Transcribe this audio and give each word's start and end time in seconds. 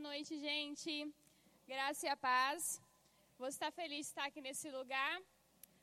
noite, 0.00 0.38
gente. 0.38 0.92
Graça 1.68 2.06
e 2.06 2.08
a 2.08 2.16
paz. 2.16 2.80
Você 3.38 3.56
está 3.56 3.70
feliz 3.70 4.06
de 4.06 4.10
estar 4.12 4.24
aqui 4.24 4.40
nesse 4.40 4.70
lugar? 4.70 5.20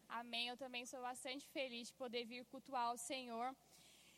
Amém. 0.09 0.47
Eu 0.47 0.57
também 0.57 0.83
sou 0.87 0.99
bastante 1.01 1.45
feliz 1.49 1.89
de 1.89 1.93
poder 1.93 2.25
vir 2.25 2.43
cultuar 2.45 2.93
o 2.93 2.97
Senhor. 2.97 3.55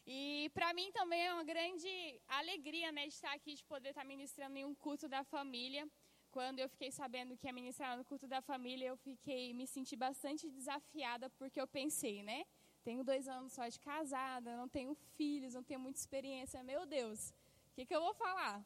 E 0.08 0.50
para 0.54 0.74
mim 0.74 0.90
também 0.94 1.22
é 1.28 1.34
uma 1.34 1.44
grande 1.44 1.92
alegria, 2.28 2.94
né, 2.94 3.08
de 3.08 3.14
estar 3.14 3.34
aqui, 3.34 3.56
de 3.56 3.64
poder 3.66 3.90
estar 3.90 4.06
ministrando 4.06 4.58
em 4.58 4.64
um 4.64 4.74
culto 4.74 5.10
da 5.10 5.22
família. 5.26 5.86
Quando 6.32 6.60
eu 6.60 6.70
fiquei 6.70 6.92
sabendo 6.92 7.36
que 7.36 7.46
ia 7.48 7.54
ministrar 7.54 7.98
no 7.98 8.06
culto 8.06 8.26
da 8.26 8.42
família, 8.42 8.88
eu 8.88 8.98
fiquei, 8.98 9.54
me 9.54 9.68
senti 9.68 9.98
bastante 9.98 10.50
desafiada, 10.50 11.30
porque 11.32 11.60
eu 11.60 11.68
pensei, 11.68 12.24
né? 12.24 12.46
Tenho 12.86 13.04
dois 13.04 13.28
anos 13.28 13.52
só 13.52 13.68
de 13.68 13.80
casada, 13.80 14.56
não 14.56 14.70
tenho 14.70 14.96
filhos, 15.18 15.56
não 15.56 15.64
tenho 15.64 15.80
muita 15.80 16.00
experiência. 16.00 16.64
Meu 16.64 16.86
Deus, 16.86 17.32
o 17.72 17.74
que, 17.76 17.86
que 17.86 17.96
eu 17.96 18.02
vou 18.02 18.14
falar? 18.14 18.64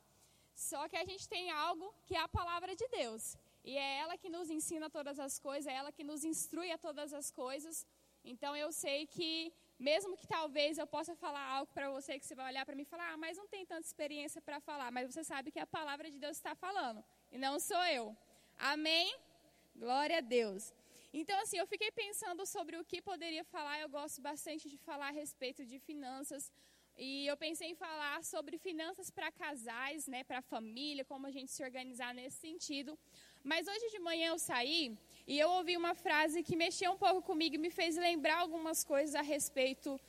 Só 0.54 0.88
que 0.88 0.98
a 0.98 1.06
gente 1.06 1.28
tem 1.28 1.52
algo 1.52 1.94
que 2.06 2.16
é 2.16 2.20
a 2.20 2.28
palavra 2.28 2.76
de 2.76 2.88
Deus. 2.90 3.38
E 3.64 3.78
é 3.78 3.98
ela 4.00 4.18
que 4.18 4.30
nos 4.30 4.50
ensina 4.50 4.90
todas 4.90 5.20
as 5.20 5.40
coisas, 5.40 5.68
é 5.68 5.74
ela 5.74 5.92
que 5.92 6.04
nos 6.04 6.24
instrui 6.24 6.72
a 6.72 6.78
todas 6.78 7.14
as 7.14 7.32
coisas. 7.32 7.86
Então 8.24 8.56
eu 8.56 8.72
sei 8.72 9.06
que, 9.08 9.54
mesmo 9.80 10.18
que 10.18 10.28
talvez 10.28 10.78
eu 10.78 10.88
possa 10.88 11.16
falar 11.16 11.46
algo 11.56 11.72
para 11.74 11.90
você 11.90 12.20
que 12.20 12.26
você 12.26 12.36
vai 12.36 12.52
olhar 12.52 12.66
para 12.66 12.76
mim 12.76 12.84
e 12.84 12.86
falar, 12.86 13.14
ah, 13.14 13.18
mas 13.18 13.38
não 13.38 13.48
tem 13.48 13.66
tanta 13.66 13.86
experiência 13.86 14.42
para 14.42 14.60
falar, 14.60 14.92
mas 14.92 15.14
você 15.14 15.24
sabe 15.24 15.52
que 15.52 15.60
a 15.60 15.68
palavra 15.68 16.10
de 16.12 16.18
Deus 16.20 16.38
está 16.38 16.54
falando, 16.56 17.04
e 17.32 17.38
não 17.38 17.60
sou 17.60 17.84
eu. 17.86 18.16
Amém? 18.58 19.14
Glória 19.76 20.18
a 20.18 20.22
Deus. 20.22 20.74
Então, 21.14 21.40
assim, 21.42 21.58
eu 21.58 21.68
fiquei 21.68 21.92
pensando 21.92 22.44
sobre 22.46 22.76
o 22.78 22.84
que 22.84 23.00
poderia 23.02 23.44
falar. 23.44 23.80
Eu 23.80 23.90
gosto 23.90 24.20
bastante 24.20 24.68
de 24.68 24.78
falar 24.78 25.10
a 25.10 25.12
respeito 25.12 25.64
de 25.64 25.78
finanças, 25.78 26.52
e 26.98 27.28
eu 27.28 27.36
pensei 27.36 27.70
em 27.70 27.76
falar 27.76 28.24
sobre 28.24 28.58
finanças 28.58 29.10
para 29.10 29.32
casais, 29.32 30.08
né, 30.08 30.24
para 30.24 30.42
família, 30.42 31.04
como 31.04 31.26
a 31.28 31.32
gente 31.32 31.52
se 31.52 31.64
organizar 31.64 32.14
nesse 32.14 32.38
sentido. 32.38 32.98
Mas 33.44 33.68
hoje 33.68 33.90
de 33.90 34.00
manhã 34.00 34.28
eu 34.30 34.40
saí 34.40 34.96
e 35.28 35.40
eu 35.40 35.50
ouvi 35.50 35.76
uma 35.76 35.96
frase 35.96 36.44
que 36.44 36.56
mexeu 36.56 36.92
um 36.92 36.98
pouco 36.98 37.22
comigo 37.22 37.56
e 37.56 37.58
me 37.58 37.70
fez 37.70 37.98
lembrar 37.98 38.38
algumas 38.40 38.84
coisas 38.84 39.16
a 39.16 39.22
respeito 39.22 40.00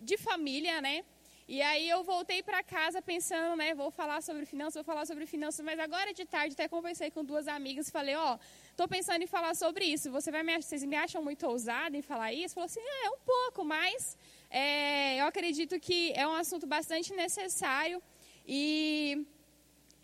de 0.00 0.16
família, 0.16 0.80
né? 0.80 1.04
E 1.46 1.60
aí 1.60 1.88
eu 1.88 2.02
voltei 2.02 2.42
para 2.42 2.62
casa 2.62 3.02
pensando, 3.02 3.54
né, 3.56 3.74
vou 3.74 3.90
falar 3.90 4.22
sobre 4.22 4.46
finanças, 4.46 4.74
vou 4.76 4.84
falar 4.84 5.04
sobre 5.06 5.26
finanças, 5.26 5.64
mas 5.64 5.78
agora 5.78 6.14
de 6.14 6.24
tarde 6.24 6.54
até 6.54 6.66
conversei 6.68 7.10
com 7.10 7.22
duas 7.22 7.46
amigas 7.46 7.88
e 7.88 7.92
falei, 7.92 8.14
ó, 8.14 8.34
oh, 8.34 8.38
tô 8.76 8.88
pensando 8.88 9.22
em 9.22 9.26
falar 9.26 9.54
sobre 9.54 9.84
isso. 9.84 10.10
Você 10.10 10.30
vai 10.30 10.42
me, 10.42 10.60
vocês 10.60 10.84
me 10.84 10.96
acham 10.96 11.22
muito 11.22 11.46
ousada 11.46 11.96
em 11.96 12.02
falar 12.02 12.32
isso? 12.32 12.54
Falou 12.54 12.66
assim, 12.66 12.80
é, 12.80 13.10
um 13.10 13.18
pouco, 13.24 13.64
mas 13.64 14.16
é, 14.50 15.20
eu 15.20 15.26
acredito 15.26 15.78
que 15.80 16.12
é 16.12 16.26
um 16.26 16.34
assunto 16.34 16.66
bastante 16.66 17.12
necessário 17.14 18.02
e 18.46 19.26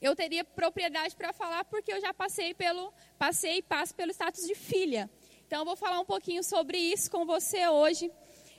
eu 0.01 0.15
teria 0.17 0.45
propriedade 0.45 1.15
para 1.15 1.33
falar 1.33 1.65
porque 1.65 1.93
eu 1.93 2.01
já 2.01 2.15
passei 2.15 2.55
pelo 2.55 2.93
passei 3.19 3.59
e 3.59 3.63
passo 3.63 3.95
pelo 3.95 4.13
status 4.13 4.47
de 4.47 4.55
filha. 4.55 5.11
Então 5.47 5.61
eu 5.61 5.65
vou 5.65 5.77
falar 5.77 5.99
um 6.01 6.05
pouquinho 6.05 6.43
sobre 6.43 6.79
isso 6.79 7.11
com 7.11 7.27
você 7.27 7.67
hoje. 7.69 8.11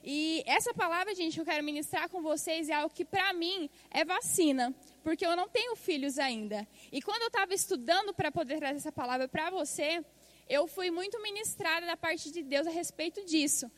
E 0.03 0.43
essa 0.47 0.73
palavra, 0.73 1.13
gente, 1.13 1.35
que 1.35 1.41
eu 1.41 1.45
quero 1.45 1.63
ministrar 1.63 2.09
com 2.09 2.21
vocês 2.21 2.69
é 2.69 2.73
algo 2.73 2.93
que 2.93 3.05
para 3.05 3.31
mim 3.33 3.69
é 3.89 4.03
vacina, 4.03 4.73
porque 5.03 5.25
eu 5.25 5.35
não 5.35 5.47
tenho 5.47 5.75
filhos 5.75 6.17
ainda. 6.17 6.67
E 6.91 7.01
quando 7.01 7.21
eu 7.21 7.27
estava 7.27 7.53
estudando 7.53 8.13
para 8.13 8.31
poder 8.31 8.57
trazer 8.57 8.77
essa 8.77 8.91
palavra 8.91 9.27
para 9.27 9.49
você, 9.51 10.03
eu 10.49 10.67
fui 10.67 10.89
muito 10.89 11.21
ministrada 11.21 11.85
da 11.85 11.95
parte 11.95 12.31
de 12.31 12.41
Deus 12.41 12.65
a 12.65 12.71
respeito 12.71 13.23
disso. 13.25 13.71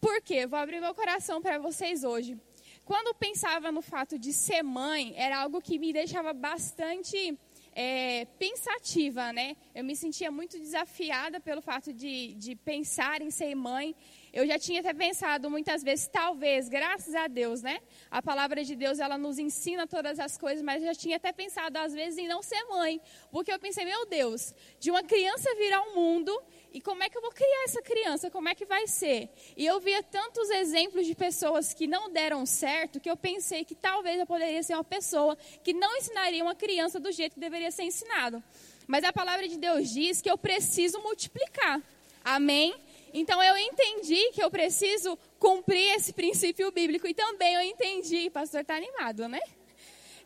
Por 0.00 0.20
quê? 0.20 0.46
Vou 0.46 0.58
abrir 0.58 0.80
meu 0.80 0.94
coração 0.94 1.40
para 1.40 1.58
vocês 1.58 2.04
hoje. 2.04 2.38
Quando 2.84 3.06
eu 3.08 3.14
pensava 3.14 3.70
no 3.70 3.80
fato 3.80 4.18
de 4.18 4.32
ser 4.32 4.62
mãe, 4.62 5.14
era 5.16 5.38
algo 5.38 5.60
que 5.60 5.78
me 5.78 5.92
deixava 5.92 6.32
bastante 6.32 7.38
é, 7.74 8.24
pensativa, 8.38 9.32
né? 9.32 9.56
Eu 9.74 9.84
me 9.84 9.96
sentia 9.96 10.30
muito 10.30 10.58
desafiada 10.58 11.40
pelo 11.40 11.62
fato 11.62 11.92
de, 11.92 12.34
de 12.34 12.54
pensar 12.56 13.22
em 13.22 13.30
ser 13.30 13.54
mãe. 13.54 13.94
Eu 14.32 14.46
já 14.46 14.58
tinha 14.58 14.80
até 14.80 14.94
pensado 14.94 15.50
muitas 15.50 15.82
vezes, 15.82 16.06
talvez, 16.06 16.66
graças 16.66 17.14
a 17.14 17.28
Deus, 17.28 17.60
né? 17.60 17.80
A 18.10 18.22
palavra 18.22 18.64
de 18.64 18.74
Deus, 18.74 18.98
ela 18.98 19.18
nos 19.18 19.38
ensina 19.38 19.86
todas 19.86 20.18
as 20.18 20.38
coisas, 20.38 20.62
mas 20.62 20.82
eu 20.82 20.88
já 20.88 20.94
tinha 20.94 21.16
até 21.16 21.32
pensado, 21.32 21.76
às 21.76 21.92
vezes, 21.92 22.18
em 22.18 22.26
não 22.26 22.42
ser 22.42 22.64
mãe. 22.64 22.98
Porque 23.30 23.52
eu 23.52 23.58
pensei, 23.58 23.84
meu 23.84 24.06
Deus, 24.06 24.54
de 24.80 24.90
uma 24.90 25.02
criança 25.02 25.54
vir 25.56 25.74
ao 25.74 25.94
mundo 25.94 26.32
e 26.72 26.80
como 26.80 27.02
é 27.02 27.10
que 27.10 27.18
eu 27.18 27.20
vou 27.20 27.30
criar 27.30 27.64
essa 27.64 27.82
criança? 27.82 28.30
Como 28.30 28.48
é 28.48 28.54
que 28.54 28.64
vai 28.64 28.86
ser? 28.86 29.28
E 29.54 29.66
eu 29.66 29.78
via 29.78 30.02
tantos 30.02 30.48
exemplos 30.48 31.06
de 31.06 31.14
pessoas 31.14 31.74
que 31.74 31.86
não 31.86 32.10
deram 32.10 32.46
certo 32.46 32.98
que 32.98 33.10
eu 33.10 33.16
pensei 33.16 33.66
que 33.66 33.74
talvez 33.74 34.18
eu 34.18 34.26
poderia 34.26 34.62
ser 34.62 34.74
uma 34.74 34.84
pessoa 34.84 35.36
que 35.62 35.74
não 35.74 35.94
ensinaria 35.98 36.42
uma 36.42 36.54
criança 36.54 36.98
do 36.98 37.12
jeito 37.12 37.34
que 37.34 37.40
deveria 37.40 37.70
ser 37.70 37.82
ensinado. 37.82 38.42
Mas 38.86 39.04
a 39.04 39.12
palavra 39.12 39.46
de 39.46 39.58
Deus 39.58 39.90
diz 39.90 40.22
que 40.22 40.30
eu 40.30 40.38
preciso 40.38 40.98
multiplicar. 41.00 41.82
Amém? 42.24 42.74
Então 43.12 43.42
eu 43.42 43.56
entendi 43.58 44.30
que 44.32 44.42
eu 44.42 44.50
preciso 44.50 45.18
cumprir 45.38 45.94
esse 45.94 46.12
princípio 46.12 46.70
bíblico 46.72 47.06
e 47.06 47.14
também 47.14 47.54
eu 47.54 47.60
entendi, 47.60 48.30
pastor 48.30 48.62
está 48.62 48.74
animado, 48.74 49.28
né? 49.28 49.40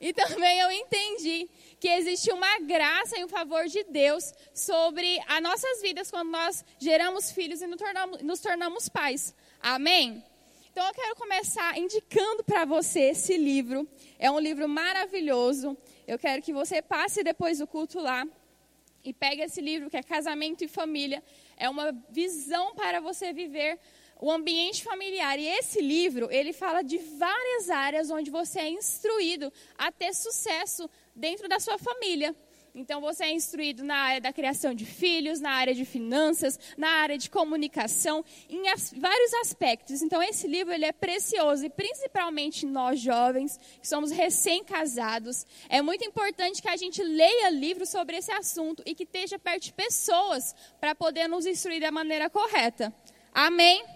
E 0.00 0.12
também 0.12 0.60
eu 0.60 0.70
entendi 0.70 1.48
que 1.80 1.88
existe 1.88 2.30
uma 2.30 2.60
graça 2.60 3.18
e 3.18 3.24
um 3.24 3.28
favor 3.28 3.66
de 3.66 3.82
Deus 3.84 4.32
sobre 4.54 5.18
as 5.26 5.42
nossas 5.42 5.80
vidas 5.80 6.10
quando 6.10 6.30
nós 6.30 6.64
geramos 6.78 7.30
filhos 7.30 7.62
e 7.62 7.66
nos 7.66 7.78
tornamos, 7.78 8.22
nos 8.22 8.40
tornamos 8.40 8.88
pais. 8.88 9.34
Amém? 9.60 10.22
Então 10.70 10.86
eu 10.86 10.92
quero 10.92 11.16
começar 11.16 11.78
indicando 11.78 12.44
para 12.44 12.66
você 12.66 13.00
esse 13.00 13.36
livro. 13.38 13.88
É 14.18 14.30
um 14.30 14.38
livro 14.38 14.68
maravilhoso. 14.68 15.76
Eu 16.06 16.18
quero 16.18 16.42
que 16.42 16.52
você 16.52 16.82
passe 16.82 17.24
depois 17.24 17.58
do 17.58 17.66
culto 17.66 17.98
lá 17.98 18.28
e 19.02 19.12
pegue 19.12 19.40
esse 19.40 19.60
livro 19.60 19.88
que 19.88 19.96
é 19.96 20.02
Casamento 20.02 20.62
e 20.62 20.68
Família. 20.68 21.22
É 21.56 21.68
uma 21.68 21.92
visão 22.10 22.74
para 22.74 23.00
você 23.00 23.32
viver 23.32 23.78
o 24.20 24.30
ambiente 24.30 24.82
familiar. 24.82 25.38
E 25.38 25.46
esse 25.46 25.80
livro, 25.80 26.30
ele 26.30 26.52
fala 26.52 26.82
de 26.82 26.98
várias 26.98 27.70
áreas 27.70 28.10
onde 28.10 28.30
você 28.30 28.60
é 28.60 28.68
instruído 28.68 29.52
a 29.76 29.92
ter 29.92 30.14
sucesso 30.14 30.88
dentro 31.14 31.48
da 31.48 31.58
sua 31.58 31.78
família. 31.78 32.34
Então 32.76 33.00
você 33.00 33.24
é 33.24 33.32
instruído 33.32 33.82
na 33.82 33.96
área 33.96 34.20
da 34.20 34.32
criação 34.34 34.74
de 34.74 34.84
filhos, 34.84 35.40
na 35.40 35.50
área 35.50 35.74
de 35.74 35.86
finanças, 35.86 36.60
na 36.76 36.88
área 36.88 37.16
de 37.16 37.30
comunicação, 37.30 38.22
em 38.50 38.68
as, 38.68 38.92
vários 38.92 39.32
aspectos. 39.34 40.02
Então 40.02 40.22
esse 40.22 40.46
livro 40.46 40.74
ele 40.74 40.84
é 40.84 40.92
precioso 40.92 41.64
e 41.64 41.70
principalmente 41.70 42.66
nós 42.66 43.00
jovens 43.00 43.58
que 43.80 43.88
somos 43.88 44.10
recém-casados, 44.10 45.46
é 45.70 45.80
muito 45.80 46.04
importante 46.04 46.60
que 46.60 46.68
a 46.68 46.76
gente 46.76 47.02
leia 47.02 47.48
livros 47.48 47.88
sobre 47.88 48.18
esse 48.18 48.30
assunto 48.30 48.82
e 48.84 48.94
que 48.94 49.04
esteja 49.04 49.38
perto 49.38 49.62
de 49.62 49.72
pessoas 49.72 50.54
para 50.78 50.94
poder 50.94 51.28
nos 51.28 51.46
instruir 51.46 51.80
da 51.80 51.90
maneira 51.90 52.28
correta. 52.28 52.92
Amém? 53.32 53.95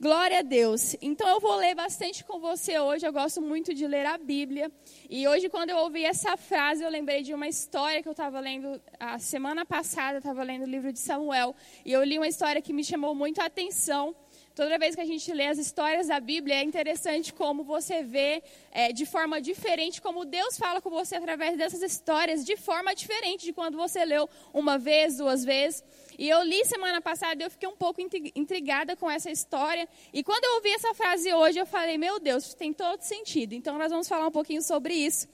Glória 0.00 0.38
a 0.38 0.42
Deus. 0.42 0.94
Então 1.02 1.28
eu 1.28 1.40
vou 1.40 1.56
ler 1.56 1.74
bastante 1.74 2.22
com 2.22 2.38
você 2.38 2.78
hoje. 2.78 3.04
Eu 3.04 3.12
gosto 3.12 3.42
muito 3.42 3.74
de 3.74 3.84
ler 3.84 4.06
a 4.06 4.16
Bíblia. 4.16 4.70
E 5.10 5.26
hoje, 5.26 5.48
quando 5.48 5.70
eu 5.70 5.78
ouvi 5.78 6.04
essa 6.04 6.36
frase, 6.36 6.84
eu 6.84 6.88
lembrei 6.88 7.20
de 7.20 7.34
uma 7.34 7.48
história 7.48 8.00
que 8.00 8.06
eu 8.06 8.12
estava 8.12 8.38
lendo 8.38 8.80
a 9.00 9.18
semana 9.18 9.66
passada. 9.66 10.14
Eu 10.14 10.18
estava 10.18 10.44
lendo 10.44 10.62
o 10.62 10.70
livro 10.70 10.92
de 10.92 11.00
Samuel. 11.00 11.52
E 11.84 11.92
eu 11.92 12.04
li 12.04 12.16
uma 12.16 12.28
história 12.28 12.62
que 12.62 12.72
me 12.72 12.84
chamou 12.84 13.12
muito 13.12 13.40
a 13.40 13.46
atenção. 13.46 14.14
Toda 14.54 14.78
vez 14.78 14.94
que 14.94 15.00
a 15.00 15.04
gente 15.04 15.32
lê 15.32 15.46
as 15.46 15.58
histórias 15.58 16.06
da 16.06 16.20
Bíblia, 16.20 16.56
é 16.56 16.62
interessante 16.62 17.32
como 17.32 17.64
você 17.64 18.04
vê 18.04 18.40
é, 18.70 18.92
de 18.92 19.04
forma 19.04 19.40
diferente, 19.40 20.00
como 20.00 20.24
Deus 20.24 20.56
fala 20.56 20.80
com 20.80 20.90
você 20.90 21.16
através 21.16 21.56
dessas 21.56 21.82
histórias, 21.82 22.44
de 22.44 22.56
forma 22.56 22.94
diferente 22.94 23.44
de 23.44 23.52
quando 23.52 23.76
você 23.76 24.04
leu 24.04 24.28
uma 24.54 24.78
vez, 24.78 25.16
duas 25.16 25.44
vezes. 25.44 25.82
E 26.18 26.28
eu 26.28 26.42
li 26.42 26.64
semana 26.64 27.00
passada 27.00 27.40
e 27.40 27.46
eu 27.46 27.50
fiquei 27.50 27.68
um 27.68 27.76
pouco 27.76 28.00
intrigada 28.34 28.96
com 28.96 29.08
essa 29.08 29.30
história. 29.30 29.88
E 30.12 30.24
quando 30.24 30.44
eu 30.44 30.54
ouvi 30.56 30.70
essa 30.70 30.92
frase 30.92 31.32
hoje, 31.32 31.60
eu 31.60 31.64
falei, 31.64 31.96
meu 31.96 32.18
Deus, 32.18 32.54
tem 32.54 32.72
todo 32.72 33.02
sentido. 33.02 33.52
Então 33.52 33.78
nós 33.78 33.92
vamos 33.92 34.08
falar 34.08 34.26
um 34.26 34.32
pouquinho 34.32 34.60
sobre 34.60 34.94
isso. 34.94 35.28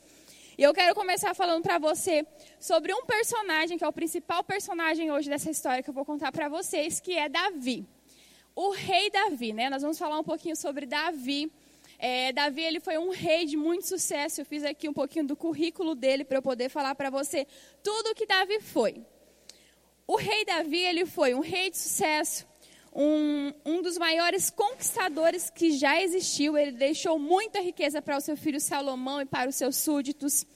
E 0.58 0.62
eu 0.62 0.74
quero 0.74 0.94
começar 0.94 1.34
falando 1.34 1.62
para 1.62 1.78
você 1.78 2.26
sobre 2.60 2.92
um 2.92 3.06
personagem, 3.06 3.78
que 3.78 3.82
é 3.82 3.88
o 3.88 3.92
principal 3.92 4.44
personagem 4.44 5.10
hoje 5.10 5.30
dessa 5.30 5.50
história 5.50 5.82
que 5.82 5.88
eu 5.88 5.94
vou 5.94 6.04
contar 6.04 6.30
para 6.30 6.50
vocês, 6.50 7.00
que 7.00 7.16
é 7.16 7.30
Davi. 7.30 7.88
O 8.54 8.70
rei 8.70 9.10
Davi, 9.10 9.54
né? 9.54 9.70
Nós 9.70 9.80
vamos 9.80 9.98
falar 9.98 10.18
um 10.18 10.22
pouquinho 10.22 10.54
sobre 10.54 10.84
Davi. 10.84 11.50
É, 11.98 12.30
Davi 12.30 12.62
ele 12.62 12.78
foi 12.78 12.98
um 12.98 13.08
rei 13.08 13.46
de 13.46 13.56
muito 13.56 13.86
sucesso. 13.86 14.42
Eu 14.42 14.44
fiz 14.44 14.62
aqui 14.62 14.86
um 14.86 14.92
pouquinho 14.92 15.26
do 15.26 15.34
currículo 15.34 15.94
dele 15.94 16.24
para 16.24 16.36
eu 16.36 16.42
poder 16.42 16.68
falar 16.68 16.94
para 16.94 17.08
você 17.08 17.46
tudo 17.82 18.10
o 18.10 18.14
que 18.14 18.26
Davi 18.26 18.60
foi. 18.60 19.02
O 20.06 20.16
rei 20.16 20.44
Davi, 20.44 20.80
ele 20.80 21.06
foi 21.06 21.32
um 21.32 21.40
rei 21.40 21.70
de 21.70 21.78
sucesso, 21.78 22.46
um, 22.94 23.50
um 23.64 23.80
dos 23.80 23.96
maiores 23.96 24.50
conquistadores 24.50 25.48
que 25.48 25.72
já 25.72 26.02
existiu. 26.02 26.58
Ele 26.58 26.72
deixou 26.72 27.18
muita 27.18 27.60
riqueza 27.60 28.02
para 28.02 28.18
o 28.18 28.20
seu 28.20 28.36
filho 28.36 28.60
Salomão 28.60 29.22
e 29.22 29.24
para 29.24 29.48
os 29.48 29.56
seus 29.56 29.76
súditos. 29.76 30.46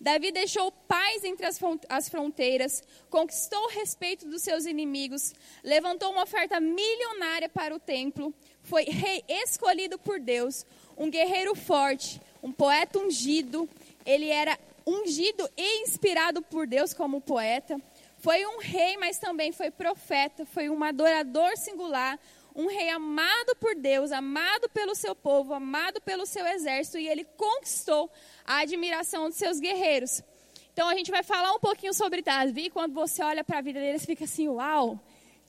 Davi 0.00 0.30
deixou 0.30 0.70
paz 0.70 1.24
entre 1.24 1.46
as 1.88 2.08
fronteiras, 2.08 2.82
conquistou 3.10 3.64
o 3.64 3.70
respeito 3.70 4.28
dos 4.28 4.42
seus 4.42 4.66
inimigos, 4.66 5.32
levantou 5.62 6.10
uma 6.10 6.22
oferta 6.22 6.60
milionária 6.60 7.48
para 7.48 7.74
o 7.74 7.78
templo, 7.78 8.34
foi 8.62 8.84
rei 8.84 9.22
escolhido 9.28 9.98
por 9.98 10.18
Deus, 10.18 10.64
um 10.96 11.10
guerreiro 11.10 11.54
forte, 11.54 12.20
um 12.42 12.52
poeta 12.52 12.98
ungido. 12.98 13.68
Ele 14.04 14.28
era 14.28 14.58
ungido 14.86 15.48
e 15.56 15.82
inspirado 15.82 16.42
por 16.42 16.66
Deus 16.66 16.92
como 16.92 17.20
poeta. 17.20 17.80
Foi 18.22 18.46
um 18.46 18.58
rei, 18.60 18.96
mas 18.98 19.18
também 19.18 19.50
foi 19.50 19.68
profeta, 19.68 20.46
foi 20.46 20.70
um 20.70 20.84
adorador 20.84 21.56
singular, 21.56 22.16
um 22.54 22.68
rei 22.68 22.88
amado 22.88 23.56
por 23.56 23.74
Deus, 23.74 24.12
amado 24.12 24.68
pelo 24.68 24.94
seu 24.94 25.12
povo, 25.12 25.52
amado 25.52 26.00
pelo 26.00 26.24
seu 26.24 26.46
exército, 26.46 26.98
e 26.98 27.08
ele 27.08 27.24
conquistou 27.36 28.08
a 28.44 28.58
admiração 28.58 29.28
de 29.28 29.34
seus 29.34 29.58
guerreiros. 29.58 30.22
Então 30.72 30.88
a 30.88 30.94
gente 30.94 31.10
vai 31.10 31.24
falar 31.24 31.52
um 31.52 31.58
pouquinho 31.58 31.92
sobre 31.92 32.22
Davi. 32.22 32.70
Quando 32.70 32.94
você 32.94 33.24
olha 33.24 33.42
para 33.42 33.58
a 33.58 33.60
vida 33.60 33.80
dele, 33.80 33.98
você 33.98 34.06
fica 34.06 34.22
assim: 34.24 34.46
uau, 34.46 35.00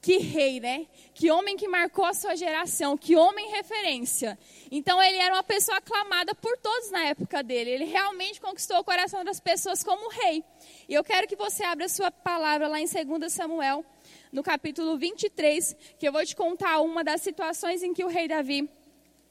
que 0.03 0.17
rei, 0.17 0.59
né? 0.59 0.85
Que 1.13 1.31
homem 1.31 1.55
que 1.55 1.65
marcou 1.65 2.03
a 2.03 2.13
sua 2.13 2.35
geração, 2.35 2.97
que 2.97 3.15
homem 3.15 3.49
referência. 3.51 4.37
Então 4.69 5.01
ele 5.01 5.15
era 5.15 5.33
uma 5.33 5.43
pessoa 5.43 5.77
aclamada 5.77 6.35
por 6.35 6.57
todos 6.57 6.91
na 6.91 7.05
época 7.05 7.41
dele. 7.41 7.69
Ele 7.69 7.85
realmente 7.85 8.41
conquistou 8.41 8.79
o 8.79 8.83
coração 8.83 9.23
das 9.23 9.39
pessoas 9.39 9.81
como 9.81 10.09
rei. 10.09 10.43
E 10.89 10.93
eu 10.93 11.05
quero 11.05 11.25
que 11.25 11.37
você 11.37 11.63
abra 11.63 11.85
a 11.85 11.89
sua 11.89 12.11
palavra 12.11 12.67
lá 12.67 12.81
em 12.81 12.85
2 12.85 13.31
Samuel, 13.31 13.85
no 14.29 14.43
capítulo 14.43 14.97
23, 14.97 15.73
que 15.97 16.05
eu 16.05 16.11
vou 16.11 16.25
te 16.25 16.35
contar 16.35 16.81
uma 16.81 17.01
das 17.01 17.21
situações 17.21 17.81
em 17.81 17.93
que 17.93 18.03
o 18.03 18.09
rei 18.09 18.27
Davi 18.27 18.69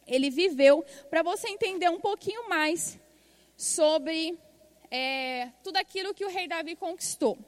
ele 0.06 0.30
viveu, 0.30 0.82
para 1.10 1.22
você 1.22 1.48
entender 1.48 1.90
um 1.90 2.00
pouquinho 2.00 2.48
mais 2.48 2.98
sobre 3.58 4.38
é, 4.90 5.50
tudo 5.62 5.76
aquilo 5.76 6.14
que 6.14 6.24
o 6.24 6.30
rei 6.30 6.48
Davi 6.48 6.74
conquistou. 6.76 7.38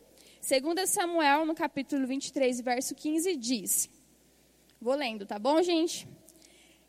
2 0.47 0.91
Samuel, 0.91 1.47
no 1.47 1.55
capítulo 1.55 2.07
23, 2.07 2.61
verso 2.61 2.95
15, 2.95 3.35
diz: 3.35 3.89
Vou 4.79 4.95
lendo, 4.95 5.25
tá 5.25 5.39
bom, 5.39 5.63
gente? 5.63 6.07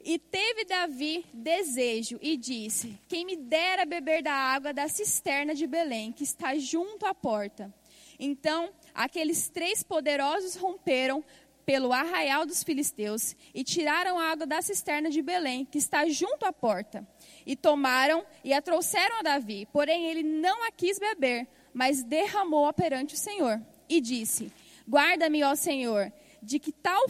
E 0.03 0.19
teve 0.19 0.65
Davi 0.65 1.25
desejo 1.33 2.19
e 2.21 2.35
disse: 2.35 2.99
Quem 3.07 3.23
me 3.25 3.37
dera 3.37 3.85
beber 3.85 4.21
da 4.21 4.33
água 4.33 4.73
da 4.73 4.89
cisterna 4.89 5.55
de 5.55 5.65
Belém, 5.65 6.11
que 6.11 6.25
está 6.25 6.57
junto 6.57 7.05
à 7.05 7.15
porta. 7.15 7.73
Então, 8.19 8.73
aqueles 8.93 9.47
três 9.47 9.81
poderosos 9.81 10.57
romperam 10.57 11.23
pelo 11.65 11.93
arraial 11.93 12.45
dos 12.45 12.61
filisteus 12.61 13.37
e 13.53 13.63
tiraram 13.63 14.19
a 14.19 14.31
água 14.31 14.45
da 14.45 14.61
cisterna 14.61 15.09
de 15.09 15.21
Belém, 15.21 15.63
que 15.63 15.77
está 15.77 16.05
junto 16.09 16.45
à 16.45 16.51
porta. 16.51 17.07
E 17.45 17.55
tomaram 17.55 18.25
e 18.43 18.53
a 18.53 18.61
trouxeram 18.61 19.19
a 19.19 19.21
Davi, 19.21 19.65
porém 19.71 20.07
ele 20.07 20.23
não 20.23 20.67
a 20.67 20.71
quis 20.71 20.99
beber, 20.99 21.47
mas 21.75 22.01
derramou-a 22.01 22.71
perante 22.71 23.15
o 23.15 23.17
Senhor 23.17 23.61
e 23.89 23.99
disse: 23.99 24.49
Guarda-me, 24.87 25.43
ó 25.43 25.53
Senhor, 25.55 26.09
de 26.41 26.57
que 26.57 26.71
tal 26.71 27.05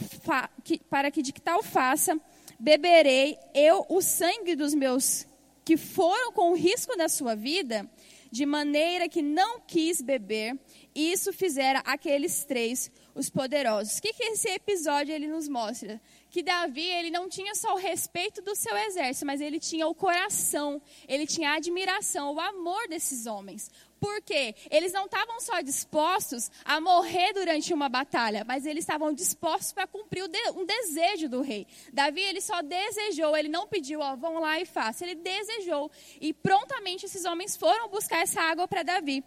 que, 0.64 0.80
para 0.90 1.08
que 1.08 1.22
de 1.22 1.32
que 1.32 1.40
tal 1.40 1.62
faça 1.62 2.20
beberei 2.58 3.38
eu 3.54 3.86
o 3.88 4.02
sangue 4.02 4.56
dos 4.56 4.74
meus 4.74 5.24
que 5.64 5.76
foram 5.76 6.32
com 6.32 6.50
o 6.50 6.56
risco 6.56 6.96
da 6.96 7.08
sua 7.08 7.36
vida, 7.36 7.88
de 8.30 8.44
maneira 8.44 9.08
que 9.08 9.22
não 9.22 9.60
quis 9.60 10.00
beber. 10.00 10.58
Isso 10.94 11.32
fizera 11.32 11.80
aqueles 11.80 12.44
três 12.44 12.90
os 13.14 13.30
poderosos. 13.30 13.98
O 13.98 14.02
que, 14.02 14.12
que 14.12 14.22
esse 14.24 14.48
episódio 14.48 15.14
ele 15.14 15.26
nos 15.26 15.48
mostra? 15.48 16.00
Que 16.30 16.42
Davi 16.42 16.86
ele 16.86 17.10
não 17.10 17.28
tinha 17.28 17.54
só 17.54 17.74
o 17.74 17.78
respeito 17.78 18.42
do 18.42 18.54
seu 18.54 18.76
exército, 18.76 19.26
mas 19.26 19.40
ele 19.40 19.58
tinha 19.58 19.86
o 19.86 19.94
coração, 19.94 20.80
ele 21.08 21.26
tinha 21.26 21.50
a 21.50 21.56
admiração, 21.56 22.34
o 22.34 22.40
amor 22.40 22.88
desses 22.88 23.26
homens. 23.26 23.70
Por 24.00 24.20
quê? 24.22 24.54
Eles 24.70 24.92
não 24.92 25.06
estavam 25.06 25.40
só 25.40 25.60
dispostos 25.60 26.50
a 26.64 26.80
morrer 26.80 27.32
durante 27.32 27.72
uma 27.72 27.88
batalha, 27.88 28.44
mas 28.44 28.66
eles 28.66 28.84
estavam 28.84 29.12
dispostos 29.12 29.72
para 29.72 29.86
cumprir 29.86 30.24
um 30.54 30.66
desejo 30.66 31.28
do 31.28 31.40
rei. 31.40 31.66
Davi, 31.92 32.20
ele 32.20 32.40
só 32.40 32.60
desejou, 32.62 33.36
ele 33.36 33.48
não 33.48 33.66
pediu, 33.66 34.00
ó, 34.00 34.14
vão 34.16 34.38
lá 34.38 34.60
e 34.60 34.66
façam. 34.66 35.08
Ele 35.08 35.20
desejou. 35.20 35.90
E 36.20 36.32
prontamente 36.32 37.06
esses 37.06 37.24
homens 37.24 37.56
foram 37.56 37.88
buscar 37.88 38.22
essa 38.22 38.40
água 38.42 38.68
para 38.68 38.82
Davi. 38.82 39.24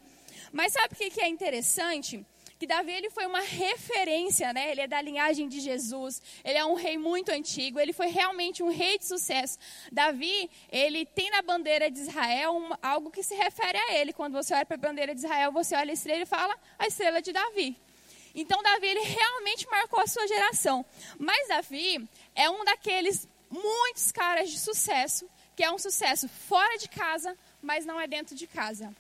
Mas 0.52 0.74
sabe 0.74 0.94
o 0.94 0.98
que 0.98 1.22
é 1.22 1.28
interessante? 1.28 2.26
Que 2.60 2.68
Davi 2.68 2.92
ele 2.92 3.10
foi 3.10 3.26
uma 3.26 3.40
referência, 3.40 4.52
né? 4.52 4.70
Ele 4.70 4.82
é 4.82 4.88
da 4.88 5.02
linhagem 5.02 5.48
de 5.48 5.62
Jesus, 5.62 6.22
ele 6.44 6.58
é 6.58 6.66
um 6.66 6.74
rei 6.74 6.98
muito 6.98 7.30
antigo, 7.30 7.80
ele 7.80 7.94
foi 7.94 8.08
realmente 8.08 8.62
um 8.62 8.70
rei 8.70 8.98
de 8.98 9.06
sucesso. 9.06 9.58
Davi, 9.90 10.52
ele 10.70 11.06
tem 11.06 11.32
na 11.32 11.42
bandeira 11.42 11.90
de 11.90 12.00
Israel 12.00 12.54
um, 12.54 12.72
algo 12.82 13.10
que 13.10 13.24
se 13.24 13.34
refere 13.34 13.78
a 13.78 13.94
ele. 13.94 14.12
Quando 14.12 14.34
você 14.34 14.54
olha 14.54 14.66
para 14.66 14.76
a 14.76 14.78
bandeira 14.78 15.16
de 15.16 15.22
Israel, 15.22 15.54
você 15.54 15.74
olha 15.74 15.92
a 15.92 15.94
estrela 15.94 16.24
e 16.24 16.26
fala 16.26 16.54
a 16.78 16.86
estrela 16.86 17.22
de 17.22 17.32
Davi. 17.32 17.78
Então 18.36 18.62
Davi 18.62 18.88
ele 18.88 19.06
realmente 19.06 19.66
marcou 19.72 20.02
a 20.02 20.08
sua 20.08 20.28
geração. 20.28 20.86
Mas 21.18 21.48
Davi 21.48 22.06
é 22.36 22.50
um 22.50 22.66
daqueles 22.66 23.26
muitos 23.50 24.12
caras 24.12 24.52
de 24.52 24.60
sucesso, 24.60 25.30
que 25.56 25.64
é 25.64 25.72
um 25.72 25.78
sucesso 25.78 26.28
fora 26.28 26.78
de 26.78 26.90
casa, 26.90 27.38
mas 27.62 27.86
não 27.86 28.00
é 28.00 28.06
dentro 28.06 28.36
de 28.36 28.46
casa 28.46 28.94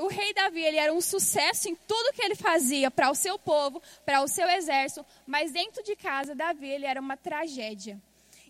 o 0.00 0.08
rei 0.08 0.32
Davi 0.32 0.62
ele 0.62 0.78
era 0.78 0.92
um 0.92 1.00
sucesso 1.00 1.68
em 1.68 1.74
tudo 1.74 2.12
que 2.12 2.22
ele 2.22 2.34
fazia 2.34 2.90
para 2.90 3.10
o 3.10 3.14
seu 3.14 3.38
povo, 3.38 3.82
para 4.04 4.22
o 4.22 4.28
seu 4.28 4.48
exército, 4.48 5.04
mas 5.26 5.52
dentro 5.52 5.82
de 5.82 5.94
casa 5.94 6.34
Davi 6.34 6.68
ele 6.68 6.86
era 6.86 7.00
uma 7.00 7.16
tragédia. 7.16 8.00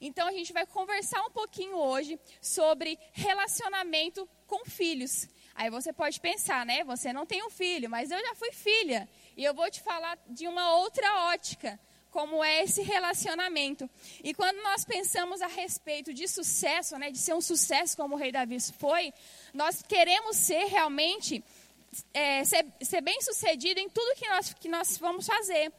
Então 0.00 0.26
a 0.26 0.32
gente 0.32 0.52
vai 0.52 0.64
conversar 0.64 1.22
um 1.22 1.30
pouquinho 1.30 1.76
hoje 1.76 2.18
sobre 2.40 2.98
relacionamento 3.12 4.28
com 4.46 4.64
filhos. 4.64 5.28
Aí 5.54 5.68
você 5.68 5.92
pode 5.92 6.18
pensar, 6.20 6.64
né? 6.64 6.82
Você 6.84 7.12
não 7.12 7.26
tem 7.26 7.44
um 7.44 7.50
filho, 7.50 7.90
mas 7.90 8.10
eu 8.10 8.18
já 8.18 8.34
fui 8.34 8.50
filha. 8.50 9.06
E 9.36 9.44
eu 9.44 9.52
vou 9.52 9.70
te 9.70 9.82
falar 9.82 10.18
de 10.26 10.48
uma 10.48 10.74
outra 10.76 11.26
ótica 11.26 11.78
como 12.10 12.42
é 12.42 12.64
esse 12.64 12.82
relacionamento. 12.82 13.88
E 14.22 14.34
quando 14.34 14.60
nós 14.62 14.84
pensamos 14.84 15.40
a 15.40 15.46
respeito 15.46 16.12
de 16.12 16.26
sucesso, 16.26 16.98
né, 16.98 17.10
de 17.10 17.18
ser 17.18 17.34
um 17.34 17.40
sucesso 17.40 17.96
como 17.96 18.14
o 18.14 18.18
rei 18.18 18.32
Davi 18.32 18.58
foi, 18.78 19.12
nós 19.52 19.82
queremos 19.82 20.36
ser 20.36 20.64
realmente, 20.66 21.42
é, 22.12 22.44
ser, 22.44 22.66
ser 22.82 23.00
bem 23.00 23.20
sucedido 23.20 23.80
em 23.80 23.88
tudo 23.88 24.16
que 24.16 24.28
nós, 24.28 24.54
que 24.54 24.68
nós 24.68 24.98
vamos 24.98 25.26
fazer. 25.26 25.72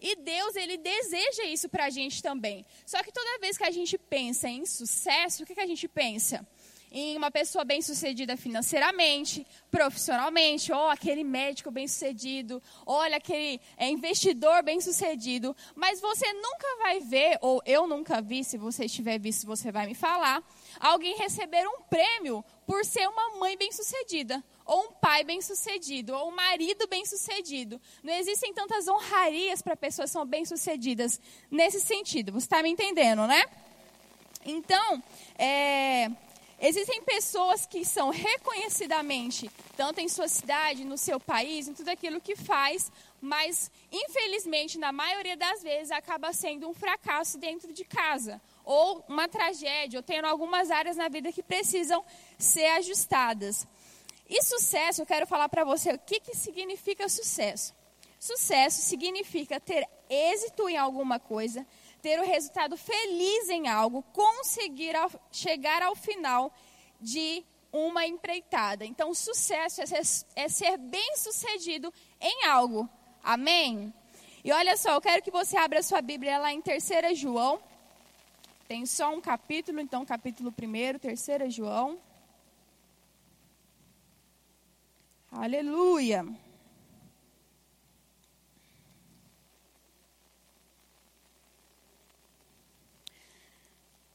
E 0.00 0.16
Deus, 0.16 0.56
Ele 0.56 0.76
deseja 0.76 1.44
isso 1.44 1.68
para 1.68 1.84
a 1.84 1.90
gente 1.90 2.20
também. 2.22 2.66
Só 2.84 3.02
que 3.02 3.12
toda 3.12 3.38
vez 3.38 3.56
que 3.56 3.64
a 3.64 3.70
gente 3.70 3.96
pensa 3.96 4.48
em 4.48 4.66
sucesso, 4.66 5.42
o 5.42 5.46
que, 5.46 5.54
que 5.54 5.60
a 5.60 5.66
gente 5.66 5.86
pensa? 5.86 6.44
Em 6.92 7.16
uma 7.16 7.30
pessoa 7.30 7.64
bem-sucedida 7.64 8.36
financeiramente, 8.36 9.46
profissionalmente, 9.70 10.70
ou 10.70 10.88
aquele 10.88 11.24
médico 11.24 11.70
bem-sucedido, 11.70 12.62
olha 12.84 13.16
aquele 13.16 13.58
é, 13.78 13.88
investidor 13.88 14.62
bem-sucedido, 14.62 15.56
mas 15.74 16.00
você 16.00 16.30
nunca 16.34 16.76
vai 16.82 17.00
ver, 17.00 17.38
ou 17.40 17.62
eu 17.64 17.86
nunca 17.86 18.20
vi, 18.20 18.44
se 18.44 18.58
você 18.58 18.84
estiver 18.84 19.18
visto, 19.18 19.46
você 19.46 19.72
vai 19.72 19.86
me 19.86 19.94
falar, 19.94 20.42
alguém 20.78 21.16
receber 21.16 21.66
um 21.66 21.80
prêmio 21.88 22.44
por 22.66 22.84
ser 22.84 23.08
uma 23.08 23.38
mãe 23.38 23.56
bem-sucedida, 23.56 24.44
ou 24.66 24.88
um 24.88 24.92
pai 24.92 25.24
bem-sucedido, 25.24 26.14
ou 26.14 26.28
um 26.28 26.34
marido 26.34 26.86
bem-sucedido. 26.88 27.80
Não 28.02 28.12
existem 28.12 28.52
tantas 28.52 28.86
honrarias 28.86 29.62
para 29.62 29.74
pessoas 29.74 30.10
que 30.10 30.12
são 30.12 30.26
bem-sucedidas 30.26 31.18
nesse 31.50 31.80
sentido. 31.80 32.32
Você 32.32 32.44
está 32.44 32.62
me 32.62 32.68
entendendo, 32.68 33.26
né? 33.26 33.44
Então, 34.44 35.02
é, 35.38 36.10
Existem 36.64 37.02
pessoas 37.02 37.66
que 37.66 37.84
são 37.84 38.10
reconhecidamente, 38.10 39.50
tanto 39.76 39.98
em 39.98 40.08
sua 40.08 40.28
cidade, 40.28 40.84
no 40.84 40.96
seu 40.96 41.18
país, 41.18 41.66
em 41.66 41.74
tudo 41.74 41.88
aquilo 41.88 42.20
que 42.20 42.36
faz, 42.36 42.92
mas 43.20 43.68
infelizmente, 43.90 44.78
na 44.78 44.92
maioria 44.92 45.36
das 45.36 45.60
vezes, 45.60 45.90
acaba 45.90 46.32
sendo 46.32 46.68
um 46.68 46.72
fracasso 46.72 47.36
dentro 47.36 47.72
de 47.72 47.84
casa, 47.84 48.40
ou 48.64 49.04
uma 49.08 49.28
tragédia, 49.28 49.98
ou 49.98 50.04
tendo 50.04 50.26
algumas 50.26 50.70
áreas 50.70 50.96
na 50.96 51.08
vida 51.08 51.32
que 51.32 51.42
precisam 51.42 52.04
ser 52.38 52.66
ajustadas. 52.66 53.66
E 54.30 54.40
sucesso, 54.44 55.02
eu 55.02 55.06
quero 55.06 55.26
falar 55.26 55.48
para 55.48 55.64
você 55.64 55.92
o 55.92 55.98
que, 55.98 56.20
que 56.20 56.36
significa 56.36 57.08
sucesso. 57.08 57.74
Sucesso 58.20 58.82
significa 58.82 59.58
ter 59.58 59.84
êxito 60.08 60.68
em 60.68 60.76
alguma 60.76 61.18
coisa, 61.18 61.66
ter 62.02 62.18
o 62.18 62.26
resultado 62.26 62.76
feliz 62.76 63.48
em 63.48 63.68
algo, 63.68 64.02
conseguir 64.12 64.96
ao, 64.96 65.10
chegar 65.30 65.82
ao 65.82 65.94
final 65.94 66.52
de 67.00 67.44
uma 67.72 68.04
empreitada. 68.06 68.84
Então, 68.84 69.14
sucesso 69.14 69.80
é 69.80 69.86
ser, 69.86 70.26
é 70.34 70.48
ser 70.48 70.76
bem 70.76 71.16
sucedido 71.16 71.94
em 72.20 72.44
algo. 72.44 72.88
Amém? 73.22 73.94
E 74.44 74.52
olha 74.52 74.76
só, 74.76 74.94
eu 74.94 75.00
quero 75.00 75.22
que 75.22 75.30
você 75.30 75.56
abra 75.56 75.82
sua 75.82 76.02
Bíblia 76.02 76.38
lá 76.38 76.52
em 76.52 76.60
3 76.60 77.16
João. 77.16 77.60
Tem 78.66 78.84
só 78.84 79.14
um 79.14 79.20
capítulo, 79.20 79.80
então 79.80 80.04
capítulo 80.04 80.52
1, 80.52 80.98
3 80.98 81.54
João. 81.54 81.98
Aleluia. 85.30 86.26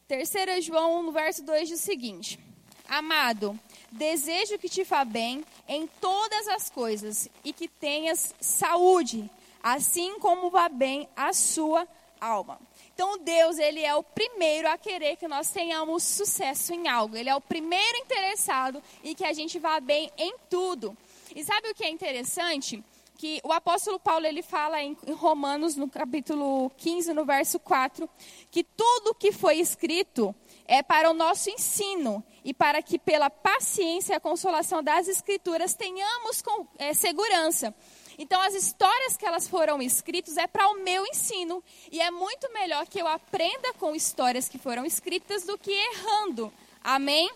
3 0.08 0.64
João, 0.64 1.04
no 1.04 1.12
verso 1.12 1.44
2, 1.44 1.68
diz 1.68 1.82
o 1.82 1.84
seguinte: 1.84 2.40
Amado, 2.88 3.60
desejo 3.92 4.58
que 4.58 4.70
te 4.70 4.84
vá 4.86 5.04
bem 5.04 5.44
em 5.68 5.86
todas 6.00 6.48
as 6.48 6.70
coisas 6.70 7.30
e 7.44 7.52
que 7.52 7.68
tenhas 7.68 8.34
saúde, 8.40 9.30
assim 9.62 10.18
como 10.20 10.50
vá 10.50 10.70
bem 10.70 11.10
a 11.14 11.34
sua 11.34 11.86
alma. 12.22 12.58
Então 12.94 13.18
Deus, 13.18 13.60
ele 13.60 13.84
é 13.84 13.94
o 13.94 14.02
primeiro 14.02 14.70
a 14.70 14.78
querer 14.78 15.18
que 15.18 15.28
nós 15.28 15.52
tenhamos 15.52 16.04
sucesso 16.04 16.74
em 16.74 16.88
algo. 16.88 17.18
Ele 17.18 17.30
é 17.30 17.36
o 17.36 17.42
primeiro 17.42 17.98
interessado 17.98 18.82
em 19.04 19.14
que 19.14 19.26
a 19.26 19.34
gente 19.34 19.60
vá 19.60 19.82
bem 19.82 20.10
em 20.18 20.36
tudo. 20.50 20.98
E 21.36 21.44
sabe 21.44 21.70
o 21.70 21.76
que 21.76 21.84
é 21.84 21.90
interessante? 21.90 22.82
Que 23.18 23.42
o 23.44 23.52
apóstolo 23.52 24.00
Paulo 24.00 24.26
ele 24.26 24.44
fala 24.44 24.82
em 24.82 24.96
Romanos 25.12 25.76
no 25.76 25.90
capítulo 25.90 26.70
15, 26.78 27.14
no 27.14 27.26
verso 27.26 27.60
4, 27.60 28.08
que 28.52 28.64
tudo 28.64 29.16
que 29.16 29.32
foi 29.32 29.58
escrito 29.58 30.36
é 30.66 30.84
para 30.84 31.10
o 31.10 31.14
nosso 31.14 31.50
ensino 31.50 32.24
e 32.44 32.54
para 32.54 32.82
que 32.82 33.00
pela 33.00 33.30
paciência 33.30 34.14
e 34.14 34.16
a 34.16 34.20
consolação 34.20 34.84
das 34.84 35.08
escrituras 35.08 35.74
tenhamos 35.74 36.42
com, 36.42 36.68
é, 36.78 36.94
segurança. 36.94 37.74
Então, 38.20 38.42
as 38.42 38.54
histórias 38.54 39.16
que 39.16 39.26
elas 39.26 39.48
foram 39.48 39.82
escritas 39.82 40.38
é 40.38 40.48
para 40.48 40.68
o 40.70 40.84
meu 40.84 41.06
ensino. 41.06 41.64
E 41.92 42.00
é 42.00 42.10
muito 42.10 42.52
melhor 42.52 42.88
que 42.88 43.00
eu 43.00 43.08
aprenda 43.08 43.74
com 43.74 43.96
histórias 43.96 44.50
que 44.50 44.58
foram 44.58 44.86
escritas 44.86 45.44
do 45.44 45.58
que 45.58 45.72
errando. 45.72 46.52
Amém? 46.84 47.30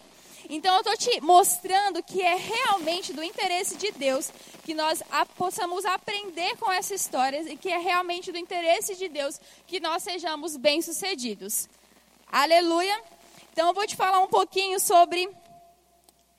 Então, 0.54 0.74
eu 0.76 0.82
estou 0.82 0.98
te 0.98 1.22
mostrando 1.22 2.04
que 2.04 2.22
é 2.22 2.36
realmente 2.36 3.14
do 3.14 3.24
interesse 3.24 3.78
de 3.78 3.90
Deus 3.94 4.30
que 4.66 4.74
nós 4.74 5.02
a, 5.10 5.26
possamos 5.26 5.86
aprender 5.86 6.58
com 6.58 6.70
essas 6.70 7.00
histórias 7.00 7.48
e 7.48 7.56
que 7.56 7.70
é 7.70 7.78
realmente 7.78 8.34
do 8.34 8.38
interesse 8.38 8.98
de 8.98 9.08
Deus 9.08 9.40
que 9.66 9.80
nós 9.80 10.04
sejamos 10.04 10.58
bem-sucedidos. 10.58 11.70
Aleluia! 12.30 13.02
Então, 13.54 13.70
eu 13.70 13.74
vou 13.74 13.88
te 13.88 13.96
falar 13.96 14.20
um 14.20 14.28
pouquinho 14.28 14.78
sobre 14.78 15.30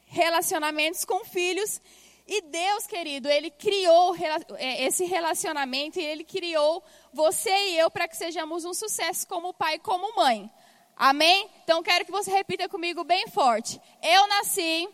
relacionamentos 0.05 1.07
com 1.07 1.25
filhos 1.25 1.81
e 2.29 2.43
Deus, 2.43 2.87
querido, 2.87 3.31
Ele 3.31 3.51
criou 3.51 4.15
é, 4.59 4.85
esse 4.85 5.07
relacionamento 5.07 5.99
e 5.99 6.05
Ele 6.05 6.23
criou 6.23 6.85
você 7.15 7.71
e 7.71 7.79
eu 7.79 7.91
para 7.91 8.07
que 8.07 8.17
sejamos 8.19 8.67
um 8.67 8.75
sucesso 8.75 9.27
como 9.27 9.55
pai 9.55 9.77
e 9.77 9.79
como 9.79 10.15
mãe. 10.15 10.51
Amém? 10.97 11.51
Então 11.65 11.83
quero 11.83 12.05
que 12.05 12.13
você 12.13 12.31
repita 12.31 12.69
comigo 12.69 13.05
bem 13.05 13.27
forte. 13.29 13.81
Eu 14.03 14.27
nasci 14.29 14.89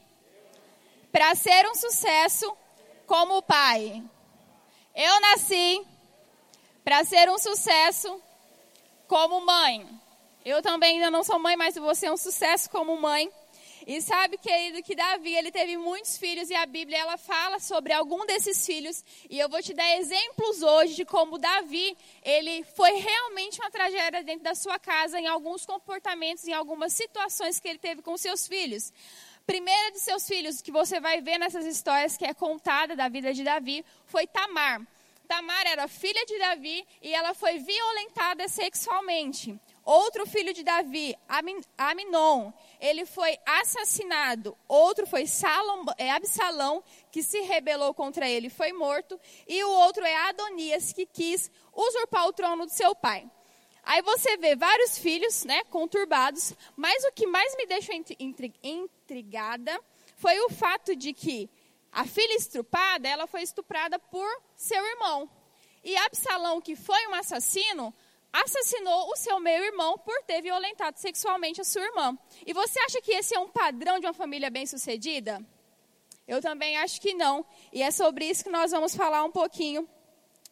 para 1.10 1.34
ser 1.34 1.68
um 1.68 1.74
sucesso 1.74 2.56
como 3.06 3.42
pai. 3.42 4.02
Eu 4.94 5.20
nasci 5.20 5.84
para 6.84 7.04
ser 7.04 7.28
um 7.30 7.38
sucesso 7.38 8.20
como 9.06 9.44
mãe. 9.44 9.88
Eu 10.44 10.62
também 10.62 10.94
ainda 10.96 11.10
não 11.10 11.22
sou 11.22 11.38
mãe, 11.38 11.56
mas 11.56 11.74
você 11.74 12.06
é 12.06 12.12
um 12.12 12.16
sucesso 12.16 12.70
como 12.70 13.00
mãe. 13.00 13.30
E 13.90 14.02
sabe, 14.02 14.36
querido, 14.36 14.82
que 14.82 14.94
Davi, 14.94 15.34
ele 15.34 15.50
teve 15.50 15.78
muitos 15.78 16.18
filhos 16.18 16.50
e 16.50 16.54
a 16.54 16.66
Bíblia, 16.66 16.98
ela 16.98 17.16
fala 17.16 17.58
sobre 17.58 17.94
algum 17.94 18.26
desses 18.26 18.66
filhos. 18.66 19.02
E 19.30 19.38
eu 19.38 19.48
vou 19.48 19.62
te 19.62 19.72
dar 19.72 19.96
exemplos 19.96 20.60
hoje 20.60 20.94
de 20.94 21.06
como 21.06 21.38
Davi, 21.38 21.96
ele 22.22 22.62
foi 22.76 22.90
realmente 22.96 23.58
uma 23.58 23.70
tragédia 23.70 24.22
dentro 24.22 24.44
da 24.44 24.54
sua 24.54 24.78
casa, 24.78 25.18
em 25.18 25.26
alguns 25.26 25.64
comportamentos, 25.64 26.46
em 26.46 26.52
algumas 26.52 26.92
situações 26.92 27.58
que 27.58 27.66
ele 27.66 27.78
teve 27.78 28.02
com 28.02 28.14
seus 28.18 28.46
filhos. 28.46 28.92
Primeira 29.46 29.90
de 29.92 30.00
seus 30.00 30.28
filhos, 30.28 30.60
que 30.60 30.70
você 30.70 31.00
vai 31.00 31.22
ver 31.22 31.38
nessas 31.38 31.64
histórias 31.64 32.14
que 32.14 32.26
é 32.26 32.34
contada 32.34 32.94
da 32.94 33.08
vida 33.08 33.32
de 33.32 33.42
Davi, 33.42 33.82
foi 34.04 34.26
Tamar. 34.26 34.86
Tamar 35.26 35.66
era 35.66 35.88
filha 35.88 36.26
de 36.26 36.38
Davi 36.38 36.86
e 37.00 37.14
ela 37.14 37.32
foi 37.32 37.58
violentada 37.58 38.48
sexualmente. 38.48 39.58
Outro 39.82 40.26
filho 40.26 40.52
de 40.52 40.62
Davi, 40.62 41.16
Aminon, 41.78 42.52
ele 42.80 43.04
foi 43.06 43.36
assassinado. 43.44 44.56
Outro 44.66 45.06
foi 45.06 45.26
Salom, 45.26 45.84
é 45.96 46.10
Absalão, 46.10 46.82
que 47.10 47.22
se 47.22 47.40
rebelou 47.40 47.92
contra 47.94 48.28
ele, 48.28 48.48
foi 48.48 48.72
morto. 48.72 49.18
E 49.46 49.62
o 49.64 49.70
outro 49.70 50.04
é 50.04 50.16
Adonias, 50.28 50.92
que 50.92 51.06
quis 51.06 51.50
usurpar 51.74 52.26
o 52.26 52.32
trono 52.32 52.66
do 52.66 52.72
seu 52.72 52.94
pai. 52.94 53.28
Aí 53.82 54.02
você 54.02 54.36
vê 54.36 54.54
vários 54.54 54.98
filhos, 54.98 55.44
né, 55.44 55.64
conturbados, 55.64 56.52
mas 56.76 57.04
o 57.04 57.12
que 57.12 57.26
mais 57.26 57.56
me 57.56 57.66
deixou 57.66 57.94
intrigada 58.62 59.80
foi 60.16 60.38
o 60.40 60.50
fato 60.50 60.94
de 60.94 61.14
que 61.14 61.48
a 61.90 62.04
filha 62.04 62.36
estrupada, 62.36 63.08
ela 63.08 63.26
foi 63.26 63.42
estuprada 63.42 63.98
por 63.98 64.28
seu 64.54 64.84
irmão. 64.84 65.30
E 65.82 65.96
Absalão, 65.96 66.60
que 66.60 66.76
foi 66.76 67.06
um 67.06 67.14
assassino, 67.14 67.94
assassinou 68.32 69.10
o 69.10 69.16
seu 69.16 69.40
meio-irmão 69.40 69.98
por 69.98 70.22
ter 70.24 70.42
violentado 70.42 70.98
sexualmente 70.98 71.60
a 71.60 71.64
sua 71.64 71.82
irmã. 71.82 72.16
E 72.46 72.52
você 72.52 72.78
acha 72.80 73.00
que 73.00 73.12
esse 73.12 73.34
é 73.34 73.38
um 73.38 73.48
padrão 73.48 73.98
de 73.98 74.06
uma 74.06 74.12
família 74.12 74.50
bem-sucedida? 74.50 75.44
Eu 76.26 76.42
também 76.42 76.76
acho 76.76 77.00
que 77.00 77.14
não. 77.14 77.44
E 77.72 77.82
é 77.82 77.90
sobre 77.90 78.26
isso 78.26 78.44
que 78.44 78.50
nós 78.50 78.70
vamos 78.70 78.94
falar 78.94 79.24
um 79.24 79.30
pouquinho. 79.30 79.88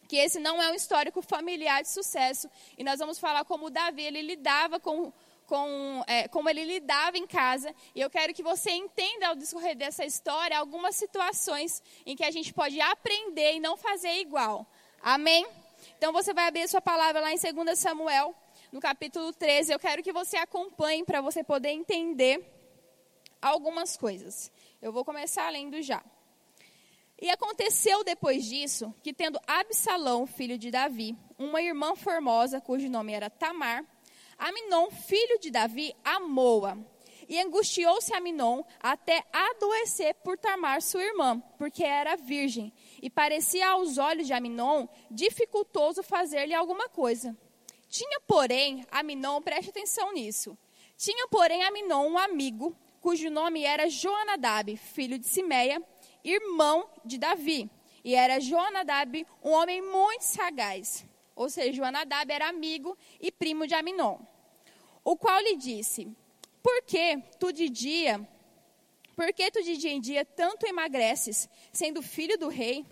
Que 0.09 0.17
esse 0.17 0.39
não 0.39 0.63
é 0.63 0.71
um 0.71 0.75
histórico 0.75 1.21
familiar 1.21 1.83
de 1.83 1.89
sucesso. 1.89 2.49
E 2.79 2.83
nós 2.83 2.99
vamos 2.99 3.19
falar 3.19 3.45
como 3.45 3.69
Davi 3.69 4.03
ele 4.03 4.23
lidava 4.23 4.81
com, 4.81 5.13
com 5.47 6.03
é, 6.07 6.29
como 6.29 6.49
ele 6.49 6.65
lidava 6.65 7.19
em 7.19 7.27
casa. 7.27 7.75
E 7.95 8.01
eu 8.01 8.09
quero 8.09 8.33
que 8.33 8.43
você 8.43 8.71
entenda 8.71 9.29
ao 9.29 9.37
discorrer 9.37 9.77
dessa 9.77 10.05
história 10.05 10.59
algumas 10.59 10.97
situações 10.97 11.83
em 12.07 12.17
que 12.17 12.25
a 12.25 12.31
gente 12.31 12.55
pode 12.55 12.81
aprender 12.81 13.57
e 13.57 13.61
não 13.61 13.77
fazer 13.77 14.15
igual. 14.15 14.67
Amém? 15.03 15.47
Então 15.97 16.13
você 16.13 16.33
vai 16.35 16.47
abrir 16.47 16.69
sua 16.69 16.81
palavra 16.81 17.21
lá 17.21 17.33
em 17.33 17.39
2 17.39 17.79
Samuel, 17.79 18.35
no 18.73 18.81
capítulo 18.81 19.33
13. 19.33 19.73
Eu 19.73 19.79
quero 19.79 20.03
que 20.03 20.13
você 20.13 20.37
acompanhe 20.37 21.05
para 21.05 21.21
você 21.21 21.43
poder 21.43 21.71
entender 21.71 22.45
algumas 23.41 23.97
coisas. 23.97 24.51
Eu 24.81 24.93
vou 24.93 25.05
começar 25.05 25.49
lendo 25.51 25.81
já. 25.83 26.03
E 27.21 27.31
aconteceu 27.31 28.05
depois 28.05 28.45
disso 28.45 28.95
que, 29.03 29.13
tendo 29.13 29.41
Absalão, 29.47 30.27
filho 30.27 30.59
de 30.59 30.71
Davi, 30.71 31.17
uma 31.39 31.63
irmã 31.63 31.97
formosa, 31.97 32.61
cujo 32.61 32.91
nome 32.91 33.15
era 33.15 33.31
Tamar, 33.31 33.85
Aminon, 34.39 34.91
filho 34.91 35.39
de 35.41 35.51
Davi, 35.51 35.95
amou-a. 36.05 36.77
E 37.29 37.41
angustiou-se 37.41 38.13
Aminon 38.15 38.63
até 38.79 39.25
adoecer 39.33 40.15
por 40.17 40.37
Tamar, 40.37 40.83
sua 40.83 41.03
irmã, 41.03 41.41
porque 41.59 41.83
era 41.83 42.17
virgem, 42.17 42.73
e 43.07 43.11
parecia 43.11 43.69
aos 43.69 43.99
olhos 43.99 44.27
de 44.27 44.33
Aminon 44.33 44.89
dificultoso 45.09 46.03
fazer-lhe 46.03 46.53
alguma 46.53 46.89
coisa. 46.89 47.39
Tinha, 47.89 48.19
porém, 48.27 48.85
Aminon, 48.91 49.41
preste 49.41 49.71
atenção 49.71 50.13
nisso, 50.13 50.59
tinha, 50.97 51.29
porém, 51.29 51.63
Aminon 51.63 52.05
um 52.09 52.19
amigo, 52.19 52.77
cujo 53.01 53.31
nome 53.31 53.63
era 53.63 53.89
Joanadab, 53.89 54.77
filho 54.77 55.21
de 55.21 55.27
Simeia, 55.29 55.81
irmão 56.25 56.91
de 57.05 57.17
Davi. 57.17 57.71
E 58.03 58.17
era 58.17 58.41
Joanadab 58.41 59.25
um 59.41 59.53
homem 59.53 59.81
muito 59.81 60.23
sagaz. 60.23 61.07
Ou 61.37 61.49
seja, 61.49 61.75
Joanadab 61.75 62.29
era 62.33 62.49
amigo 62.49 62.99
e 63.21 63.31
primo 63.31 63.69
de 63.69 63.75
Aminon. 63.77 64.19
O 65.05 65.17
qual 65.17 65.41
lhe 65.41 65.55
disse: 65.55 66.09
Por 66.61 66.83
que 66.83 67.23
tu 67.39 67.53
de 67.53 67.69
dia 67.69 68.29
por 69.17 69.33
que 69.33 69.51
tu 69.51 69.63
de 69.63 69.79
dia 69.79 69.91
em 69.91 70.01
dia 70.01 70.25
tanto 70.25 70.67
emagreces, 70.67 71.49
sendo 71.73 72.03
filho 72.03 72.39
do 72.39 72.49
rei? 72.49 72.85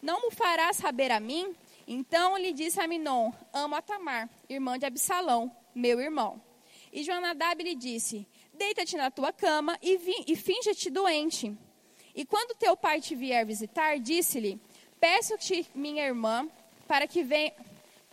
Não 0.00 0.22
me 0.22 0.30
farás 0.30 0.76
saber 0.76 1.10
a 1.10 1.18
mim? 1.18 1.54
Então 1.86 2.38
lhe 2.38 2.52
disse 2.52 2.80
a 2.80 2.86
Minon, 2.86 3.32
amo 3.52 3.74
a 3.74 3.82
Tamar, 3.82 4.30
irmã 4.48 4.78
de 4.78 4.86
Absalão, 4.86 5.54
meu 5.74 6.00
irmão. 6.00 6.40
E 6.92 7.02
Jonadab 7.02 7.62
lhe 7.62 7.74
disse, 7.74 8.26
deita-te 8.54 8.96
na 8.96 9.10
tua 9.10 9.32
cama 9.32 9.76
e, 9.82 9.98
e 10.26 10.36
finja-te 10.36 10.88
doente. 10.88 11.56
E 12.14 12.24
quando 12.24 12.56
teu 12.56 12.76
pai 12.76 13.00
te 13.00 13.16
vier 13.16 13.44
visitar, 13.44 13.98
disse-lhe, 13.98 14.60
peço-te, 15.00 15.66
minha 15.74 16.04
irmã, 16.04 16.48
para 16.86 17.08
que 17.08 17.24
venha 17.24 17.52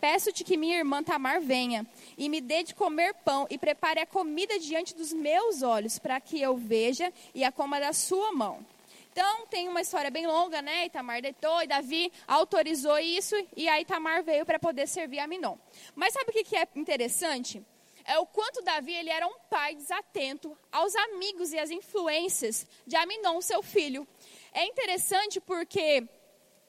Peço-te 0.00 0.42
que 0.42 0.56
minha 0.56 0.78
irmã 0.78 1.02
Tamar 1.02 1.40
venha 1.40 1.86
e 2.16 2.28
me 2.28 2.40
dê 2.40 2.62
de 2.62 2.74
comer 2.74 3.12
pão 3.14 3.46
e 3.50 3.58
prepare 3.58 4.00
a 4.00 4.06
comida 4.06 4.58
diante 4.58 4.94
dos 4.94 5.12
meus 5.12 5.62
olhos, 5.62 5.98
para 5.98 6.20
que 6.20 6.40
eu 6.40 6.56
veja 6.56 7.12
e 7.34 7.44
a 7.44 7.52
coma 7.52 7.78
da 7.78 7.92
sua 7.92 8.32
mão. 8.32 8.64
Então, 9.12 9.46
tem 9.46 9.68
uma 9.68 9.80
história 9.80 10.10
bem 10.10 10.26
longa, 10.26 10.62
né? 10.62 10.86
E 10.86 10.90
Tamar 10.90 11.20
deitou 11.20 11.62
e 11.62 11.66
Davi 11.66 12.12
autorizou 12.26 12.98
isso, 12.98 13.34
e 13.56 13.68
aí 13.68 13.84
Tamar 13.84 14.22
veio 14.22 14.46
para 14.46 14.58
poder 14.58 14.86
servir 14.86 15.18
a 15.18 15.26
Minon. 15.26 15.56
Mas 15.94 16.14
sabe 16.14 16.30
o 16.30 16.32
que 16.32 16.56
é 16.56 16.66
interessante? 16.76 17.62
É 18.04 18.18
o 18.18 18.26
quanto 18.26 18.62
Davi 18.62 18.94
ele 18.94 19.10
era 19.10 19.26
um 19.26 19.34
pai 19.50 19.74
desatento 19.74 20.56
aos 20.72 20.94
amigos 20.96 21.52
e 21.52 21.58
às 21.58 21.70
influências 21.70 22.66
de 22.86 22.96
Aminon, 22.96 23.40
seu 23.40 23.62
filho. 23.62 24.06
É 24.52 24.64
interessante 24.64 25.40
porque 25.40 26.08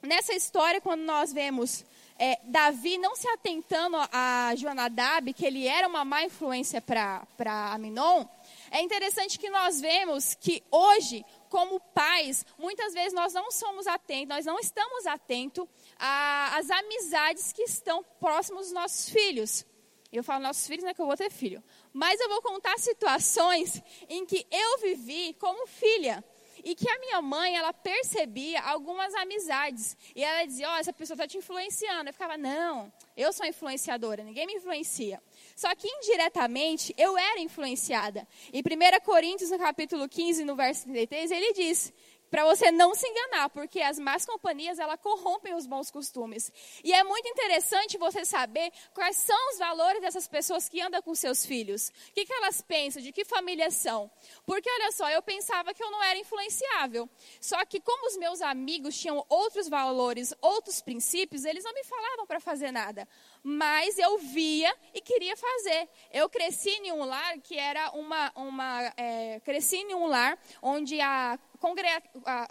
nessa 0.02 0.34
história, 0.34 0.82
quando 0.82 1.02
nós 1.02 1.32
vemos 1.32 1.86
é, 2.24 2.40
Davi 2.44 3.00
não 3.00 3.16
se 3.16 3.28
atentando 3.30 3.98
a 4.12 4.54
Jonadab, 4.56 5.34
que 5.34 5.44
ele 5.44 5.66
era 5.66 5.88
uma 5.88 6.06
má 6.06 6.24
influência 6.24 6.80
para 6.80 7.25
Aminon, 7.74 8.28
é 8.70 8.80
interessante 8.80 9.40
que 9.40 9.50
nós 9.50 9.82
vemos 9.82 10.36
que 10.36 10.63
hoje, 10.70 11.25
como 11.50 11.80
pais, 11.80 12.46
muitas 12.60 12.94
vezes 12.94 13.12
nós 13.12 13.34
não 13.34 13.50
somos 13.50 13.88
atentos, 13.88 14.36
nós 14.36 14.46
não 14.46 14.60
estamos 14.60 15.08
atentos 15.08 15.68
às 15.98 16.70
amizades 16.70 17.51
que 17.51 17.63
estão 17.63 18.04
próximos 18.20 18.66
dos 18.66 18.72
nossos 18.72 19.10
filhos. 19.10 19.66
Eu 20.12 20.24
falo 20.24 20.44
nossos 20.44 20.68
filhos, 20.68 20.84
não 20.84 20.92
é 20.92 20.94
que 20.94 21.01
eu 21.01 21.08
vou 21.08 21.18
ter 21.18 21.32
filho. 21.32 21.63
Mas 21.92 22.20
eu 22.20 22.30
vou 22.30 22.42
contar 22.44 22.78
situações 22.78 23.82
em 24.08 24.28
que 24.28 24.46
eu 24.51 24.78
vivi 24.80 25.34
como 25.40 25.66
filha. 25.66 26.24
E 26.63 26.75
que 26.75 26.89
a 26.89 27.00
minha 27.00 27.22
mãe, 27.22 27.56
ela 27.56 27.74
percebia 27.74 28.62
algumas 28.62 29.13
amizades. 29.15 29.98
E 30.15 30.24
ela 30.24 30.46
dizia, 30.46 30.70
ó, 30.70 30.74
oh, 30.74 30.77
essa 30.77 30.94
pessoa 30.94 31.15
está 31.15 31.27
te 31.27 31.38
influenciando. 31.38 32.10
Eu 32.10 32.13
ficava, 32.13 32.38
não, 32.38 32.91
eu 33.15 33.32
sou 33.34 33.46
influenciadora, 33.46 34.24
ninguém 34.24 34.46
me 34.46 34.56
influencia. 34.56 35.22
Só 35.56 35.74
que 35.75 35.88
indiretamente 35.88 36.94
eu 36.98 37.18
era 37.18 37.39
influenciada. 37.39 38.27
Em 38.51 38.62
1 38.62 39.03
Coríntios, 39.03 39.50
no 39.50 39.60
capítulo 39.60 40.08
15, 40.08 40.44
no 40.44 40.56
verso 40.56 40.84
33, 40.84 41.32
ele 41.32 41.53
diz: 41.53 41.94
para 42.32 42.46
você 42.46 42.72
não 42.72 42.96
se 42.96 43.06
enganar, 43.06 43.50
porque 43.50 43.82
as 43.82 44.00
más 44.00 44.26
companhias, 44.26 44.80
ela 44.80 44.98
corrompem 44.98 45.54
os 45.54 45.68
bons 45.68 45.92
costumes. 45.92 46.50
E 46.82 46.94
é 46.94 47.04
muito 47.04 47.28
interessante 47.28 47.98
você 47.98 48.24
saber 48.24 48.72
quais 48.94 49.18
são 49.18 49.52
os 49.52 49.60
valores 49.60 50.02
dessas 50.02 50.30
pessoas 50.30 50.70
que 50.70 50.80
andam 50.80 51.02
com 51.02 51.14
seus 51.14 51.46
filhos. 51.46 51.90
O 51.90 52.14
que, 52.14 52.26
que 52.26 52.34
elas 52.34 52.62
pensam, 52.62 53.02
de 53.02 53.12
que 53.12 53.26
família 53.26 53.70
são. 53.70 54.10
Porque, 54.46 54.70
olha 54.70 54.94
só, 54.94 55.10
eu 55.10 55.22
pensava 55.22 55.74
que 55.74 55.84
eu 55.84 55.92
não 55.92 56.02
era 56.02 56.18
influenciável. 56.18 57.10
Só 57.42 57.66
que 57.66 57.82
como 57.82 58.08
os 58.08 58.16
meus 58.16 58.42
amigos 58.42 58.98
tinham 58.98 59.26
outros 59.28 59.68
valores, 59.68 60.34
outros 60.42 60.82
princípios, 60.82 61.44
eles 61.44 61.66
não 61.66 61.74
me 61.74 61.84
falavam 61.84 62.26
para 62.26 62.40
fazer 62.40 62.72
nada. 62.72 63.06
Mas 63.44 63.98
eu 63.98 64.18
via 64.20 64.74
e 64.94 65.02
queria 65.02 65.36
fazer. 65.36 65.90
Eu 66.12 66.30
cresci 66.30 66.70
em 66.70 66.92
um 66.92 67.04
lar 67.04 67.40
que 67.40 67.58
era 67.58 67.92
uma... 67.92 68.32
uma 68.36 68.94
é, 68.98 69.40
cresci 69.42 69.78
em 69.78 69.96
um 69.96 70.06
lar 70.06 70.38
onde 70.62 71.00
a 71.02 71.40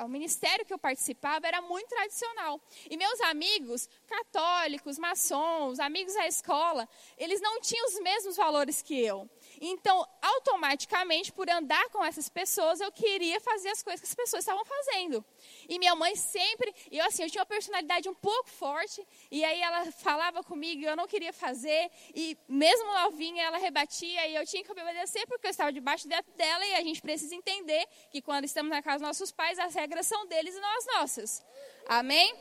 o 0.05 0.09
ministério 0.09 0.65
que 0.65 0.73
eu 0.73 0.79
participava 0.79 1.47
era 1.47 1.61
muito 1.61 1.89
tradicional. 1.89 2.61
E 2.89 2.97
meus 2.97 3.21
amigos 3.23 3.89
católicos, 4.07 4.99
maçons, 4.99 5.81
amigos 5.81 6.15
da 6.15 6.29
escola, 6.29 6.89
eles 7.19 7.41
não 7.41 7.61
tinham 7.61 7.87
os 7.89 8.01
mesmos 8.01 8.37
valores 8.37 8.83
que 8.83 8.99
eu. 9.01 9.29
Então, 9.61 10.09
automaticamente, 10.23 11.31
por 11.31 11.49
andar 11.50 11.88
com 11.90 12.02
essas 12.02 12.31
pessoas, 12.31 12.81
eu 12.81 12.90
queria 12.90 13.38
fazer 13.40 13.69
as 13.69 13.83
coisas 13.83 14.00
que 14.00 14.07
as 14.07 14.14
pessoas 14.14 14.43
estavam 14.43 14.64
fazendo. 14.64 15.23
E 15.69 15.79
minha 15.79 15.95
mãe 15.95 16.17
sempre, 16.17 16.75
eu 16.90 17.05
assim, 17.05 17.25
eu 17.25 17.31
tinha 17.31 17.43
uma 17.43 17.47
personalidade 17.47 18.09
um 18.09 18.14
pouco 18.14 18.49
forte, 18.49 19.07
e 19.31 19.45
aí 19.45 19.61
ela 19.61 19.93
falava 19.93 20.43
comigo 20.43 20.81
e 20.81 20.87
eu 20.87 20.97
não 20.97 21.07
queria 21.07 21.33
fazer, 21.33 21.90
e 22.14 22.38
mesmo 22.49 22.87
novinha 22.87 23.45
ela 23.45 23.59
rebatia 23.59 24.26
e 24.29 24.35
eu 24.35 24.47
tinha 24.47 24.64
que 24.64 24.73
obedecer 24.73 25.26
porque 25.26 25.47
eu 25.47 25.50
estava 25.50 25.71
debaixo 25.71 26.09
dela 26.09 26.64
e 26.67 26.75
a 26.76 26.83
gente 26.83 27.02
precisa 27.02 27.35
entender 27.35 27.87
que 28.11 28.23
quando 28.23 28.47
estamos 28.47 28.71
na 28.71 28.81
casa 28.83 29.00
dos 29.00 29.09
nossos 29.09 29.31
pais, 29.31 29.59
as 29.59 29.75
regras 29.75 30.07
são 30.07 30.26
deles 30.26 30.55
e 30.55 30.61
não 30.61 30.79
as 30.79 30.87
nossas. 30.87 31.45
Amém? 31.87 32.35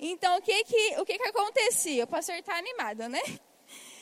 Então, 0.00 0.38
o 0.38 0.42
que 0.42 0.64
que, 0.64 1.00
o 1.00 1.04
que, 1.06 1.18
que 1.18 1.28
acontecia? 1.28 2.02
O 2.02 2.06
pastor 2.08 2.34
está 2.34 2.56
animado, 2.56 3.08
né? 3.08 3.22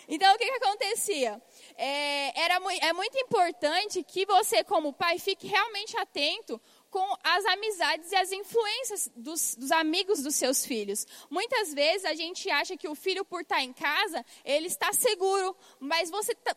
Então, 0.09 0.35
o 0.35 0.39
que, 0.39 0.45
que 0.45 0.65
acontecia? 0.65 1.41
É, 1.77 2.41
era, 2.41 2.61
é 2.81 2.93
muito 2.93 3.19
importante 3.19 4.03
que 4.03 4.25
você, 4.27 4.63
como 4.65 4.93
pai, 4.93 5.19
fique 5.19 5.47
realmente 5.47 5.97
atento 5.97 6.61
com 6.93 7.17
as 7.25 7.45
amizades 7.47 8.13
e 8.13 8.17
as 8.17 8.31
influências 8.31 9.11
dos, 9.17 9.55
dos, 9.55 9.73
amigos 9.73 10.23
dos 10.23 10.35
seus 10.35 10.65
filhos. 10.65 11.07
Muitas 11.31 11.73
vezes 11.73 12.05
a 12.05 12.13
gente 12.13 12.51
acha 12.51 12.77
que 12.77 12.87
o 12.87 12.95
filho, 12.95 13.25
por 13.25 13.41
estar 13.41 13.63
em 13.63 13.73
casa, 13.73 14.23
ele 14.45 14.67
está 14.67 14.93
seguro, 14.93 15.57
mas 15.81 16.11
você 16.11 16.35
tá, 16.35 16.55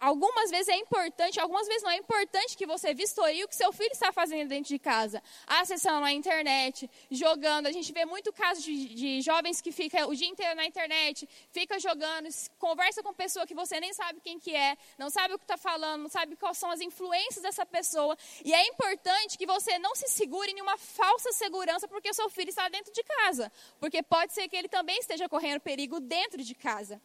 algumas 0.00 0.48
vezes 0.48 0.68
é 0.68 0.76
importante, 0.76 1.40
algumas 1.40 1.66
vezes 1.66 1.82
não 1.82 1.90
é 1.90 1.96
importante 1.96 2.56
que 2.56 2.66
você 2.66 2.94
vistorie 2.94 3.42
o 3.42 3.48
que 3.48 3.56
seu 3.56 3.72
filho 3.72 3.90
está 3.90 4.12
fazendo 4.12 4.48
dentro 4.48 4.68
de 4.68 4.78
casa, 4.78 5.20
acessando 5.44 6.04
a 6.04 6.12
internet, 6.12 6.88
jogando. 7.10 7.66
A 7.66 7.72
gente 7.72 7.92
vê 7.92 8.04
muito 8.04 8.32
caso 8.32 8.62
de, 8.62 8.94
de 8.94 9.22
jovens 9.22 9.60
que 9.60 9.72
ficam 9.72 10.08
o 10.08 10.14
dia 10.14 10.28
inteiro 10.28 10.54
na 10.54 10.64
internet, 10.64 11.28
fica 11.50 11.80
jogando, 11.80 12.28
conversa 12.60 13.02
com 13.02 13.12
pessoa 13.12 13.44
que 13.44 13.54
você 13.54 13.80
nem 13.80 13.92
sabe 13.92 14.20
quem 14.20 14.38
que 14.38 14.54
é, 14.54 14.76
não 14.96 15.10
sabe 15.10 15.34
o 15.34 15.38
que 15.38 15.44
está 15.44 15.56
falando, 15.56 16.02
não 16.02 16.08
sabe 16.08 16.36
quais 16.36 16.58
são 16.58 16.70
as 16.70 16.80
influências 16.80 17.42
dessa 17.42 17.66
pessoa, 17.66 18.16
e 18.44 18.54
é 18.54 18.68
importante 18.68 19.36
que 19.36 19.44
você 19.44 19.63
você 19.64 19.78
não 19.78 19.94
se 19.94 20.06
segure 20.08 20.50
em 20.50 20.60
uma 20.60 20.76
falsa 20.76 21.32
segurança 21.32 21.88
porque 21.88 22.10
o 22.10 22.14
seu 22.14 22.28
filho 22.28 22.50
está 22.50 22.68
dentro 22.68 22.92
de 22.92 23.02
casa. 23.02 23.50
Porque 23.80 24.02
pode 24.02 24.34
ser 24.34 24.48
que 24.48 24.56
ele 24.56 24.68
também 24.68 24.98
esteja 24.98 25.28
correndo 25.28 25.60
perigo 25.60 25.98
dentro 26.00 26.42
de 26.42 26.54
casa. 26.54 27.00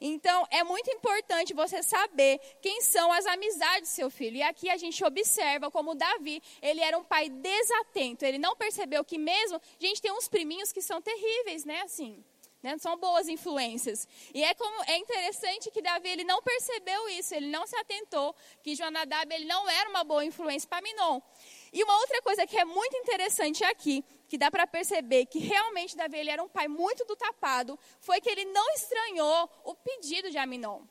Então, 0.00 0.46
é 0.50 0.62
muito 0.62 0.90
importante 0.90 1.54
você 1.54 1.82
saber 1.82 2.38
quem 2.60 2.82
são 2.82 3.10
as 3.12 3.24
amizades 3.24 3.90
do 3.90 3.94
seu 3.94 4.10
filho. 4.10 4.36
E 4.36 4.42
aqui 4.42 4.68
a 4.68 4.76
gente 4.76 5.02
observa 5.04 5.70
como 5.70 5.94
Davi, 5.94 6.42
ele 6.60 6.80
era 6.80 6.98
um 6.98 7.04
pai 7.04 7.30
desatento. 7.30 8.24
Ele 8.24 8.38
não 8.38 8.54
percebeu 8.56 9.04
que 9.04 9.16
mesmo, 9.16 9.60
gente, 9.78 10.02
tem 10.02 10.12
uns 10.12 10.28
priminhos 10.28 10.72
que 10.72 10.82
são 10.82 11.00
terríveis, 11.00 11.64
né, 11.64 11.80
assim. 11.82 12.22
Né? 12.62 12.78
São 12.78 12.96
boas 12.96 13.28
influências. 13.28 14.06
E 14.32 14.42
é, 14.42 14.54
como, 14.54 14.84
é 14.84 14.96
interessante 14.98 15.70
que 15.70 15.82
Davi 15.82 16.08
ele 16.08 16.24
não 16.24 16.42
percebeu 16.42 17.08
isso, 17.08 17.34
ele 17.34 17.46
não 17.46 17.66
se 17.66 17.76
atentou 17.76 18.34
que 18.62 18.74
Jonadab 18.74 19.34
ele 19.34 19.46
não 19.46 19.68
era 19.68 19.90
uma 19.90 20.04
boa 20.04 20.24
influência 20.24 20.68
para 20.68 20.82
Minon. 20.82 21.20
E 21.72 21.82
uma 21.82 21.96
outra 21.98 22.20
coisa 22.20 22.46
que 22.46 22.58
é 22.58 22.64
muito 22.64 22.96
interessante 22.96 23.64
aqui, 23.64 24.04
que 24.28 24.36
dá 24.36 24.50
para 24.50 24.66
perceber 24.66 25.26
que 25.26 25.38
realmente 25.38 25.96
Davi 25.96 26.18
ele 26.18 26.30
era 26.30 26.42
um 26.42 26.48
pai 26.48 26.68
muito 26.68 27.04
do 27.04 27.16
tapado, 27.16 27.78
foi 28.00 28.20
que 28.20 28.28
ele 28.28 28.44
não 28.46 28.74
estranhou 28.74 29.48
o 29.64 29.74
pedido 29.74 30.30
de 30.30 30.36
Aminon. 30.36 30.82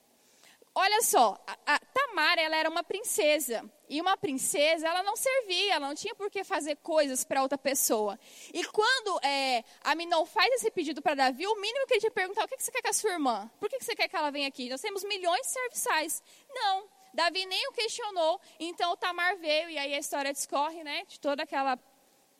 Olha 0.74 1.02
só, 1.02 1.38
a, 1.46 1.76
a 1.76 1.80
Tamar 1.80 2.40
ela 2.40 2.56
era 2.56 2.70
uma 2.70 2.84
princesa. 2.84 3.70
E 3.90 4.00
uma 4.00 4.16
princesa, 4.16 4.88
ela 4.88 5.04
não 5.04 5.18
servia, 5.18 5.74
ela 5.74 5.88
não 5.90 5.96
tinha 5.96 6.16
por 6.16 6.32
que 6.32 6.46
fazer 6.46 6.78
coisas 6.78 7.26
para 7.26 7.42
outra 7.42 7.58
pessoa. 7.58 8.18
E 8.54 8.64
quando 8.64 9.20
é, 9.22 9.66
Aminon 9.84 10.26
faz 10.26 10.50
esse 10.54 10.72
pedido 10.72 11.02
para 11.02 11.14
Davi, 11.14 11.46
o 11.46 11.56
mínimo 11.60 11.86
que 11.86 11.96
ele 11.96 12.02
que 12.02 12.10
perguntar, 12.10 12.46
o 12.46 12.48
que, 12.48 12.56
que 12.56 12.64
você 12.64 12.72
quer 12.72 12.82
com 12.82 12.88
a 12.88 12.94
sua 12.94 13.12
irmã? 13.12 13.52
Por 13.60 13.70
que, 13.70 13.80
que 13.80 13.84
você 13.84 13.94
quer 13.94 14.08
que 14.08 14.16
ela 14.16 14.32
venha 14.32 14.48
aqui? 14.48 14.70
Nós 14.70 14.80
temos 14.80 15.04
milhões 15.04 15.42
de 15.42 15.48
serviçais. 15.48 16.24
Não, 16.50 16.88
Davi 17.14 17.46
nem 17.46 17.68
o 17.68 17.74
questionou, 17.74 18.40
então 18.60 18.92
o 18.94 18.98
Tamar 18.98 19.38
veio, 19.38 19.70
e 19.70 19.78
aí 19.78 19.94
a 19.94 20.00
história 20.00 20.32
discorre, 20.32 20.84
né? 20.84 21.04
De 21.08 21.20
toda 21.20 21.44
aquela. 21.44 21.78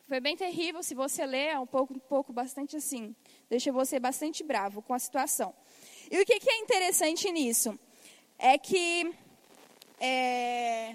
Foi 0.08 0.20
bem 0.20 0.36
terrível, 0.36 0.82
se 0.82 0.94
você 0.94 1.24
ler, 1.24 1.48
é 1.48 1.58
um 1.58 1.66
pouco, 1.66 1.94
um 1.94 1.98
pouco 1.98 2.32
bastante 2.32 2.76
assim. 2.76 3.14
Deixa 3.48 3.70
você 3.72 3.98
bastante 3.98 4.42
bravo 4.42 4.82
com 4.82 4.94
a 4.94 4.98
situação. 4.98 5.54
E 6.10 6.20
o 6.20 6.26
que, 6.26 6.38
que 6.40 6.50
é 6.50 6.58
interessante 6.58 7.30
nisso? 7.30 7.78
É 8.38 8.58
que. 8.58 9.14
É, 10.00 10.94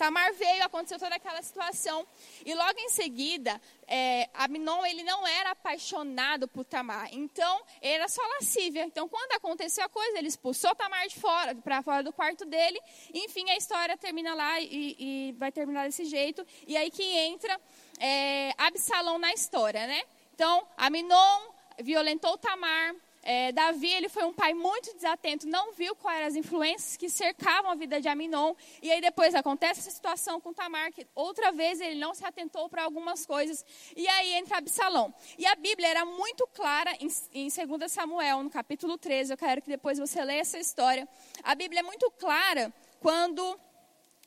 Tamar 0.00 0.32
veio, 0.32 0.64
aconteceu 0.64 0.98
toda 0.98 1.14
aquela 1.14 1.42
situação. 1.42 2.06
E 2.46 2.54
logo 2.54 2.78
em 2.78 2.88
seguida, 2.88 3.60
é, 3.86 4.30
Aminon, 4.32 4.86
ele 4.86 5.02
não 5.02 5.28
era 5.28 5.50
apaixonado 5.50 6.48
por 6.48 6.64
Tamar. 6.64 7.10
Então, 7.12 7.60
era 7.82 8.08
só 8.08 8.22
lascívia. 8.38 8.82
Então, 8.82 9.06
quando 9.06 9.32
aconteceu 9.32 9.84
a 9.84 9.90
coisa, 9.90 10.16
ele 10.16 10.28
expulsou 10.28 10.74
Tamar 10.74 11.06
de 11.06 11.20
fora, 11.20 11.54
para 11.54 11.82
fora 11.82 12.02
do 12.02 12.14
quarto 12.14 12.46
dele. 12.46 12.80
Enfim, 13.12 13.50
a 13.50 13.58
história 13.58 13.94
termina 13.94 14.32
lá 14.32 14.58
e, 14.58 14.96
e 14.98 15.34
vai 15.36 15.52
terminar 15.52 15.84
desse 15.84 16.06
jeito. 16.06 16.46
E 16.66 16.78
aí 16.78 16.90
que 16.90 17.04
entra 17.04 17.60
é, 17.98 18.54
Absalão 18.56 19.18
na 19.18 19.34
história, 19.34 19.86
né? 19.86 20.02
Então, 20.34 20.66
Aminon 20.78 21.52
violentou 21.82 22.38
Tamar, 22.38 22.94
é, 23.22 23.52
Davi 23.52 23.92
ele 23.92 24.08
foi 24.08 24.24
um 24.24 24.32
pai 24.32 24.54
muito 24.54 24.94
desatento, 24.94 25.46
não 25.46 25.72
viu 25.72 25.94
quais 25.94 26.18
eram 26.18 26.28
as 26.28 26.36
influências 26.36 26.96
que 26.96 27.08
cercavam 27.08 27.70
a 27.70 27.74
vida 27.74 28.00
de 28.00 28.08
Aminon. 28.08 28.54
E 28.82 28.90
aí 28.90 29.00
depois 29.00 29.34
acontece 29.34 29.80
essa 29.80 29.90
situação 29.90 30.40
com 30.40 30.52
Tamar, 30.52 30.90
que 30.92 31.06
outra 31.14 31.52
vez 31.52 31.80
ele 31.80 32.00
não 32.00 32.14
se 32.14 32.24
atentou 32.24 32.68
para 32.68 32.82
algumas 32.82 33.26
coisas. 33.26 33.64
E 33.94 34.08
aí 34.08 34.34
entra 34.34 34.58
Absalão. 34.58 35.14
E 35.38 35.46
a 35.46 35.54
Bíblia 35.54 35.88
era 35.88 36.04
muito 36.04 36.46
clara 36.48 36.92
em, 36.98 37.08
em 37.34 37.48
2 37.48 37.92
Samuel, 37.92 38.42
no 38.42 38.50
capítulo 38.50 38.96
13. 38.96 39.32
Eu 39.32 39.36
quero 39.36 39.60
que 39.60 39.68
depois 39.68 39.98
você 39.98 40.24
leia 40.24 40.40
essa 40.40 40.58
história. 40.58 41.06
A 41.42 41.54
Bíblia 41.54 41.80
é 41.80 41.82
muito 41.82 42.10
clara 42.12 42.72
quando 43.00 43.58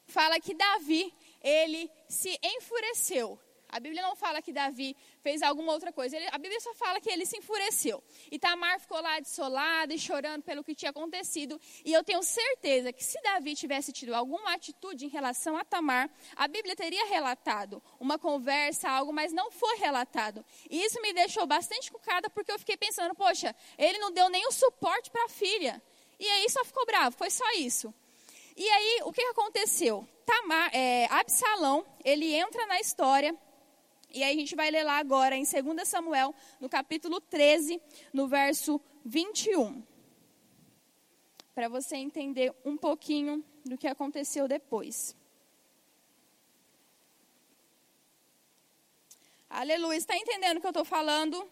fala 0.08 0.40
que 0.40 0.54
Davi, 0.54 1.14
ele 1.42 1.90
se 2.08 2.40
enfureceu. 2.44 3.40
A 3.74 3.80
Bíblia 3.80 4.04
não 4.04 4.16
fala 4.16 4.40
que 4.40 4.54
Davi 4.54 4.96
fez 5.22 5.42
alguma 5.42 5.72
outra 5.72 5.92
coisa. 5.92 6.16
Ele, 6.16 6.28
a 6.32 6.38
Bíblia 6.38 6.60
só 6.60 6.74
fala 6.76 7.02
que 7.02 7.10
ele 7.10 7.26
se 7.26 7.38
enfureceu. 7.38 8.04
E 8.32 8.38
Tamar 8.38 8.80
ficou 8.80 9.02
lá 9.02 9.20
desolada 9.20 9.92
e 9.94 9.98
chorando 9.98 10.44
pelo 10.44 10.64
que 10.64 10.76
tinha 10.76 10.92
acontecido. 10.92 11.60
E 11.84 11.92
eu 11.92 12.04
tenho 12.04 12.22
certeza 12.22 12.94
que 12.94 13.04
se 13.04 13.20
Davi 13.22 13.56
tivesse 13.56 13.92
tido 13.92 14.14
alguma 14.14 14.54
atitude 14.54 15.06
em 15.08 15.10
relação 15.10 15.58
a 15.58 15.66
Tamar, 15.66 16.08
a 16.36 16.48
Bíblia 16.48 16.76
teria 16.76 17.06
relatado 17.08 17.82
uma 18.00 18.20
conversa, 18.20 18.90
algo, 18.90 19.12
mas 19.12 19.34
não 19.34 19.50
foi 19.50 19.78
relatado. 19.78 20.46
E 20.70 20.86
isso 20.86 21.02
me 21.02 21.12
deixou 21.12 21.48
bastante 21.48 21.92
cucada 21.92 22.30
porque 22.30 22.52
eu 22.52 22.60
fiquei 22.60 22.78
pensando, 22.78 23.16
poxa, 23.16 23.56
ele 23.78 23.98
não 23.98 24.12
deu 24.12 24.28
o 24.48 24.52
suporte 24.52 25.10
para 25.10 25.26
a 25.26 25.30
filha. 25.30 25.82
E 26.20 26.28
aí 26.28 26.50
só 26.50 26.64
ficou 26.64 26.86
bravo, 26.86 27.18
foi 27.18 27.32
só 27.32 27.50
isso. 27.54 27.94
E 28.56 28.70
aí, 28.70 29.00
o 29.04 29.12
que 29.12 29.22
aconteceu? 29.24 30.08
Tamar, 30.26 30.70
é, 30.74 31.08
Absalão, 31.10 31.86
ele 32.06 32.34
entra 32.34 32.66
na 32.68 32.80
história 32.80 33.36
e 34.14 34.24
aí 34.24 34.36
a 34.36 34.40
gente 34.40 34.56
vai 34.56 34.70
ler 34.70 34.84
lá 34.84 34.98
agora 34.98 35.36
em 35.36 35.44
2 35.44 35.88
Samuel, 35.88 36.36
no 36.60 36.70
capítulo 36.70 37.20
13, 37.20 37.82
no 38.14 38.28
verso 38.28 38.80
21. 39.04 39.84
Para 41.56 41.68
você 41.68 41.96
entender 41.96 42.54
um 42.64 42.78
pouquinho 42.78 43.44
do 43.66 43.78
que 43.78 43.88
aconteceu 43.88 44.48
depois. 44.48 45.16
Aleluia. 49.50 49.98
Está 49.98 50.16
entendendo 50.16 50.58
o 50.58 50.62
que 50.62 50.68
eu 50.68 50.72
estou 50.72 50.86
falando? 50.86 51.48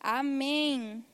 Amém. 0.00 1.04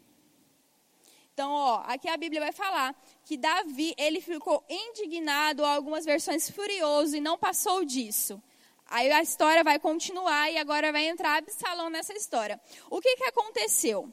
Então, 1.32 1.50
ó, 1.50 1.82
aqui 1.86 2.08
a 2.08 2.16
Bíblia 2.16 2.40
vai 2.40 2.52
falar 2.52 2.94
que 3.24 3.36
Davi, 3.36 3.94
ele 3.98 4.20
ficou 4.20 4.64
indignado, 4.68 5.64
algumas 5.64 6.04
versões 6.04 6.48
furioso 6.48 7.16
e 7.16 7.20
não 7.20 7.36
passou 7.36 7.84
disso. 7.84 8.40
Aí 8.86 9.10
a 9.10 9.22
história 9.22 9.64
vai 9.64 9.78
continuar 9.78 10.50
e 10.50 10.58
agora 10.58 10.92
vai 10.92 11.06
entrar 11.06 11.36
Absalão 11.36 11.90
nessa 11.90 12.12
história. 12.12 12.60
O 12.90 13.00
que, 13.00 13.16
que 13.16 13.24
aconteceu? 13.24 14.12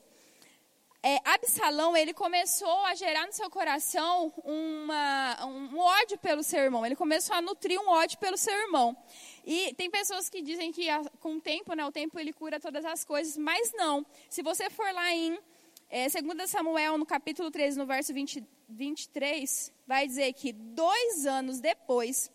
É, 1.03 1.17
Absalão, 1.25 1.97
ele 1.97 2.13
começou 2.13 2.86
a 2.86 2.93
gerar 2.93 3.25
no 3.25 3.34
seu 3.34 3.49
coração 3.49 4.31
uma, 4.43 5.45
um 5.47 5.79
ódio 5.79 6.17
pelo 6.19 6.43
seu 6.43 6.60
irmão. 6.60 6.86
Ele 6.86 6.95
começou 6.95 7.36
a 7.36 7.41
nutrir 7.41 7.79
um 7.81 7.89
ódio 7.89 8.19
pelo 8.19 8.38
seu 8.38 8.53
irmão. 8.53 8.95
E 9.43 9.73
tem 9.73 9.89
pessoas 9.89 10.29
que 10.29 10.43
dizem 10.43 10.71
que 10.71 10.86
com 11.19 11.38
o 11.38 11.41
tempo, 11.41 11.73
né, 11.73 11.84
o 11.84 11.91
tempo 11.91 12.19
ele 12.19 12.31
cura 12.31 12.60
todas 12.60 12.86
as 12.86 13.03
coisas, 13.03 13.36
mas 13.36 13.71
não. 13.73 14.05
Se 14.29 14.43
você 14.43 14.69
for 14.69 14.93
lá 14.93 15.12
em 15.12 15.39
é, 15.89 16.07
2 16.07 16.49
Samuel, 16.49 16.99
no 16.99 17.05
capítulo 17.05 17.49
13, 17.49 17.79
no 17.79 17.88
verso 17.88 18.13
20, 18.13 18.47
23, 18.69 19.73
vai 19.88 20.05
dizer 20.05 20.31
que 20.34 20.53
dois 20.53 21.25
anos 21.25 21.60
depois, 21.60 22.31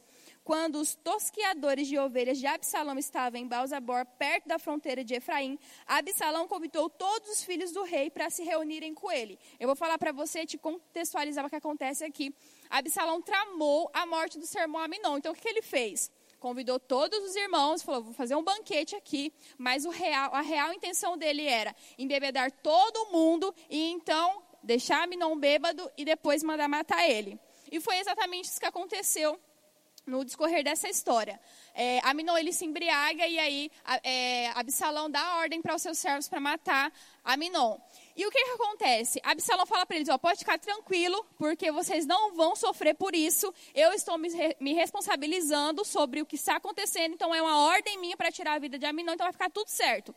quando 0.46 0.76
os 0.76 0.94
tosquiadores 0.94 1.88
de 1.88 1.98
ovelhas 1.98 2.38
de 2.38 2.46
Absalão 2.46 2.96
estavam 2.96 3.40
em 3.40 3.48
Balzabor, 3.48 4.06
perto 4.16 4.46
da 4.46 4.60
fronteira 4.60 5.02
de 5.02 5.12
Efraim, 5.12 5.58
Absalão 5.84 6.46
convidou 6.46 6.88
todos 6.88 7.28
os 7.30 7.42
filhos 7.42 7.72
do 7.72 7.82
rei 7.82 8.10
para 8.10 8.30
se 8.30 8.44
reunirem 8.44 8.94
com 8.94 9.10
ele. 9.10 9.40
Eu 9.58 9.66
vou 9.66 9.74
falar 9.74 9.98
para 9.98 10.12
você, 10.12 10.46
te 10.46 10.56
contextualizar 10.56 11.44
o 11.44 11.50
que 11.50 11.56
acontece 11.56 12.04
aqui. 12.04 12.32
Absalão 12.70 13.20
tramou 13.20 13.90
a 13.92 14.06
morte 14.06 14.38
do 14.38 14.46
seu 14.46 14.62
irmão 14.62 14.80
Aminon. 14.80 15.16
Então, 15.16 15.32
o 15.32 15.34
que, 15.34 15.42
que 15.42 15.48
ele 15.48 15.62
fez? 15.62 16.10
convidou 16.38 16.78
todos 16.78 17.18
os 17.24 17.34
irmãos, 17.34 17.82
falou: 17.82 18.04
vou 18.04 18.12
fazer 18.12 18.36
um 18.36 18.44
banquete 18.44 18.94
aqui, 18.94 19.32
mas 19.58 19.84
real, 19.84 20.32
a 20.32 20.42
real 20.42 20.72
intenção 20.72 21.18
dele 21.18 21.44
era 21.44 21.74
embebedar 21.98 22.52
todo 22.52 23.10
mundo 23.10 23.52
e 23.68 23.90
então 23.90 24.40
deixar 24.62 25.02
Aminon 25.02 25.36
bêbado 25.36 25.90
e 25.96 26.04
depois 26.04 26.44
mandar 26.44 26.68
matar 26.68 27.08
ele. 27.08 27.36
E 27.72 27.80
foi 27.80 27.96
exatamente 27.98 28.44
isso 28.44 28.60
que 28.60 28.66
aconteceu 28.66 29.40
no 30.06 30.24
discorrer 30.24 30.62
dessa 30.62 30.88
história. 30.88 31.40
É, 31.74 31.98
Aminon 32.04 32.36
ele 32.36 32.52
se 32.52 32.64
embriaga 32.64 33.26
e 33.26 33.38
aí 33.38 33.70
é, 34.02 34.48
Absalão 34.54 35.10
dá 35.10 35.36
ordem 35.36 35.60
para 35.60 35.74
os 35.74 35.82
seus 35.82 35.98
servos 35.98 36.28
para 36.28 36.40
matar 36.40 36.92
Aminon. 37.24 37.76
E 38.14 38.24
o 38.24 38.30
que, 38.30 38.42
que 38.42 38.50
acontece? 38.50 39.20
Absalão 39.22 39.66
fala 39.66 39.84
para 39.84 39.96
eles: 39.96 40.08
ó, 40.08 40.16
pode 40.16 40.38
ficar 40.38 40.58
tranquilo, 40.58 41.26
porque 41.36 41.70
vocês 41.72 42.06
não 42.06 42.34
vão 42.34 42.54
sofrer 42.54 42.94
por 42.94 43.14
isso. 43.14 43.52
Eu 43.74 43.92
estou 43.92 44.16
me, 44.16 44.28
me 44.60 44.72
responsabilizando 44.72 45.84
sobre 45.84 46.22
o 46.22 46.26
que 46.26 46.36
está 46.36 46.56
acontecendo, 46.56 47.14
então 47.14 47.34
é 47.34 47.42
uma 47.42 47.66
ordem 47.66 47.98
minha 47.98 48.16
para 48.16 48.30
tirar 48.30 48.54
a 48.54 48.58
vida 48.58 48.78
de 48.78 48.86
Aminon, 48.86 49.14
então 49.14 49.26
vai 49.26 49.32
ficar 49.32 49.50
tudo 49.50 49.68
certo. 49.68 50.14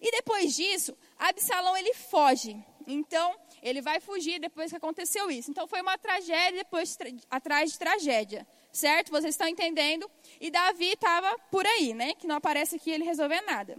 E 0.00 0.10
depois 0.10 0.56
disso, 0.56 0.96
Absalão 1.18 1.76
ele 1.76 1.94
foge. 1.94 2.56
Então, 2.86 3.34
ele 3.62 3.82
vai 3.82 3.98
fugir 3.98 4.38
depois 4.38 4.70
que 4.70 4.76
aconteceu 4.76 5.28
isso. 5.28 5.50
Então, 5.50 5.66
foi 5.66 5.80
uma 5.80 5.98
tragédia 5.98 6.62
depois 6.62 6.96
atrás 7.28 7.72
de 7.72 7.78
tragédia. 7.78 8.46
Certo? 8.76 9.10
Vocês 9.10 9.32
estão 9.32 9.48
entendendo? 9.48 10.06
E 10.38 10.50
Davi 10.50 10.90
estava 10.92 11.38
por 11.50 11.66
aí, 11.66 11.94
né? 11.94 12.12
Que 12.12 12.26
não 12.26 12.36
aparece 12.36 12.76
aqui 12.76 12.90
ele 12.90 13.04
resolver 13.04 13.40
nada. 13.40 13.74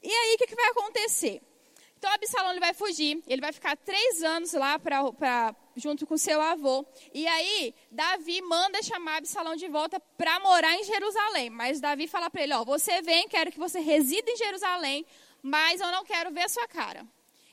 E 0.00 0.08
aí, 0.08 0.34
o 0.36 0.38
que, 0.38 0.46
que 0.46 0.54
vai 0.54 0.68
acontecer? 0.68 1.42
Então 1.96 2.08
Absalão 2.12 2.52
ele 2.52 2.60
vai 2.60 2.72
fugir, 2.72 3.20
ele 3.26 3.40
vai 3.40 3.52
ficar 3.52 3.76
três 3.76 4.22
anos 4.22 4.52
lá 4.52 4.78
pra, 4.78 5.12
pra, 5.12 5.56
junto 5.74 6.06
com 6.06 6.16
seu 6.16 6.40
avô. 6.40 6.86
E 7.12 7.26
aí 7.26 7.74
Davi 7.90 8.40
manda 8.42 8.80
chamar 8.80 9.16
Absalão 9.16 9.56
de 9.56 9.66
volta 9.66 9.98
para 9.98 10.38
morar 10.38 10.76
em 10.76 10.84
Jerusalém. 10.84 11.50
Mas 11.50 11.80
Davi 11.80 12.06
fala 12.06 12.30
para 12.30 12.44
ele: 12.44 12.54
ó, 12.54 12.64
você 12.64 13.02
vem, 13.02 13.26
quero 13.26 13.50
que 13.50 13.58
você 13.58 13.80
resida 13.80 14.30
em 14.30 14.36
Jerusalém, 14.36 15.04
mas 15.42 15.80
eu 15.80 15.90
não 15.90 16.04
quero 16.04 16.30
ver 16.30 16.44
a 16.44 16.48
sua 16.48 16.68
cara. 16.68 17.04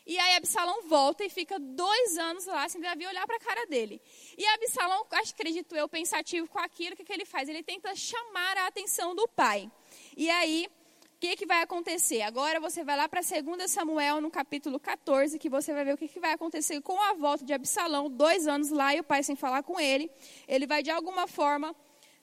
E 0.06 0.18
aí 0.20 0.36
Absalão 0.36 0.88
volta 0.88 1.24
e 1.24 1.30
fica 1.30 1.60
dois 1.60 2.18
anos 2.18 2.46
lá 2.46 2.70
sem 2.70 2.80
Davi 2.80 3.08
olhar 3.08 3.26
para 3.26 3.38
a 3.38 3.40
cara 3.40 3.66
dele. 3.66 4.00
E 4.38 4.46
Absalão, 4.46 5.06
acredito 5.12 5.76
eu, 5.76 5.90
pensativo 5.90 6.48
com 6.48 6.60
aquilo, 6.60 6.94
o 6.94 6.96
que, 6.98 7.04
que 7.04 7.14
ele 7.14 7.26
faz? 7.26 7.50
Ele 7.50 7.64
tenta 7.64 7.96
chamar 7.96 8.58
a 8.58 8.68
atenção 8.68 9.16
do 9.16 9.28
pai. 9.28 9.70
E 10.16 10.30
aí 10.30 10.68
o 11.16 11.18
que, 11.18 11.38
que 11.38 11.46
vai 11.46 11.62
acontecer? 11.64 12.22
Agora 12.22 12.60
você 12.60 12.84
vai 12.84 12.98
lá 12.98 13.08
para 13.08 13.22
2 13.22 13.72
Samuel, 13.72 14.20
no 14.20 14.30
capítulo 14.30 14.80
14, 14.80 15.40
que 15.40 15.50
você 15.50 15.74
vai 15.74 15.86
ver 15.86 15.94
o 15.94 15.98
que, 15.98 16.10
que 16.10 16.20
vai 16.20 16.34
acontecer 16.34 16.82
com 16.82 17.02
a 17.02 17.14
volta 17.14 17.44
de 17.44 17.54
Absalão, 17.54 18.10
dois 18.10 18.48
anos 18.48 18.70
lá 18.70 18.94
e 18.94 19.00
o 19.00 19.04
pai 19.04 19.24
sem 19.24 19.36
falar 19.36 19.64
com 19.64 19.80
ele. 19.80 20.12
Ele 20.48 20.68
vai, 20.68 20.84
de 20.84 20.92
alguma 20.92 21.26
forma, 21.26 21.74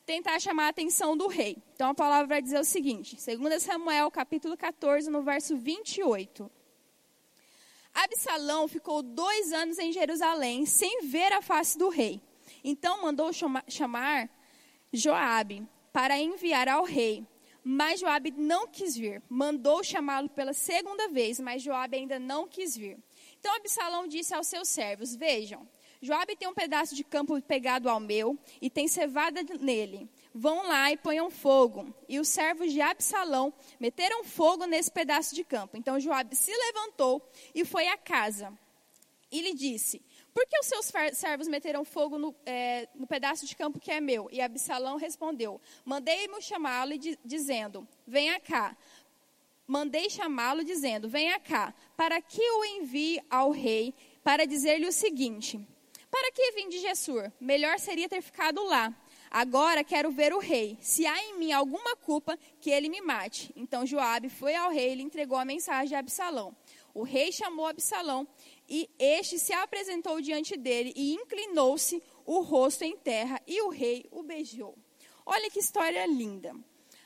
tentar 0.05 0.39
chamar 0.41 0.67
a 0.67 0.69
atenção 0.69 1.17
do 1.17 1.27
rei. 1.27 1.57
Então 1.75 1.91
a 1.91 1.95
palavra 1.95 2.27
vai 2.27 2.43
dizer 2.43 2.61
o 2.61 2.65
seguinte: 2.65 3.17
2 3.17 3.63
Samuel, 3.63 4.11
capítulo 4.11 4.57
14, 4.57 5.11
no 5.11 5.23
verso 5.23 5.57
28. 5.57 6.51
Absalão 7.95 8.67
ficou 8.67 9.03
dois 9.03 9.53
anos 9.53 9.79
em 9.79 9.93
Jerusalém 9.93 10.65
sem 10.67 11.03
ver 11.07 11.33
a 11.33 11.43
face 11.43 11.77
do 11.77 11.89
rei. 11.89 12.21
Então 12.65 13.03
mandou 13.03 13.31
chamar 13.69 14.31
Joabe 14.93 15.67
para 15.93 16.19
enviar 16.19 16.69
ao 16.69 16.85
rei. 16.85 17.27
Mas 17.65 18.01
Joabe 18.01 18.33
não 18.37 18.67
quis 18.67 18.97
vir. 18.97 19.23
Mandou 19.29 19.85
chamá-lo 19.85 20.29
pela 20.29 20.53
segunda 20.53 21.09
vez, 21.09 21.39
mas 21.39 21.63
Joabe 21.63 21.97
ainda 21.97 22.19
não 22.19 22.49
quis 22.49 22.77
vir. 22.77 22.99
Então 23.39 23.55
Absalão 23.55 24.09
disse 24.09 24.35
aos 24.35 24.49
seus 24.49 24.69
servos: 24.69 25.15
Vejam, 25.15 25.69
Joabe 26.01 26.35
tem 26.35 26.49
um 26.49 26.55
pedaço 26.55 26.97
de 26.97 27.05
campo 27.05 27.41
pegado 27.43 27.89
ao 27.89 28.01
meu 28.01 28.37
e 28.61 28.69
tem 28.69 28.89
cevada 28.89 29.43
nele. 29.61 30.11
Vão 30.35 30.67
lá 30.67 30.91
e 30.91 30.97
ponham 30.97 31.31
fogo. 31.31 31.95
E 32.09 32.19
os 32.19 32.29
servos 32.29 32.73
de 32.73 32.81
Absalão 32.81 33.53
meteram 33.79 34.25
fogo 34.25 34.67
nesse 34.67 34.91
pedaço 34.91 35.35
de 35.35 35.45
campo. 35.45 35.77
Então 35.77 36.01
Joabe 36.01 36.35
se 36.35 36.51
levantou 36.51 37.23
e 37.55 37.65
foi 37.65 37.89
à 37.89 37.97
casa. 37.97 38.53
E 39.31 39.41
lhe 39.41 39.55
disse: 39.55 40.03
por 40.35 40.47
que 40.47 40.59
os 40.59 40.67
seus 40.67 40.91
servos 41.13 41.47
meteram 41.47 41.85
fogo 41.85 42.19
no, 42.19 42.35
é, 42.47 42.89
no, 42.95 43.07
pedaço 43.07 43.47
de 43.47 43.55
campo 43.55 43.79
que 43.79 43.91
é 43.91 44.01
meu? 44.01 44.29
E 44.33 44.41
Absalão 44.41 44.97
respondeu: 44.97 45.61
Mandei-mo 45.85 46.41
chamá-lo, 46.41 46.93
dizendo: 47.25 47.87
Venha 48.07 48.41
cá. 48.41 48.77
Mandei 49.67 50.09
chamá-lo, 50.09 50.65
dizendo: 50.65 51.09
Venha 51.09 51.39
cá, 51.39 51.75
para 51.97 52.21
que 52.23 52.41
o 52.41 52.65
envie 52.65 53.23
ao 53.29 53.51
rei, 53.51 53.95
para 54.25 54.47
dizer-lhe 54.47 54.87
o 54.87 54.93
seguinte: 54.93 55.61
Para 56.11 56.33
que 56.33 56.53
vim 56.53 56.71
de 56.71 56.79
Gessur? 56.79 57.31
Melhor 57.39 57.79
seria 57.79 58.09
ter 58.09 58.23
ficado 58.23 58.65
lá. 58.65 58.95
Agora 59.35 59.83
quero 59.83 60.11
ver 60.11 60.35
o 60.35 60.39
rei. 60.39 60.77
Se 60.83 61.07
há 61.07 61.19
em 61.25 61.39
mim 61.39 61.53
alguma 61.53 61.97
culpa, 61.97 62.39
que 62.61 62.69
ele 62.71 62.91
me 62.91 63.01
mate. 63.01 63.51
Então 63.57 63.87
Joabe 63.87 64.29
foi 64.29 64.55
ao 64.55 64.71
rei 64.71 64.93
e 64.93 64.97
lhe 64.97 65.03
entregou 65.03 65.39
a 65.39 65.45
mensagem 65.45 65.97
a 65.97 66.01
Absalão. 66.01 66.55
O 66.93 67.03
rei 67.03 67.33
chamou 67.33 67.67
Absalão 67.67 68.29
e 68.69 68.91
este 68.99 69.39
se 69.39 69.55
apresentou 69.55 70.21
diante 70.21 70.55
dele 70.55 70.93
e 70.95 71.15
inclinou-se 71.15 72.03
o 72.27 72.43
rosto 72.43 72.85
em 72.85 72.95
terra 72.95 73.41
e 73.47 73.63
o 73.63 73.71
rei 73.71 74.05
o 74.11 74.23
beijou. 74.23 74.77
Olha 75.25 75.51
que 75.51 75.61
história 75.61 76.05
linda. 76.05 76.55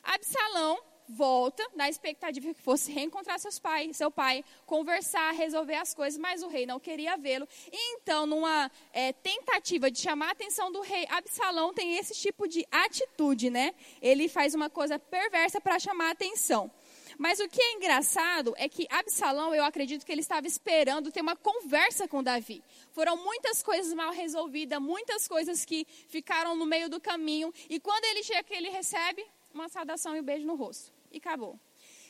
Absalão 0.02 0.80
volta 1.08 1.62
na 1.74 1.88
expectativa 1.88 2.52
que 2.52 2.60
fosse 2.60 2.92
reencontrar 2.92 3.38
seus 3.38 3.58
pais, 3.58 3.96
seu 3.96 4.10
pai, 4.10 4.44
conversar, 4.64 5.32
resolver 5.32 5.76
as 5.76 5.94
coisas, 5.94 6.18
mas 6.18 6.42
o 6.42 6.48
rei 6.48 6.66
não 6.66 6.80
queria 6.80 7.16
vê-lo. 7.16 7.48
Então, 7.72 8.26
numa 8.26 8.70
é, 8.92 9.12
tentativa 9.12 9.90
de 9.90 9.98
chamar 9.98 10.28
a 10.28 10.32
atenção 10.32 10.70
do 10.72 10.80
rei, 10.80 11.06
Absalão 11.08 11.72
tem 11.72 11.96
esse 11.96 12.14
tipo 12.14 12.48
de 12.48 12.66
atitude, 12.70 13.50
né? 13.50 13.74
Ele 14.00 14.28
faz 14.28 14.54
uma 14.54 14.68
coisa 14.68 14.98
perversa 14.98 15.60
para 15.60 15.78
chamar 15.78 16.08
a 16.08 16.10
atenção. 16.10 16.70
Mas 17.18 17.40
o 17.40 17.48
que 17.48 17.62
é 17.62 17.72
engraçado 17.72 18.54
é 18.58 18.68
que 18.68 18.86
Absalão, 18.90 19.54
eu 19.54 19.64
acredito 19.64 20.04
que 20.04 20.12
ele 20.12 20.20
estava 20.20 20.46
esperando 20.46 21.10
ter 21.10 21.22
uma 21.22 21.36
conversa 21.36 22.06
com 22.06 22.22
Davi. 22.22 22.62
Foram 22.92 23.16
muitas 23.16 23.62
coisas 23.62 23.92
mal 23.94 24.12
resolvidas, 24.12 24.80
muitas 24.80 25.26
coisas 25.26 25.64
que 25.64 25.86
ficaram 26.08 26.54
no 26.54 26.66
meio 26.66 26.88
do 26.88 27.00
caminho. 27.00 27.52
E 27.70 27.80
quando 27.80 28.04
ele 28.04 28.22
chega, 28.22 28.54
ele 28.54 28.68
recebe 28.68 29.24
uma 29.54 29.68
saudação 29.68 30.14
e 30.14 30.20
um 30.20 30.24
beijo 30.24 30.46
no 30.46 30.54
rosto. 30.54 30.95
E 31.16 31.18
acabou. 31.18 31.58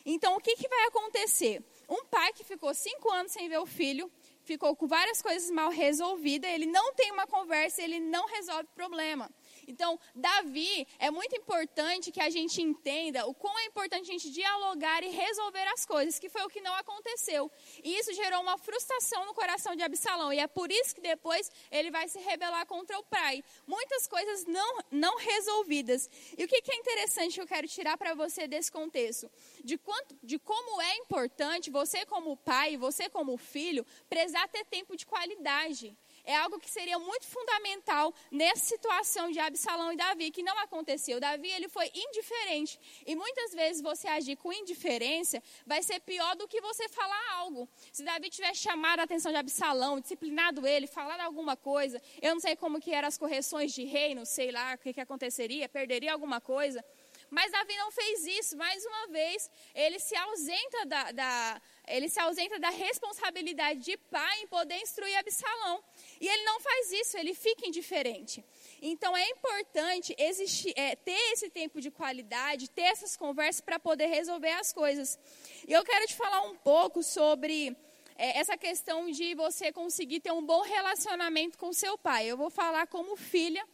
Então, 0.05 0.37
o 0.37 0.41
que, 0.41 0.57
que 0.57 0.69
vai 0.69 0.85
acontecer? 0.87 1.63
Um 1.89 2.05
pai 2.07 2.33
que 2.33 2.43
ficou 2.43 2.75
cinco 2.75 3.09
anos 3.13 3.31
sem 3.31 3.49
ver 3.49 3.59
o 3.59 3.67
filho, 3.67 4.11
ficou 4.43 4.75
com 4.75 4.89
várias 4.89 5.23
coisas 5.23 5.49
mal 5.49 5.71
resolvidas, 5.71 6.51
ele 6.51 6.67
não 6.67 6.93
tem 6.93 7.13
uma 7.13 7.27
conversa, 7.27 7.83
ele 7.83 8.01
não 8.01 8.27
resolve 8.27 8.65
o 8.65 8.75
problema. 8.75 9.31
Então, 9.67 9.99
Davi, 10.15 10.87
é 10.99 11.11
muito 11.11 11.37
importante 11.37 12.13
que 12.13 12.21
a 12.21 12.31
gente 12.31 12.63
entenda 12.63 13.27
o 13.27 13.35
quão 13.35 13.59
é 13.59 13.65
importante 13.65 14.09
a 14.09 14.13
gente 14.13 14.31
dialogar 14.31 15.03
e 15.03 15.09
resolver 15.09 15.67
as 15.69 15.85
coisas, 15.85 16.19
que 16.19 16.29
foi 16.29 16.43
o 16.43 16.49
que 16.49 16.61
não 16.61 16.75
aconteceu. 16.75 17.51
E 17.83 17.99
isso 17.99 18.13
gerou 18.13 18.41
uma 18.41 18.57
frustração 18.57 19.27
no 19.27 19.35
coração 19.35 19.75
de 19.75 19.83
Absalão. 19.83 20.33
E 20.33 20.39
é 20.39 20.47
por 20.47 20.71
isso 20.71 20.95
que 20.95 21.01
depois 21.01 21.51
ele 21.71 21.91
vai 21.91 22.09
se 22.09 22.19
rebelar 22.21 22.65
contra 22.67 22.99
o 22.99 23.03
pai. 23.05 23.43
Muitas 23.67 24.07
coisas 24.07 24.45
não, 24.47 24.79
não 24.91 25.17
resolvidas. 25.17 26.09
E 26.39 26.45
o 26.45 26.49
que, 26.49 26.63
que 26.63 26.73
é 26.73 26.77
interessante 26.77 27.35
que 27.35 27.41
eu 27.41 27.47
quero 27.47 27.67
tirar 27.67 27.97
para 27.97 28.15
você 28.15 28.47
desse 28.47 28.71
contexto? 28.71 29.31
De, 29.65 29.77
quanto, 29.77 30.17
de 30.23 30.39
como 30.39 30.81
é 30.81 30.97
importante 30.97 31.71
você, 31.71 32.07
como 32.07 32.37
pai, 32.37 32.77
você, 32.77 33.09
como 33.09 33.37
filho, 33.37 33.85
prezar 34.09 34.49
ter 34.49 34.65
tempo 34.65 34.97
de 34.97 35.05
qualidade 35.05 35.97
é 36.27 36.37
algo 36.37 36.59
que 36.59 36.69
seria 36.69 36.99
muito 36.99 37.25
fundamental 37.25 38.13
nessa 38.31 38.67
situação 38.67 39.31
de 39.31 39.39
Absalão 39.39 39.56
e 39.93 39.97
Davi, 39.97 40.31
que 40.31 40.43
não 40.43 40.59
aconteceu. 40.59 41.19
Davi, 41.19 41.49
ele 41.51 41.69
foi 41.69 41.91
indiferente. 41.95 42.79
E 43.07 43.15
muitas 43.15 43.53
vezes 43.53 43.83
você 43.83 44.09
agir 44.09 44.37
com 44.37 44.53
indiferença 44.53 45.43
vai 45.67 45.83
ser 45.83 46.01
pior 46.01 46.37
do 46.37 46.47
que 46.47 46.61
você 46.61 46.89
falar 46.89 47.33
algo. 47.33 47.69
Se 47.93 48.05
Davi 48.05 48.31
tivesse 48.31 48.61
chamado 48.61 49.01
a 49.01 49.03
atenção 49.03 49.33
de 49.33 49.39
Absalão, 49.39 50.01
disciplinado 50.01 50.67
ele, 50.67 50.87
falado 50.87 51.21
alguma 51.21 51.57
coisa, 51.57 52.01
eu 52.21 52.35
não 52.35 52.41
sei 52.41 52.57
como 52.57 52.81
que 52.81 52.93
eram 52.93 53.09
as 53.09 53.19
correções 53.19 53.73
de 53.73 53.85
reino, 53.85 54.25
sei 54.27 54.51
lá 54.51 54.75
o 54.75 54.79
que, 54.79 54.93
que 54.93 55.01
aconteceria, 55.01 55.69
perderia 55.69 56.13
alguma 56.13 56.41
coisa. 56.41 56.85
Mas 57.31 57.51
Davi 57.51 57.77
não 57.77 57.91
fez 57.91 58.27
isso. 58.27 58.57
Mais 58.57 58.85
uma 58.85 59.09
vez, 59.09 59.51
ele 59.75 59.99
se 59.99 60.17
ausenta 60.17 60.87
da, 60.87 61.13
da 61.13 61.63
ele 61.87 62.09
se 62.09 62.19
ausenta 62.21 62.59
da 62.59 62.71
responsabilidade 62.71 63.81
de 63.81 63.97
pai 63.97 64.43
em 64.43 64.47
poder 64.47 64.77
instruir 64.77 65.17
Absalão. 65.17 65.83
E 66.21 66.27
ele 66.27 66.45
não 66.45 66.61
faz 66.61 66.93
isso, 66.93 67.17
ele 67.17 67.35
fica 67.35 67.67
indiferente. 67.67 68.45
Então 68.83 69.17
é 69.17 69.29
importante 69.31 70.15
existir, 70.19 70.73
é, 70.77 70.97
ter 70.97 71.19
esse 71.33 71.49
tempo 71.49 71.81
de 71.81 71.91
qualidade, 71.91 72.69
ter 72.71 72.83
essas 72.83 73.17
conversas 73.17 73.61
para 73.61 73.79
poder 73.79 74.07
resolver 74.07 74.53
as 74.53 74.73
coisas. 74.73 75.19
E 75.67 75.73
eu 75.73 75.85
quero 75.85 76.07
te 76.07 76.15
falar 76.15 76.43
um 76.43 76.57
pouco 76.57 77.03
sobre 77.03 77.77
é, 78.19 78.39
essa 78.39 78.57
questão 78.57 79.11
de 79.11 79.35
você 79.35 79.71
conseguir 79.73 80.21
ter 80.21 80.33
um 80.33 80.45
bom 80.45 80.63
relacionamento 80.63 81.57
com 81.59 81.73
seu 81.73 81.97
pai. 81.97 82.27
Eu 82.27 82.37
vou 82.37 82.51
falar 82.51 82.87
como 82.87 83.17
filha. 83.17 83.65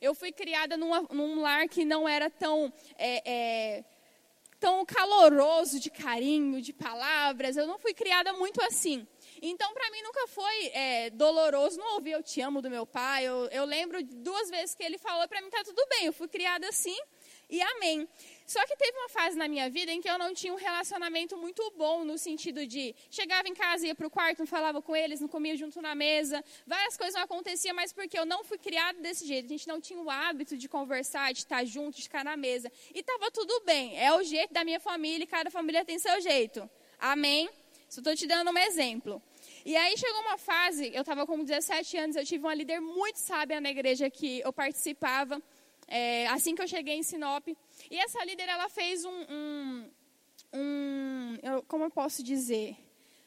Eu 0.00 0.14
fui 0.14 0.32
criada 0.32 0.76
numa, 0.76 1.02
num 1.12 1.40
lar 1.40 1.68
que 1.68 1.84
não 1.84 2.08
era 2.08 2.28
tão, 2.28 2.72
é, 2.98 3.22
é, 3.24 3.84
tão 4.62 4.86
caloroso 4.86 5.80
de 5.80 5.90
carinho, 5.90 6.62
de 6.62 6.72
palavras. 6.72 7.56
Eu 7.56 7.66
não 7.66 7.80
fui 7.80 7.92
criada 7.92 8.32
muito 8.32 8.62
assim. 8.62 9.04
Então, 9.42 9.74
para 9.74 9.90
mim, 9.90 10.00
nunca 10.02 10.28
foi 10.28 10.66
é, 10.66 11.10
doloroso 11.10 11.80
não 11.80 11.94
ouvir 11.94 12.12
eu 12.12 12.22
te 12.22 12.40
amo 12.40 12.62
do 12.62 12.70
meu 12.70 12.86
pai. 12.86 13.24
Eu, 13.24 13.46
eu 13.46 13.64
lembro 13.64 14.00
duas 14.04 14.48
vezes 14.50 14.72
que 14.72 14.84
ele 14.84 14.98
falou 14.98 15.26
para 15.26 15.42
mim, 15.42 15.50
tá 15.50 15.64
tudo 15.64 15.84
bem, 15.90 16.06
eu 16.06 16.12
fui 16.12 16.28
criada 16.28 16.68
assim 16.68 16.96
e 17.50 17.60
amém. 17.60 18.08
Só 18.46 18.64
que 18.66 18.76
teve 18.76 18.96
uma 18.98 19.08
fase 19.08 19.36
na 19.36 19.48
minha 19.48 19.68
vida 19.70 19.92
em 19.92 20.00
que 20.00 20.08
eu 20.08 20.18
não 20.18 20.34
tinha 20.34 20.52
um 20.52 20.56
relacionamento 20.56 21.36
muito 21.36 21.72
bom, 21.76 22.04
no 22.04 22.18
sentido 22.18 22.66
de 22.66 22.94
chegava 23.10 23.48
em 23.48 23.54
casa, 23.54 23.86
ia 23.86 23.94
para 23.94 24.06
o 24.06 24.10
quarto, 24.10 24.40
não 24.40 24.46
falava 24.46 24.82
com 24.82 24.94
eles, 24.94 25.20
não 25.20 25.28
comia 25.28 25.56
junto 25.56 25.80
na 25.80 25.94
mesa, 25.94 26.44
várias 26.66 26.96
coisas 26.96 27.14
não 27.14 27.22
aconteciam, 27.22 27.74
mas 27.74 27.92
porque 27.92 28.18
eu 28.18 28.26
não 28.26 28.44
fui 28.44 28.58
criado 28.58 29.00
desse 29.00 29.26
jeito, 29.26 29.46
a 29.46 29.48
gente 29.48 29.68
não 29.68 29.80
tinha 29.80 30.00
o 30.00 30.10
hábito 30.10 30.56
de 30.56 30.68
conversar, 30.68 31.32
de 31.32 31.40
estar 31.40 31.64
junto, 31.64 31.96
de 31.96 32.02
ficar 32.02 32.24
na 32.24 32.36
mesa. 32.36 32.70
E 32.94 33.00
estava 33.00 33.30
tudo 33.30 33.62
bem, 33.64 33.98
é 33.98 34.12
o 34.12 34.22
jeito 34.22 34.52
da 34.52 34.64
minha 34.64 34.80
família 34.80 35.24
e 35.24 35.26
cada 35.26 35.50
família 35.50 35.84
tem 35.84 35.98
seu 35.98 36.20
jeito. 36.20 36.68
Amém? 36.98 37.48
Só 37.88 38.00
estou 38.00 38.16
te 38.16 38.26
dando 38.26 38.50
um 38.50 38.58
exemplo. 38.58 39.22
E 39.64 39.76
aí 39.76 39.96
chegou 39.96 40.20
uma 40.22 40.38
fase, 40.38 40.90
eu 40.94 41.02
estava 41.02 41.26
com 41.26 41.44
17 41.44 41.96
anos, 41.96 42.16
eu 42.16 42.24
tive 42.24 42.44
uma 42.44 42.54
líder 42.54 42.80
muito 42.80 43.16
sábia 43.16 43.60
na 43.60 43.70
igreja 43.70 44.10
que 44.10 44.40
eu 44.40 44.52
participava, 44.52 45.40
é, 45.86 46.26
assim 46.28 46.54
que 46.54 46.62
eu 46.62 46.68
cheguei 46.68 46.94
em 46.94 47.02
Sinop. 47.02 47.46
E 47.90 47.98
essa 47.98 48.24
líder, 48.24 48.48
ela 48.48 48.68
fez 48.68 49.04
um, 49.04 49.26
um, 49.28 49.90
um 50.54 51.38
eu, 51.42 51.62
como 51.64 51.84
eu 51.84 51.90
posso 51.90 52.22
dizer? 52.22 52.76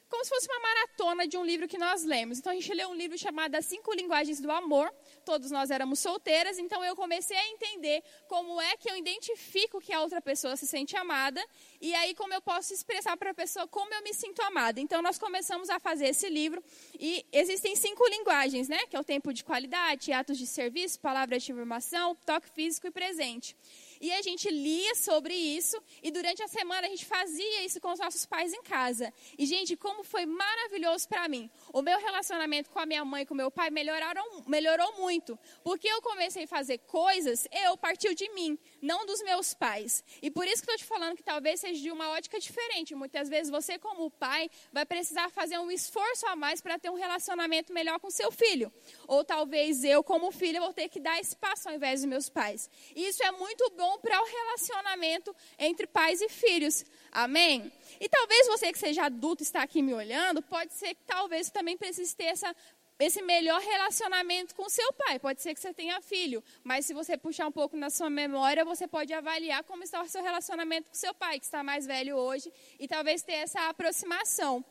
Como 0.08 0.24
se 0.24 0.30
fosse 0.30 0.46
uma 0.48 0.60
maratona 0.60 1.26
de 1.26 1.36
um 1.36 1.44
livro 1.44 1.66
que 1.66 1.76
nós 1.76 2.04
lemos. 2.04 2.38
Então 2.38 2.52
a 2.52 2.54
gente 2.54 2.72
leu 2.72 2.88
um 2.88 2.94
livro 2.94 3.18
chamado 3.18 3.54
As 3.56 3.66
Cinco 3.66 3.92
Linguagens 3.92 4.40
do 4.40 4.50
Amor. 4.50 4.92
Todos 5.24 5.50
nós 5.50 5.70
éramos 5.70 5.98
solteiras, 5.98 6.58
então 6.58 6.84
eu 6.84 6.94
comecei 6.94 7.36
a 7.36 7.48
entender 7.48 8.02
como 8.28 8.60
é 8.60 8.76
que 8.76 8.88
eu 8.88 8.96
identifico 8.96 9.80
que 9.80 9.92
a 9.92 10.00
outra 10.00 10.20
pessoa 10.20 10.56
se 10.56 10.66
sente 10.66 10.96
amada 10.96 11.44
e 11.80 11.92
aí 11.94 12.14
como 12.14 12.32
eu 12.32 12.40
posso 12.40 12.72
expressar 12.72 13.16
para 13.16 13.30
a 13.32 13.34
pessoa 13.34 13.66
como 13.66 13.92
eu 13.92 14.02
me 14.02 14.14
sinto 14.14 14.40
amada. 14.42 14.80
Então 14.80 15.02
nós 15.02 15.18
começamos 15.18 15.68
a 15.70 15.80
fazer 15.80 16.06
esse 16.06 16.28
livro 16.28 16.62
e 16.98 17.26
existem 17.32 17.74
cinco 17.74 18.06
linguagens, 18.08 18.68
né? 18.68 18.86
Que 18.86 18.96
é 18.96 19.00
o 19.00 19.04
tempo 19.04 19.32
de 19.32 19.42
qualidade, 19.42 20.12
atos 20.12 20.38
de 20.38 20.46
serviço, 20.46 21.00
palavra 21.00 21.36
de 21.38 21.50
afirmação, 21.50 22.14
toque 22.24 22.48
físico 22.50 22.86
e 22.86 22.90
presente. 22.92 23.56
E 24.00 24.12
a 24.12 24.22
gente 24.22 24.48
lia 24.50 24.94
sobre 24.94 25.34
isso 25.34 25.76
e 26.02 26.10
durante 26.10 26.42
a 26.42 26.48
semana 26.48 26.86
a 26.86 26.90
gente 26.90 27.04
fazia 27.04 27.64
isso 27.64 27.80
com 27.80 27.92
os 27.92 27.98
nossos 27.98 28.26
pais 28.26 28.52
em 28.52 28.62
casa. 28.62 29.12
E 29.38 29.46
gente, 29.46 29.76
como 29.76 30.04
foi 30.04 30.26
maravilhoso 30.26 31.08
para 31.08 31.28
mim. 31.28 31.50
O 31.72 31.82
meu 31.82 31.98
relacionamento 31.98 32.70
com 32.70 32.78
a 32.78 32.86
minha 32.86 33.04
mãe 33.04 33.22
e 33.22 33.26
com 33.26 33.34
meu 33.34 33.50
pai 33.50 33.70
melhoraram, 33.70 34.24
melhorou 34.46 34.98
muito, 34.98 35.38
porque 35.62 35.88
eu 35.88 36.00
comecei 36.02 36.44
a 36.44 36.48
fazer 36.48 36.78
coisas, 36.78 37.46
eu 37.50 37.76
partiu 37.76 38.14
de 38.14 38.28
mim, 38.30 38.58
não 38.86 39.04
dos 39.04 39.20
meus 39.22 39.52
pais. 39.52 40.04
E 40.22 40.30
por 40.30 40.46
isso 40.46 40.62
que 40.62 40.70
estou 40.70 40.76
te 40.76 40.84
falando 40.84 41.16
que 41.16 41.22
talvez 41.22 41.60
seja 41.60 41.80
de 41.80 41.90
uma 41.90 42.10
ótica 42.10 42.38
diferente. 42.38 42.94
Muitas 42.94 43.28
vezes 43.28 43.50
você, 43.50 43.78
como 43.78 44.10
pai, 44.10 44.48
vai 44.72 44.86
precisar 44.86 45.28
fazer 45.30 45.58
um 45.58 45.70
esforço 45.70 46.24
a 46.26 46.36
mais 46.36 46.60
para 46.60 46.78
ter 46.78 46.88
um 46.88 46.94
relacionamento 46.94 47.72
melhor 47.72 47.98
com 47.98 48.08
seu 48.10 48.30
filho. 48.30 48.72
Ou 49.08 49.24
talvez 49.24 49.82
eu, 49.82 50.04
como 50.04 50.30
filho, 50.30 50.60
vou 50.60 50.72
ter 50.72 50.88
que 50.88 51.00
dar 51.00 51.20
espaço 51.20 51.68
ao 51.68 51.74
invés 51.74 52.00
dos 52.00 52.08
meus 52.08 52.28
pais. 52.28 52.70
E 52.94 53.08
isso 53.08 53.22
é 53.24 53.32
muito 53.32 53.68
bom 53.76 53.98
para 53.98 54.22
o 54.22 54.24
relacionamento 54.24 55.34
entre 55.58 55.86
pais 55.86 56.20
e 56.20 56.28
filhos. 56.28 56.84
Amém? 57.10 57.72
E 58.00 58.08
talvez 58.08 58.46
você 58.46 58.72
que 58.72 58.78
seja 58.78 59.04
adulto 59.06 59.42
está 59.42 59.62
aqui 59.62 59.82
me 59.82 59.94
olhando, 59.94 60.40
pode 60.42 60.72
ser 60.74 60.94
que 60.94 61.04
talvez 61.04 61.50
também 61.50 61.76
precise 61.76 62.14
ter 62.14 62.26
essa 62.26 62.54
esse 62.98 63.20
melhor 63.22 63.60
relacionamento 63.60 64.54
com 64.54 64.68
seu 64.68 64.92
pai. 64.92 65.18
Pode 65.18 65.42
ser 65.42 65.54
que 65.54 65.60
você 65.60 65.72
tenha 65.72 66.00
filho, 66.00 66.42
mas 66.64 66.86
se 66.86 66.94
você 66.94 67.16
puxar 67.16 67.46
um 67.46 67.52
pouco 67.52 67.76
na 67.76 67.90
sua 67.90 68.08
memória, 68.08 68.64
você 68.64 68.86
pode 68.86 69.12
avaliar 69.12 69.62
como 69.64 69.82
está 69.82 70.02
o 70.02 70.08
seu 70.08 70.22
relacionamento 70.22 70.88
com 70.88 70.94
seu 70.94 71.14
pai, 71.14 71.38
que 71.38 71.44
está 71.44 71.62
mais 71.62 71.86
velho 71.86 72.16
hoje, 72.16 72.52
e 72.78 72.88
talvez 72.88 73.22
ter 73.22 73.34
essa 73.34 73.68
aproximação. 73.68 74.64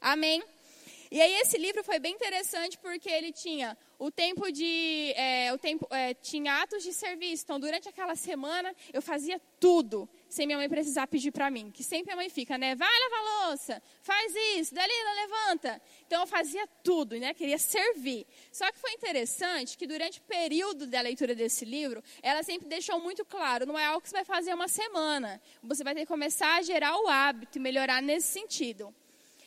Amém? 0.00 0.42
E 1.14 1.20
aí 1.20 1.34
esse 1.40 1.58
livro 1.58 1.84
foi 1.84 1.98
bem 1.98 2.14
interessante 2.14 2.78
porque 2.78 3.10
ele 3.10 3.32
tinha 3.32 3.76
o 3.98 4.10
tempo 4.10 4.50
de, 4.50 5.12
é, 5.14 5.52
o 5.52 5.58
tempo, 5.58 5.86
é, 5.90 6.14
tinha 6.14 6.62
atos 6.62 6.82
de 6.82 6.94
serviço. 6.94 7.44
Então 7.44 7.60
durante 7.60 7.86
aquela 7.86 8.16
semana 8.16 8.74
eu 8.94 9.02
fazia 9.02 9.38
tudo 9.60 10.08
sem 10.26 10.46
minha 10.46 10.56
mãe 10.56 10.70
precisar 10.70 11.06
pedir 11.06 11.30
para 11.30 11.50
mim. 11.50 11.70
Que 11.70 11.84
sempre 11.84 12.14
a 12.14 12.16
mãe 12.16 12.30
fica, 12.30 12.56
né? 12.56 12.74
Vai 12.74 12.88
lavar 12.88 13.50
louça, 13.50 13.82
faz 14.00 14.34
isso, 14.56 14.74
Dalila, 14.74 15.12
levanta. 15.26 15.82
Então 16.06 16.22
eu 16.22 16.26
fazia 16.26 16.66
tudo, 16.82 17.14
né? 17.18 17.34
Queria 17.34 17.58
servir. 17.58 18.26
Só 18.50 18.72
que 18.72 18.78
foi 18.78 18.92
interessante 18.92 19.76
que 19.76 19.86
durante 19.86 20.18
o 20.18 20.22
período 20.22 20.86
da 20.86 21.02
leitura 21.02 21.34
desse 21.34 21.66
livro, 21.66 22.02
ela 22.22 22.42
sempre 22.42 22.68
deixou 22.68 22.98
muito 22.98 23.22
claro, 23.22 23.66
não 23.66 23.78
é 23.78 23.84
algo 23.84 24.00
que 24.00 24.08
você 24.08 24.16
vai 24.16 24.24
fazer 24.24 24.54
uma 24.54 24.66
semana. 24.66 25.42
Você 25.62 25.84
vai 25.84 25.92
ter 25.92 26.00
que 26.00 26.06
começar 26.06 26.56
a 26.56 26.62
gerar 26.62 26.96
o 26.96 27.06
hábito 27.06 27.58
e 27.58 27.60
melhorar 27.60 28.00
nesse 28.00 28.28
sentido. 28.28 28.94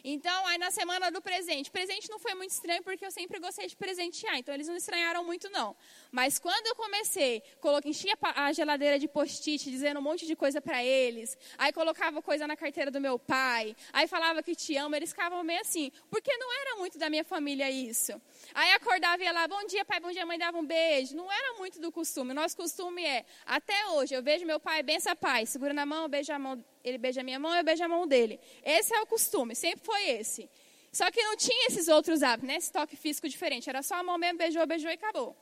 Então, 0.07 0.45
aí 0.45 0.59
na 0.59 0.69
semana 0.69 1.09
do 1.09 1.19
presente, 1.19 1.71
presente 1.71 2.07
não 2.11 2.19
foi 2.19 2.35
muito 2.35 2.51
estranho 2.51 2.83
porque 2.83 3.03
eu 3.03 3.09
sempre 3.09 3.39
gostei 3.39 3.65
de 3.65 3.75
presentear, 3.75 4.37
então 4.37 4.53
eles 4.53 4.67
não 4.67 4.75
estranharam 4.75 5.23
muito 5.25 5.49
não. 5.49 5.75
Mas 6.11 6.37
quando 6.37 6.67
eu 6.67 6.75
comecei, 6.75 7.41
coloquei, 7.59 7.89
enchia 7.89 8.15
a 8.21 8.53
geladeira 8.53 8.99
de 8.99 9.07
post-it, 9.07 9.67
dizendo 9.67 9.99
um 9.99 10.03
monte 10.03 10.27
de 10.27 10.35
coisa 10.35 10.61
para 10.61 10.83
eles, 10.83 11.35
aí 11.57 11.73
colocava 11.73 12.21
coisa 12.21 12.45
na 12.45 12.55
carteira 12.55 12.91
do 12.91 13.01
meu 13.01 13.17
pai, 13.17 13.75
aí 13.91 14.07
falava 14.07 14.43
que 14.43 14.53
te 14.53 14.77
amo, 14.77 14.95
eles 14.95 15.09
ficavam 15.09 15.43
meio 15.43 15.61
assim, 15.61 15.91
porque 16.07 16.37
não 16.37 16.53
era 16.61 16.75
muito 16.75 16.99
da 16.99 17.09
minha 17.09 17.23
família 17.23 17.71
isso. 17.71 18.21
Aí 18.53 18.73
acordava 18.73 19.23
e 19.23 19.25
ia 19.25 19.31
lá, 19.31 19.47
bom 19.47 19.65
dia 19.65 19.83
pai, 19.83 19.99
bom 19.99 20.11
dia 20.11 20.23
mãe, 20.23 20.37
dava 20.37 20.59
um 20.59 20.65
beijo. 20.67 21.15
Não 21.15 21.31
era 21.31 21.57
muito 21.57 21.81
do 21.81 21.91
costume, 21.91 22.31
nosso 22.31 22.55
costume 22.55 23.03
é, 23.03 23.25
até 23.43 23.87
hoje, 23.87 24.13
eu 24.13 24.21
vejo 24.21 24.45
meu 24.45 24.59
pai, 24.59 24.83
bença 24.83 25.15
pai, 25.15 25.47
segura 25.47 25.73
na 25.73 25.83
mão, 25.83 26.07
beija 26.07 26.35
a 26.35 26.37
mão 26.37 26.63
ele 26.85 26.97
beija 26.97 27.21
a 27.21 27.23
minha 27.23 27.39
mão, 27.39 27.53
eu 27.55 27.63
beijo 27.63 27.83
a 27.83 27.87
mão 27.87 28.07
dele. 28.07 28.39
Esse 28.63 28.93
é 28.93 29.01
o 29.01 29.07
costume, 29.07 29.55
sempre 29.55 29.83
foi 29.83 30.09
esse. 30.09 30.47
Só 30.91 31.09
que 31.11 31.21
não 31.23 31.35
tinha 31.35 31.67
esses 31.67 31.87
outros 31.87 32.23
hábitos, 32.23 32.47
né? 32.47 32.55
Esse 32.55 32.71
toque 32.71 32.95
físico 32.95 33.27
diferente. 33.27 33.69
Era 33.69 33.81
só 33.81 33.95
a 33.95 34.03
mão 34.03 34.17
mesmo, 34.17 34.37
beijou, 34.37 34.65
beijou 34.65 34.89
e 34.89 34.93
acabou. 34.93 35.35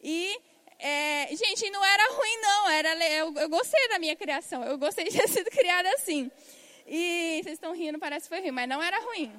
E, 0.00 0.38
é, 0.78 1.28
gente, 1.34 1.68
não 1.70 1.84
era 1.84 2.12
ruim, 2.12 2.36
não. 2.40 2.70
Era, 2.70 3.08
eu, 3.10 3.34
eu, 3.34 3.48
gostei 3.48 3.88
da 3.88 3.98
minha 3.98 4.14
criação. 4.14 4.62
Eu 4.62 4.78
gostei 4.78 5.06
de 5.06 5.18
ter 5.18 5.28
sido 5.28 5.50
criada 5.50 5.88
assim. 5.94 6.30
E 6.86 7.40
vocês 7.42 7.54
estão 7.54 7.74
rindo, 7.74 7.98
parece 7.98 8.28
que 8.28 8.28
foi 8.28 8.40
ruim, 8.42 8.52
mas 8.52 8.68
não 8.68 8.80
era 8.80 9.00
ruim. 9.00 9.32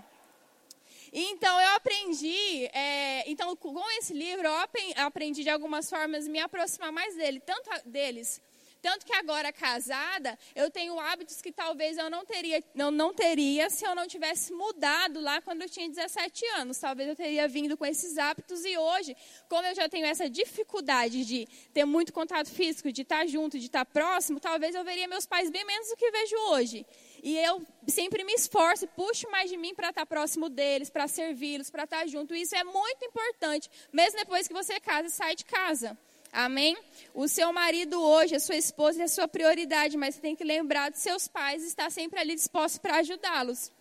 Então, 1.14 1.62
eu 1.62 1.70
aprendi, 1.76 2.66
é, 2.74 3.24
então, 3.30 3.56
com 3.56 3.90
esse 4.00 4.14
livro, 4.14 4.48
eu 4.48 5.06
aprendi 5.06 5.44
de 5.44 5.50
algumas 5.50 5.88
formas 5.88 6.28
me 6.28 6.40
aproximar 6.40 6.92
mais 6.92 7.16
dele, 7.16 7.40
tanto 7.40 7.70
deles 7.86 8.42
tanto 8.84 9.06
que 9.06 9.14
agora 9.14 9.54
casada, 9.54 10.38
eu 10.54 10.70
tenho 10.70 11.00
hábitos 11.00 11.42
que 11.42 11.54
talvez 11.54 11.98
eu 11.98 12.10
não 12.10 12.26
teria, 12.26 12.62
não, 12.76 12.92
não 12.92 13.14
teria 13.14 13.70
se 13.70 13.86
eu 13.86 13.96
não 13.96 14.06
tivesse 14.06 14.52
mudado 14.52 15.22
lá 15.22 15.42
quando 15.42 15.62
eu 15.62 15.70
tinha 15.70 15.88
17 15.88 16.46
anos. 16.58 16.78
Talvez 16.78 17.08
eu 17.08 17.16
teria 17.16 17.48
vindo 17.48 17.78
com 17.78 17.86
esses 17.86 18.18
hábitos 18.18 18.66
e 18.66 18.78
hoje, 18.78 19.16
como 19.48 19.66
eu 19.66 19.74
já 19.74 19.88
tenho 19.88 20.06
essa 20.06 20.30
dificuldade 20.30 21.24
de 21.24 21.48
ter 21.74 21.86
muito 21.86 22.12
contato 22.12 22.50
físico, 22.52 22.92
de 22.92 23.04
estar 23.04 23.26
junto, 23.26 23.58
de 23.58 23.68
estar 23.68 23.86
próximo, 23.86 24.38
talvez 24.38 24.76
eu 24.76 24.84
veria 24.84 25.08
meus 25.08 25.26
pais 25.26 25.50
bem 25.50 25.64
menos 25.64 25.88
do 25.88 25.96
que 25.96 26.12
vejo 26.12 26.36
hoje. 26.50 26.86
E 27.24 27.38
eu 27.38 27.66
sempre 27.88 28.26
me 28.26 28.34
esforço, 28.34 28.86
puxo 28.88 29.32
mais 29.32 29.50
de 29.50 29.56
mim 29.56 29.74
para 29.74 29.92
estar 29.92 30.06
próximo 30.06 30.50
deles, 30.50 30.90
para 30.90 31.08
servi-los, 31.08 31.70
para 31.70 31.86
estar 31.86 32.06
junto. 32.06 32.36
E 32.36 32.42
isso 32.42 32.54
é 32.54 32.66
muito 32.66 33.06
importante, 33.06 33.72
mesmo 33.94 34.20
depois 34.20 34.46
que 34.46 34.54
você 34.54 34.78
casa 34.82 35.08
e 35.08 35.12
sai 35.12 35.38
de 35.38 35.46
casa. 35.46 35.98
Amém? 36.34 36.76
O 37.14 37.28
seu 37.28 37.54
marido 37.54 38.02
hoje, 38.02 38.36
a 38.36 38.40
sua 38.40 38.56
esposa 38.56 39.02
é 39.02 39.06
a 39.06 39.08
sua 39.08 39.28
prioridade, 39.28 39.96
mas 39.96 40.16
você 40.16 40.22
tem 40.22 40.36
que 40.36 40.44
lembrar 40.44 40.90
dos 40.90 41.00
seus 41.00 41.28
pais 41.28 41.62
e 41.62 41.68
estar 41.68 41.92
sempre 41.92 42.20
ali 42.20 42.34
disposto 42.34 42.82
para 42.82 42.98
ajudá-los. 42.98 43.72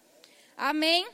Amém? 0.55 1.09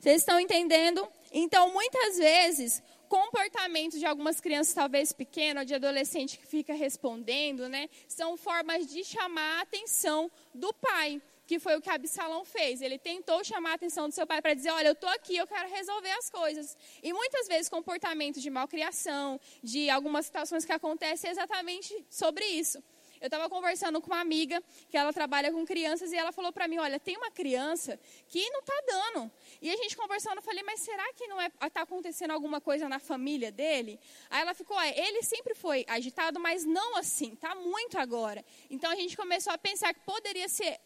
Vocês 0.00 0.22
estão 0.22 0.40
entendendo? 0.40 1.06
Então, 1.32 1.72
muitas 1.72 2.18
vezes, 2.18 2.82
comportamentos 3.08 4.00
de 4.00 4.06
algumas 4.06 4.40
crianças, 4.40 4.74
talvez 4.74 5.12
pequenas, 5.12 5.62
ou 5.62 5.66
de 5.66 5.74
adolescente 5.76 6.36
que 6.36 6.46
fica 6.46 6.74
respondendo, 6.74 7.68
né, 7.68 7.88
são 8.08 8.36
formas 8.36 8.88
de 8.88 9.04
chamar 9.04 9.58
a 9.58 9.62
atenção 9.62 10.28
do 10.52 10.74
pai 10.74 11.22
que 11.46 11.58
foi 11.58 11.76
o 11.76 11.80
que 11.80 11.88
Absalão 11.88 12.44
fez. 12.44 12.82
Ele 12.82 12.98
tentou 12.98 13.44
chamar 13.44 13.72
a 13.72 13.74
atenção 13.74 14.08
do 14.08 14.14
seu 14.14 14.26
pai 14.26 14.42
para 14.42 14.54
dizer: 14.54 14.70
Olha, 14.70 14.88
eu 14.88 14.92
estou 14.92 15.08
aqui, 15.10 15.36
eu 15.36 15.46
quero 15.46 15.68
resolver 15.68 16.10
as 16.10 16.28
coisas. 16.28 16.76
E 17.02 17.12
muitas 17.12 17.46
vezes, 17.46 17.68
comportamentos 17.68 18.42
de 18.42 18.50
malcriação, 18.50 19.40
de 19.62 19.88
algumas 19.88 20.26
situações 20.26 20.64
que 20.64 20.72
acontecem, 20.72 21.28
é 21.28 21.32
exatamente 21.32 22.06
sobre 22.10 22.44
isso. 22.44 22.82
Eu 23.26 23.28
estava 23.28 23.50
conversando 23.50 24.00
com 24.00 24.06
uma 24.06 24.20
amiga 24.20 24.62
que 24.88 24.96
ela 24.96 25.12
trabalha 25.12 25.50
com 25.50 25.66
crianças 25.66 26.12
e 26.12 26.16
ela 26.16 26.30
falou 26.30 26.52
para 26.52 26.68
mim: 26.68 26.78
Olha, 26.78 27.00
tem 27.00 27.16
uma 27.16 27.28
criança 27.28 27.98
que 28.28 28.48
não 28.50 28.60
está 28.60 28.82
dando. 28.86 29.32
E 29.60 29.68
a 29.68 29.76
gente 29.76 29.96
conversando, 29.96 30.36
eu 30.36 30.42
falei: 30.42 30.62
Mas 30.62 30.78
será 30.78 31.12
que 31.12 31.26
não 31.26 31.40
está 31.40 31.66
é, 31.66 31.70
tá 31.70 31.80
acontecendo 31.82 32.30
alguma 32.30 32.60
coisa 32.60 32.88
na 32.88 33.00
família 33.00 33.50
dele? 33.50 33.98
Aí 34.30 34.42
ela 34.42 34.54
ficou: 34.54 34.80
Ele 34.80 35.24
sempre 35.24 35.56
foi 35.56 35.84
agitado, 35.88 36.38
mas 36.38 36.64
não 36.64 36.96
assim, 36.96 37.32
está 37.32 37.52
muito 37.56 37.98
agora. 37.98 38.44
Então 38.70 38.88
a 38.92 38.94
gente 38.94 39.16
começou 39.16 39.52
a 39.52 39.58
pensar 39.58 39.92
que 39.92 40.00
poderia 40.06 40.48
ser 40.48 40.78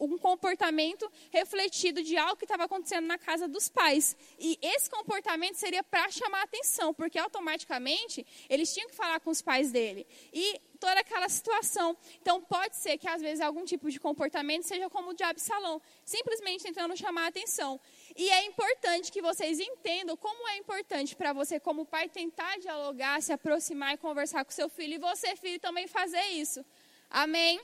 um 0.00 0.18
comportamento 0.18 1.08
refletido 1.30 2.02
de 2.02 2.16
algo 2.16 2.36
que 2.36 2.44
estava 2.44 2.64
acontecendo 2.64 3.06
na 3.06 3.18
casa 3.18 3.46
dos 3.46 3.68
pais. 3.68 4.16
E 4.36 4.58
esse 4.60 4.90
comportamento 4.90 5.54
seria 5.54 5.84
para 5.84 6.10
chamar 6.10 6.42
atenção, 6.42 6.92
porque 6.92 7.20
automaticamente 7.20 8.26
eles 8.50 8.74
tinham 8.74 8.88
que 8.88 8.96
falar 8.96 9.20
com 9.20 9.30
os 9.30 9.40
pais 9.40 9.70
dele. 9.70 10.04
E 10.32 10.60
toda 10.78 11.00
aquela 11.00 11.28
situação. 11.28 11.96
Então, 12.20 12.40
pode 12.42 12.76
ser 12.76 12.98
que 12.98 13.08
às 13.08 13.20
vezes 13.20 13.40
algum 13.40 13.64
tipo 13.64 13.90
de 13.90 13.98
comportamento 13.98 14.64
seja 14.64 14.88
como 14.90 15.10
o 15.10 15.14
de 15.14 15.22
Absalão, 15.22 15.80
simplesmente 16.04 16.64
tentando 16.64 16.96
chamar 16.96 17.24
a 17.24 17.28
atenção. 17.28 17.80
E 18.16 18.28
é 18.30 18.44
importante 18.44 19.10
que 19.10 19.22
vocês 19.22 19.60
entendam 19.60 20.16
como 20.16 20.48
é 20.48 20.56
importante 20.56 21.16
para 21.16 21.32
você, 21.32 21.58
como 21.58 21.84
pai, 21.84 22.08
tentar 22.08 22.58
dialogar, 22.58 23.22
se 23.22 23.32
aproximar 23.32 23.94
e 23.94 23.98
conversar 23.98 24.44
com 24.44 24.50
seu 24.50 24.68
filho, 24.68 24.94
e 24.94 24.98
você, 24.98 25.36
filho, 25.36 25.58
também 25.60 25.86
fazer 25.86 26.24
isso. 26.28 26.64
Amém? 27.10 27.60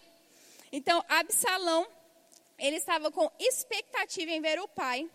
Então, 0.72 1.04
Absalão, 1.08 1.86
ele 2.58 2.76
estava 2.76 3.10
com 3.10 3.30
expectativa 3.38 4.30
em 4.30 4.40
ver 4.40 4.60
o 4.60 4.68
pai 4.68 5.08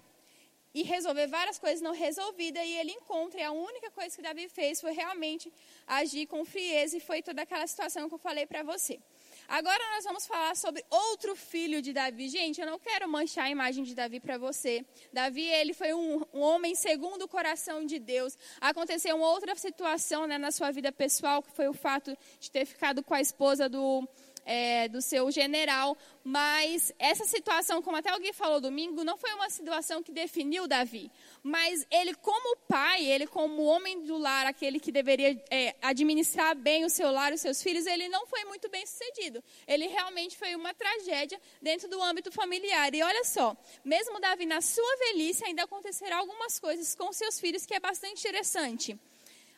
e 0.75 0.83
resolver 0.83 1.27
várias 1.27 1.57
coisas 1.57 1.81
não 1.81 1.93
resolvidas, 1.93 2.61
e 2.61 2.73
ele 2.73 2.91
encontra, 2.91 3.39
e 3.39 3.43
a 3.43 3.51
única 3.51 3.89
coisa 3.91 4.13
que 4.13 4.21
Davi 4.21 4.49
fez 4.49 4.81
foi 4.81 4.91
realmente 4.91 5.51
agir 5.88 6.27
com 6.27 6.43
frieza, 6.43 6.97
e 6.97 6.99
foi 6.99 7.21
toda 7.21 7.43
aquela 7.43 7.65
situação 7.65 8.09
que 8.09 8.13
eu 8.13 8.19
falei 8.19 8.45
para 8.45 8.61
você. 8.61 8.99
Agora 9.47 9.81
nós 9.93 10.03
vamos 10.03 10.25
falar 10.25 10.55
sobre 10.55 10.83
outro 10.89 11.35
filho 11.35 11.81
de 11.81 11.93
Davi. 11.93 12.27
Gente, 12.27 12.59
eu 12.59 12.65
não 12.65 12.79
quero 12.79 13.07
manchar 13.07 13.45
a 13.45 13.49
imagem 13.49 13.83
de 13.83 13.93
Davi 13.93 14.19
para 14.19 14.38
você. 14.38 14.83
Davi, 15.13 15.43
ele 15.43 15.73
foi 15.73 15.93
um, 15.93 16.21
um, 16.33 16.41
homem 16.41 16.73
segundo 16.73 17.21
o 17.21 17.27
coração 17.27 17.85
de 17.85 17.99
Deus. 17.99 18.38
Aconteceu 18.59 19.15
uma 19.15 19.29
outra 19.29 19.55
situação 19.55 20.25
né, 20.25 20.38
na 20.38 20.51
sua 20.51 20.71
vida 20.71 20.91
pessoal, 20.91 21.43
que 21.43 21.51
foi 21.51 21.67
o 21.67 21.73
fato 21.73 22.17
de 22.39 22.49
ter 22.51 22.65
ficado 22.65 23.03
com 23.03 23.13
a 23.13 23.21
esposa 23.21 23.69
do, 23.69 24.07
é, 24.45 24.88
do 24.88 25.01
seu 25.01 25.29
general. 25.31 25.97
Mas 26.23 26.93
essa 26.97 27.25
situação, 27.25 27.81
como 27.81 27.97
até 27.97 28.10
alguém 28.10 28.34
falou 28.34 28.62
domingo, 28.62 29.03
não 29.03 29.17
foi 29.17 29.34
uma 29.34 29.49
situação 29.49 30.01
que 30.01 30.12
definiu 30.12 30.67
Davi. 30.67 31.12
Mas 31.43 31.86
ele, 31.91 32.13
como 32.15 32.58
pai, 32.67 33.05
ele, 33.05 33.27
como 33.27 33.63
homem 33.63 34.03
do 34.05 34.17
lar, 34.17 34.45
aquele 34.45 34.79
que 34.79 34.91
deveria 34.91 35.43
é, 35.51 35.75
administrar 35.81 36.55
bem 36.55 36.86
o 36.86 36.89
seu 36.89 37.12
lar 37.12 37.34
os 37.34 37.41
seus 37.41 37.62
filhos, 37.62 37.86
ele 37.86 38.08
não 38.08 38.25
foi 38.27 38.43
muito 38.45 38.69
bem 38.69 38.86
sucedido. 38.86 39.43
Ele 39.67 39.88
realmente 39.88 40.38
foi 40.38 40.55
uma 40.55 40.73
tragédia 40.73 41.39
dentro 41.62 41.88
do 41.89 42.01
âmbito 42.01 42.31
familiar. 42.31 42.93
E 42.93 43.03
olha 43.03 43.23
só, 43.23 43.55
mesmo 43.84 44.19
Davi, 44.19 44.45
na 44.45 44.62
sua 44.62 44.97
velhice, 44.97 45.45
ainda 45.45 45.63
acontecerá 45.63 46.17
algumas 46.17 46.60
coisas 46.60 46.95
com 46.95 47.12
seus 47.12 47.39
filhos 47.39 47.65
que 47.65 47.73
é 47.73 47.79
bastante 47.79 48.19
interessante. 48.19 48.97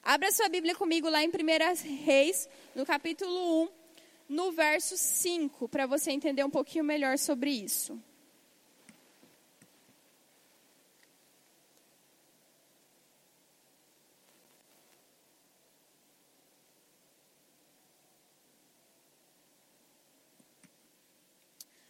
Abra 0.04 0.32
sua 0.32 0.47
Bíblia 0.47 0.73
comigo 0.73 1.10
lá 1.10 1.21
em 1.21 1.28
1 1.28 2.04
Reis, 2.06 2.47
no 2.73 2.86
capítulo 2.86 3.63
1, 3.63 3.69
no 4.28 4.52
verso 4.52 4.98
5, 4.98 5.70
para 5.70 5.86
você 5.86 6.12
entender 6.12 6.44
um 6.44 6.50
pouquinho 6.50 6.84
melhor 6.84 7.18
sobre 7.18 7.50
isso. 7.50 8.02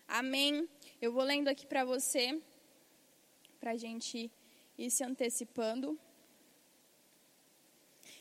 Amém. 0.07 0.67
Eu 1.01 1.11
vou 1.11 1.23
lendo 1.23 1.47
aqui 1.47 1.67
para 1.67 1.85
você, 1.85 2.41
para 3.59 3.71
a 3.71 3.77
gente 3.77 4.31
ir 4.77 4.89
se 4.89 5.03
antecipando. 5.03 5.99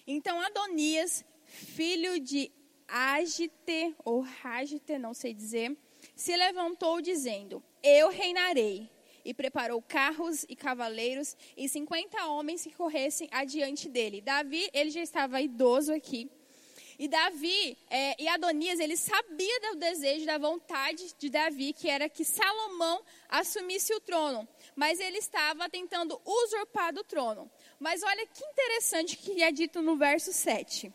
Então, 0.06 0.40
Adonias, 0.40 1.24
filho 1.44 2.20
de 2.20 2.52
Agite, 2.88 3.94
ou 4.04 4.20
Ragite, 4.20 4.98
não 4.98 5.12
sei 5.12 5.34
dizer, 5.34 5.76
se 6.14 6.36
levantou 6.36 7.00
dizendo: 7.00 7.62
Eu 7.82 8.08
reinarei. 8.08 8.90
E 9.24 9.34
preparou 9.34 9.82
carros 9.82 10.46
e 10.48 10.54
cavaleiros 10.54 11.36
e 11.56 11.68
cinquenta 11.68 12.26
homens 12.26 12.62
que 12.62 12.70
corressem 12.70 13.28
adiante 13.32 13.88
dele. 13.88 14.20
Davi, 14.20 14.70
ele 14.72 14.88
já 14.88 15.02
estava 15.02 15.40
idoso 15.40 15.92
aqui. 15.92 16.30
E 16.98 17.08
Davi 17.08 17.76
é, 17.90 18.22
e 18.22 18.28
Adonias, 18.28 18.78
ele 18.78 18.96
sabia 18.96 19.60
do 19.62 19.76
desejo, 19.80 20.24
da 20.24 20.38
vontade 20.38 21.12
de 21.18 21.28
Davi, 21.28 21.72
que 21.72 21.90
era 21.90 22.08
que 22.08 22.24
Salomão 22.24 23.02
assumisse 23.28 23.92
o 23.94 24.00
trono. 24.00 24.48
Mas 24.76 24.98
ele 25.00 25.18
estava 25.18 25.68
tentando 25.68 26.20
usurpar 26.24 26.94
do 26.94 27.02
trono. 27.02 27.50
Mas 27.78 28.04
olha 28.04 28.26
que 28.26 28.44
interessante 28.44 29.16
que 29.16 29.42
é 29.42 29.50
dito 29.50 29.82
no 29.82 29.96
verso 29.96 30.32
7. 30.32 30.92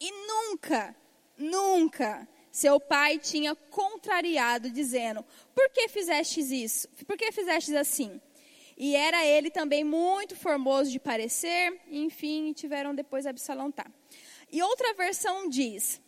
E 0.00 0.10
nunca, 0.26 0.94
nunca 1.36 2.28
seu 2.50 2.80
pai 2.80 3.18
tinha 3.18 3.54
contrariado, 3.54 4.70
dizendo: 4.70 5.24
Por 5.54 5.68
que 5.70 5.88
fizestes 5.88 6.50
isso? 6.50 6.88
Por 7.06 7.16
que 7.16 7.30
fizestes 7.30 7.74
assim? 7.74 8.20
E 8.76 8.94
era 8.94 9.24
ele 9.24 9.50
também 9.50 9.82
muito 9.82 10.36
formoso 10.36 10.90
de 10.90 11.00
parecer, 11.00 11.80
enfim, 11.90 12.52
tiveram 12.52 12.94
depois 12.94 13.26
Absalão 13.26 13.72
tá. 13.72 13.86
E 14.50 14.62
outra 14.62 14.94
versão 14.94 15.48
diz: 15.48 16.00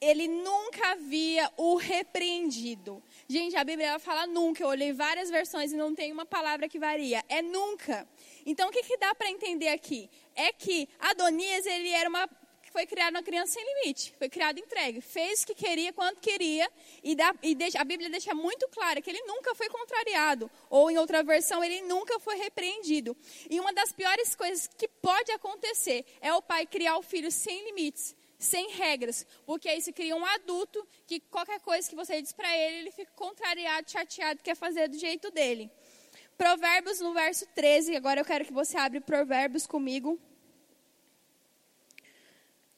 ele 0.00 0.28
nunca 0.28 0.92
havia 0.92 1.50
o 1.56 1.76
repreendido. 1.76 3.02
Gente, 3.28 3.56
a 3.56 3.64
Bíblia 3.64 3.88
ela 3.88 3.98
fala 3.98 4.26
nunca. 4.26 4.62
Eu 4.62 4.68
olhei 4.68 4.92
várias 4.92 5.30
versões 5.30 5.72
e 5.72 5.76
não 5.76 5.94
tem 5.94 6.12
uma 6.12 6.26
palavra 6.26 6.68
que 6.68 6.78
varia. 6.78 7.24
É 7.28 7.40
nunca. 7.40 8.06
Então, 8.44 8.68
o 8.68 8.72
que, 8.72 8.82
que 8.82 8.98
dá 8.98 9.14
para 9.14 9.30
entender 9.30 9.68
aqui? 9.68 10.10
É 10.34 10.52
que 10.52 10.88
Adonias 10.98 11.64
ele 11.66 11.90
era 11.90 12.08
uma 12.08 12.28
foi 12.76 12.84
criado 12.84 13.14
uma 13.14 13.22
criança 13.22 13.54
sem 13.54 13.64
limite, 13.74 14.12
foi 14.18 14.28
criado 14.28 14.58
entregue, 14.58 15.00
fez 15.00 15.42
o 15.42 15.46
que 15.46 15.54
queria, 15.54 15.94
quando 15.94 16.20
queria, 16.20 16.70
e, 17.02 17.14
dá, 17.14 17.34
e 17.42 17.54
deixa, 17.54 17.80
a 17.80 17.84
Bíblia 17.84 18.10
deixa 18.10 18.34
muito 18.34 18.68
claro 18.68 19.00
que 19.00 19.08
ele 19.08 19.22
nunca 19.22 19.54
foi 19.54 19.66
contrariado, 19.70 20.50
ou 20.68 20.90
em 20.90 20.98
outra 20.98 21.22
versão, 21.22 21.64
ele 21.64 21.80
nunca 21.80 22.20
foi 22.20 22.36
repreendido. 22.36 23.16
E 23.48 23.58
uma 23.58 23.72
das 23.72 23.92
piores 23.92 24.34
coisas 24.34 24.66
que 24.66 24.86
pode 24.86 25.32
acontecer 25.32 26.04
é 26.20 26.34
o 26.34 26.42
pai 26.42 26.66
criar 26.66 26.98
o 26.98 27.02
filho 27.02 27.32
sem 27.32 27.64
limites, 27.64 28.14
sem 28.38 28.68
regras, 28.72 29.26
porque 29.46 29.70
aí 29.70 29.80
se 29.80 29.90
cria 29.90 30.14
um 30.14 30.26
adulto 30.26 30.86
que 31.06 31.18
qualquer 31.18 31.60
coisa 31.60 31.88
que 31.88 31.96
você 31.96 32.20
diz 32.20 32.34
para 32.34 32.54
ele, 32.54 32.76
ele 32.80 32.90
fica 32.90 33.10
contrariado, 33.16 33.90
chateado, 33.90 34.42
quer 34.42 34.54
fazer 34.54 34.86
do 34.86 34.98
jeito 34.98 35.30
dele. 35.30 35.70
Provérbios 36.36 37.00
no 37.00 37.14
verso 37.14 37.46
13, 37.54 37.96
agora 37.96 38.20
eu 38.20 38.24
quero 38.26 38.44
que 38.44 38.52
você 38.52 38.76
abra 38.76 39.00
Provérbios 39.00 39.66
comigo. 39.66 40.20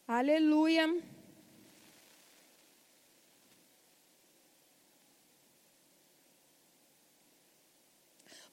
Aleluia. 0.09 0.89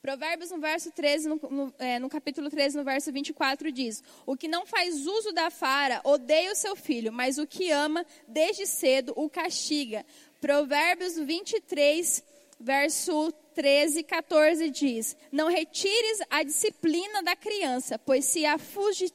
Provérbios 0.02 0.52
no 0.52 0.60
verso 0.60 0.92
13, 0.92 1.30
no, 1.30 1.36
no, 1.50 1.74
é, 1.80 1.98
no, 1.98 2.10
capítulo 2.10 2.50
13, 2.50 2.76
no 2.76 2.84
verso 2.84 3.10
24, 3.10 3.72
diz: 3.72 4.04
O 4.26 4.36
que 4.36 4.50
não 4.50 4.66
faz 4.66 5.08
uso 5.08 5.32
da 5.32 5.50
fara 5.50 6.02
odeia 6.04 6.52
o 6.52 6.56
seu 6.56 6.76
filho, 6.76 7.14
mas 7.14 7.38
o 7.38 7.48
que 7.48 7.72
ama 7.72 8.06
desde 8.28 8.68
cedo 8.68 9.14
o 9.16 9.30
castiga. 9.30 10.06
Provérbios 10.42 11.18
23, 11.18 12.22
verso 12.60 13.32
13 13.54 14.00
e 14.02 14.04
14 14.04 14.70
diz: 14.70 15.16
Não 15.32 15.48
retires 15.48 16.20
a 16.30 16.44
disciplina 16.44 17.24
da 17.24 17.34
criança, 17.34 17.98
pois 17.98 18.26
se 18.26 18.46
a 18.46 18.58
fugir 18.58 19.10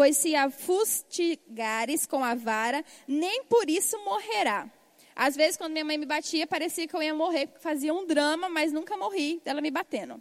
Pois 0.00 0.16
se 0.16 0.34
a 0.34 0.48
fustigares 0.48 2.06
com 2.06 2.24
a 2.24 2.34
vara, 2.34 2.82
nem 3.06 3.44
por 3.44 3.68
isso 3.68 4.02
morrerá. 4.02 4.66
Às 5.14 5.36
vezes, 5.36 5.58
quando 5.58 5.72
minha 5.72 5.84
mãe 5.84 5.98
me 5.98 6.06
batia, 6.06 6.46
parecia 6.46 6.88
que 6.88 6.96
eu 6.96 7.02
ia 7.02 7.12
morrer, 7.12 7.48
porque 7.48 7.60
fazia 7.62 7.92
um 7.92 8.06
drama, 8.06 8.48
mas 8.48 8.72
nunca 8.72 8.96
morri 8.96 9.42
dela 9.44 9.60
me 9.60 9.70
batendo. 9.70 10.18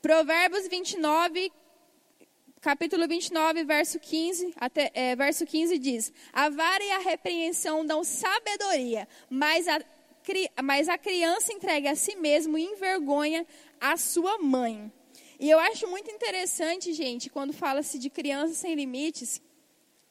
Provérbios 0.00 0.68
29, 0.68 1.50
capítulo 2.60 3.08
29, 3.08 3.64
verso 3.64 3.98
15, 3.98 4.54
até, 4.60 4.92
é, 4.94 5.16
verso 5.16 5.44
15 5.44 5.76
diz: 5.76 6.12
A 6.32 6.48
vara 6.48 6.84
e 6.84 6.90
a 6.92 6.98
repreensão 6.98 7.84
dão 7.84 8.04
sabedoria, 8.04 9.08
mas 9.28 9.66
a, 9.66 9.80
mas 10.62 10.88
a 10.88 10.96
criança 10.96 11.52
entrega 11.52 11.90
a 11.90 11.96
si 11.96 12.14
mesmo 12.14 12.56
e 12.56 12.62
envergonha 12.62 13.44
a 13.80 13.96
sua 13.96 14.38
mãe. 14.38 14.92
E 15.42 15.48
eu 15.48 15.58
acho 15.58 15.88
muito 15.88 16.10
interessante, 16.10 16.92
gente, 16.92 17.30
quando 17.30 17.54
fala-se 17.54 17.98
de 17.98 18.10
crianças 18.10 18.58
sem 18.58 18.74
limites, 18.74 19.40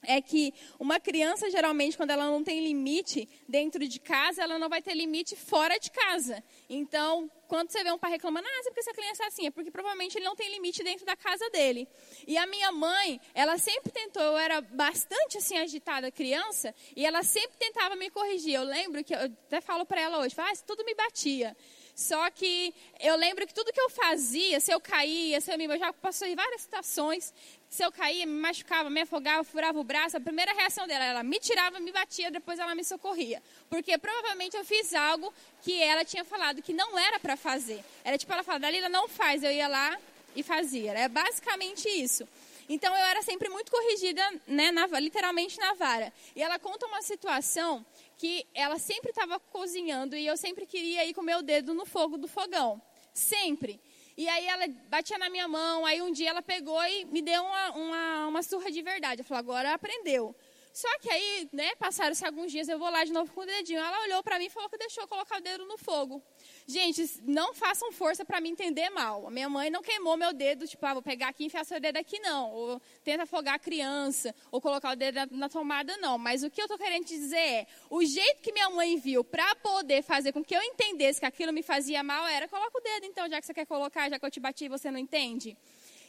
é 0.01 0.19
que 0.19 0.51
uma 0.79 0.99
criança, 0.99 1.51
geralmente, 1.51 1.95
quando 1.95 2.09
ela 2.09 2.25
não 2.25 2.43
tem 2.43 2.59
limite 2.61 3.29
dentro 3.47 3.87
de 3.87 3.99
casa, 3.99 4.41
ela 4.41 4.57
não 4.57 4.67
vai 4.67 4.81
ter 4.81 4.95
limite 4.95 5.35
fora 5.35 5.77
de 5.77 5.91
casa. 5.91 6.43
Então, 6.67 7.29
quando 7.47 7.69
você 7.69 7.83
vê 7.83 7.91
um 7.91 7.97
pai 7.99 8.09
reclamando, 8.09 8.47
ah, 8.47 8.61
porque 8.63 8.79
essa 8.79 8.91
criança 8.91 9.23
é 9.23 9.27
assim, 9.27 9.45
é 9.45 9.51
porque 9.51 9.69
provavelmente 9.69 10.17
ele 10.17 10.25
não 10.25 10.35
tem 10.35 10.49
limite 10.49 10.83
dentro 10.83 11.05
da 11.05 11.15
casa 11.15 11.47
dele. 11.51 11.87
E 12.25 12.35
a 12.35 12.47
minha 12.47 12.71
mãe, 12.71 13.21
ela 13.35 13.59
sempre 13.59 13.91
tentou, 13.91 14.23
eu 14.23 14.37
era 14.37 14.61
bastante 14.61 15.37
assim 15.37 15.59
agitada 15.59 16.11
criança, 16.11 16.73
e 16.95 17.05
ela 17.05 17.21
sempre 17.21 17.55
tentava 17.59 17.95
me 17.95 18.09
corrigir. 18.09 18.55
Eu 18.55 18.63
lembro 18.63 19.03
que, 19.03 19.13
eu 19.13 19.25
até 19.25 19.61
falo 19.61 19.85
para 19.85 20.01
ela 20.01 20.17
hoje, 20.21 20.33
faz, 20.33 20.59
ah, 20.59 20.63
tudo 20.65 20.83
me 20.83 20.95
batia. 20.95 21.55
Só 21.99 22.29
que 22.31 22.73
eu 22.97 23.17
lembro 23.17 23.45
que 23.45 23.53
tudo 23.53 23.73
que 23.73 23.81
eu 23.81 23.89
fazia, 23.89 24.61
se 24.61 24.71
eu 24.71 24.79
caía, 24.79 25.41
se 25.41 25.51
eu 25.51 25.57
me 25.57 25.65
eu 25.65 25.77
já 25.77 25.91
passei 25.91 26.33
várias 26.33 26.61
situações, 26.61 27.33
se 27.69 27.83
eu 27.83 27.91
caía, 27.91 28.25
me 28.25 28.39
machucava, 28.39 28.89
me 28.89 29.01
afogava, 29.01 29.43
furava 29.43 29.77
o 29.77 29.83
braço, 29.83 30.15
a 30.15 30.19
primeira 30.21 30.53
reação 30.53 30.87
dela, 30.87 31.03
ela 31.03 31.23
me 31.23 31.37
tirava, 31.39 31.77
me 31.81 31.91
batia, 31.91 32.31
depois 32.31 32.57
ela 32.57 32.73
me 32.73 32.85
socorria. 32.85 33.43
Porque 33.69 33.97
provavelmente 33.97 34.55
eu 34.55 34.63
fiz 34.63 34.93
algo 34.93 35.33
que 35.61 35.83
ela 35.83 36.05
tinha 36.05 36.23
falado 36.23 36.61
que 36.61 36.71
não 36.71 36.97
era 36.97 37.19
para 37.19 37.35
fazer. 37.35 37.83
Era 38.01 38.17
tipo, 38.17 38.31
ela 38.31 38.43
falava, 38.43 38.61
Dalila, 38.61 38.87
não 38.87 39.09
faz. 39.09 39.43
Eu 39.43 39.51
ia 39.51 39.67
lá 39.67 39.99
e 40.33 40.41
fazia. 40.41 40.93
É 40.93 41.09
basicamente 41.09 41.89
isso. 41.89 42.25
Então 42.69 42.95
eu 42.95 43.05
era 43.05 43.23
sempre 43.23 43.49
muito 43.49 43.71
corrigida, 43.71 44.21
né, 44.45 44.71
na, 44.71 44.85
literalmente 44.99 45.57
na 45.57 45.73
vara. 45.73 46.13
E 46.35 46.43
ela 46.43 46.59
conta 46.59 46.85
uma 46.85 47.01
situação 47.01 47.83
que 48.15 48.45
ela 48.53 48.77
sempre 48.77 49.09
estava 49.09 49.39
cozinhando 49.39 50.15
e 50.15 50.27
eu 50.27 50.37
sempre 50.37 50.67
queria 50.67 51.03
ir 51.03 51.15
com 51.15 51.23
meu 51.23 51.41
dedo 51.41 51.73
no 51.73 51.83
fogo 51.83 52.15
do 52.15 52.27
fogão. 52.27 52.79
Sempre. 53.11 53.81
E 54.15 54.27
aí 54.27 54.45
ela 54.45 54.67
batia 54.87 55.17
na 55.17 55.29
minha 55.29 55.47
mão, 55.47 55.85
aí 55.85 56.01
um 56.01 56.11
dia 56.11 56.29
ela 56.29 56.41
pegou 56.41 56.79
e 56.83 57.05
me 57.05 57.21
deu 57.21 57.41
uma, 57.41 57.71
uma, 57.71 58.27
uma 58.27 58.43
surra 58.43 58.69
de 58.69 58.81
verdade. 58.83 59.21
Eu 59.21 59.25
falei, 59.25 59.39
agora 59.39 59.73
aprendeu. 59.73 60.35
Só 60.71 60.87
que 60.99 61.09
aí, 61.09 61.49
né, 61.51 61.75
passaram-se 61.75 62.25
alguns 62.25 62.51
dias, 62.51 62.69
eu 62.69 62.79
vou 62.79 62.89
lá 62.89 63.03
de 63.03 63.11
novo 63.11 63.31
com 63.33 63.41
o 63.41 63.45
dedinho. 63.45 63.79
Ela 63.79 64.01
olhou 64.03 64.23
para 64.23 64.37
mim 64.39 64.45
e 64.45 64.49
falou 64.49 64.69
que 64.69 64.77
deixou 64.77 65.03
eu 65.03 65.07
colocar 65.07 65.37
o 65.37 65.41
dedo 65.41 65.65
no 65.65 65.77
fogo. 65.77 66.21
Gente, 66.67 67.19
não 67.23 67.53
façam 67.53 67.91
força 67.91 68.23
para 68.23 68.39
me 68.39 68.49
entender 68.49 68.89
mal. 68.89 69.27
A 69.27 69.31
minha 69.31 69.49
mãe 69.49 69.69
não 69.69 69.81
queimou 69.81 70.15
meu 70.15 70.31
dedo, 70.31 70.67
tipo, 70.67 70.85
ah, 70.85 70.93
vou 70.93 71.01
pegar 71.01 71.29
aqui 71.29 71.43
e 71.43 71.47
enfiar 71.47 71.65
seu 71.65 71.79
dedo 71.79 71.97
aqui, 71.97 72.19
não. 72.19 72.51
Ou 72.51 72.81
tenta 73.03 73.23
afogar 73.23 73.55
a 73.55 73.59
criança, 73.59 74.33
ou 74.51 74.61
colocar 74.61 74.91
o 74.91 74.95
dedo 74.95 75.15
na, 75.15 75.27
na 75.31 75.49
tomada, 75.49 75.97
não. 75.97 76.17
Mas 76.17 76.43
o 76.43 76.49
que 76.49 76.61
eu 76.61 76.65
estou 76.65 76.77
querendo 76.77 77.05
dizer 77.05 77.37
é, 77.37 77.67
o 77.89 78.03
jeito 78.05 78.41
que 78.41 78.51
minha 78.51 78.69
mãe 78.69 78.97
viu 78.97 79.23
para 79.23 79.55
poder 79.55 80.03
fazer 80.03 80.31
com 80.31 80.43
que 80.43 80.55
eu 80.55 80.61
entendesse 80.61 81.19
que 81.19 81.25
aquilo 81.25 81.51
me 81.51 81.63
fazia 81.63 82.03
mal 82.03 82.27
era, 82.27 82.47
coloca 82.47 82.77
o 82.77 82.81
dedo 82.81 83.05
então, 83.05 83.27
já 83.27 83.39
que 83.39 83.47
você 83.47 83.53
quer 83.53 83.65
colocar, 83.65 84.09
já 84.09 84.19
que 84.19 84.25
eu 84.25 84.31
te 84.31 84.39
bati 84.39 84.65
e 84.65 84.69
você 84.69 84.91
não 84.91 84.99
entende. 84.99 85.57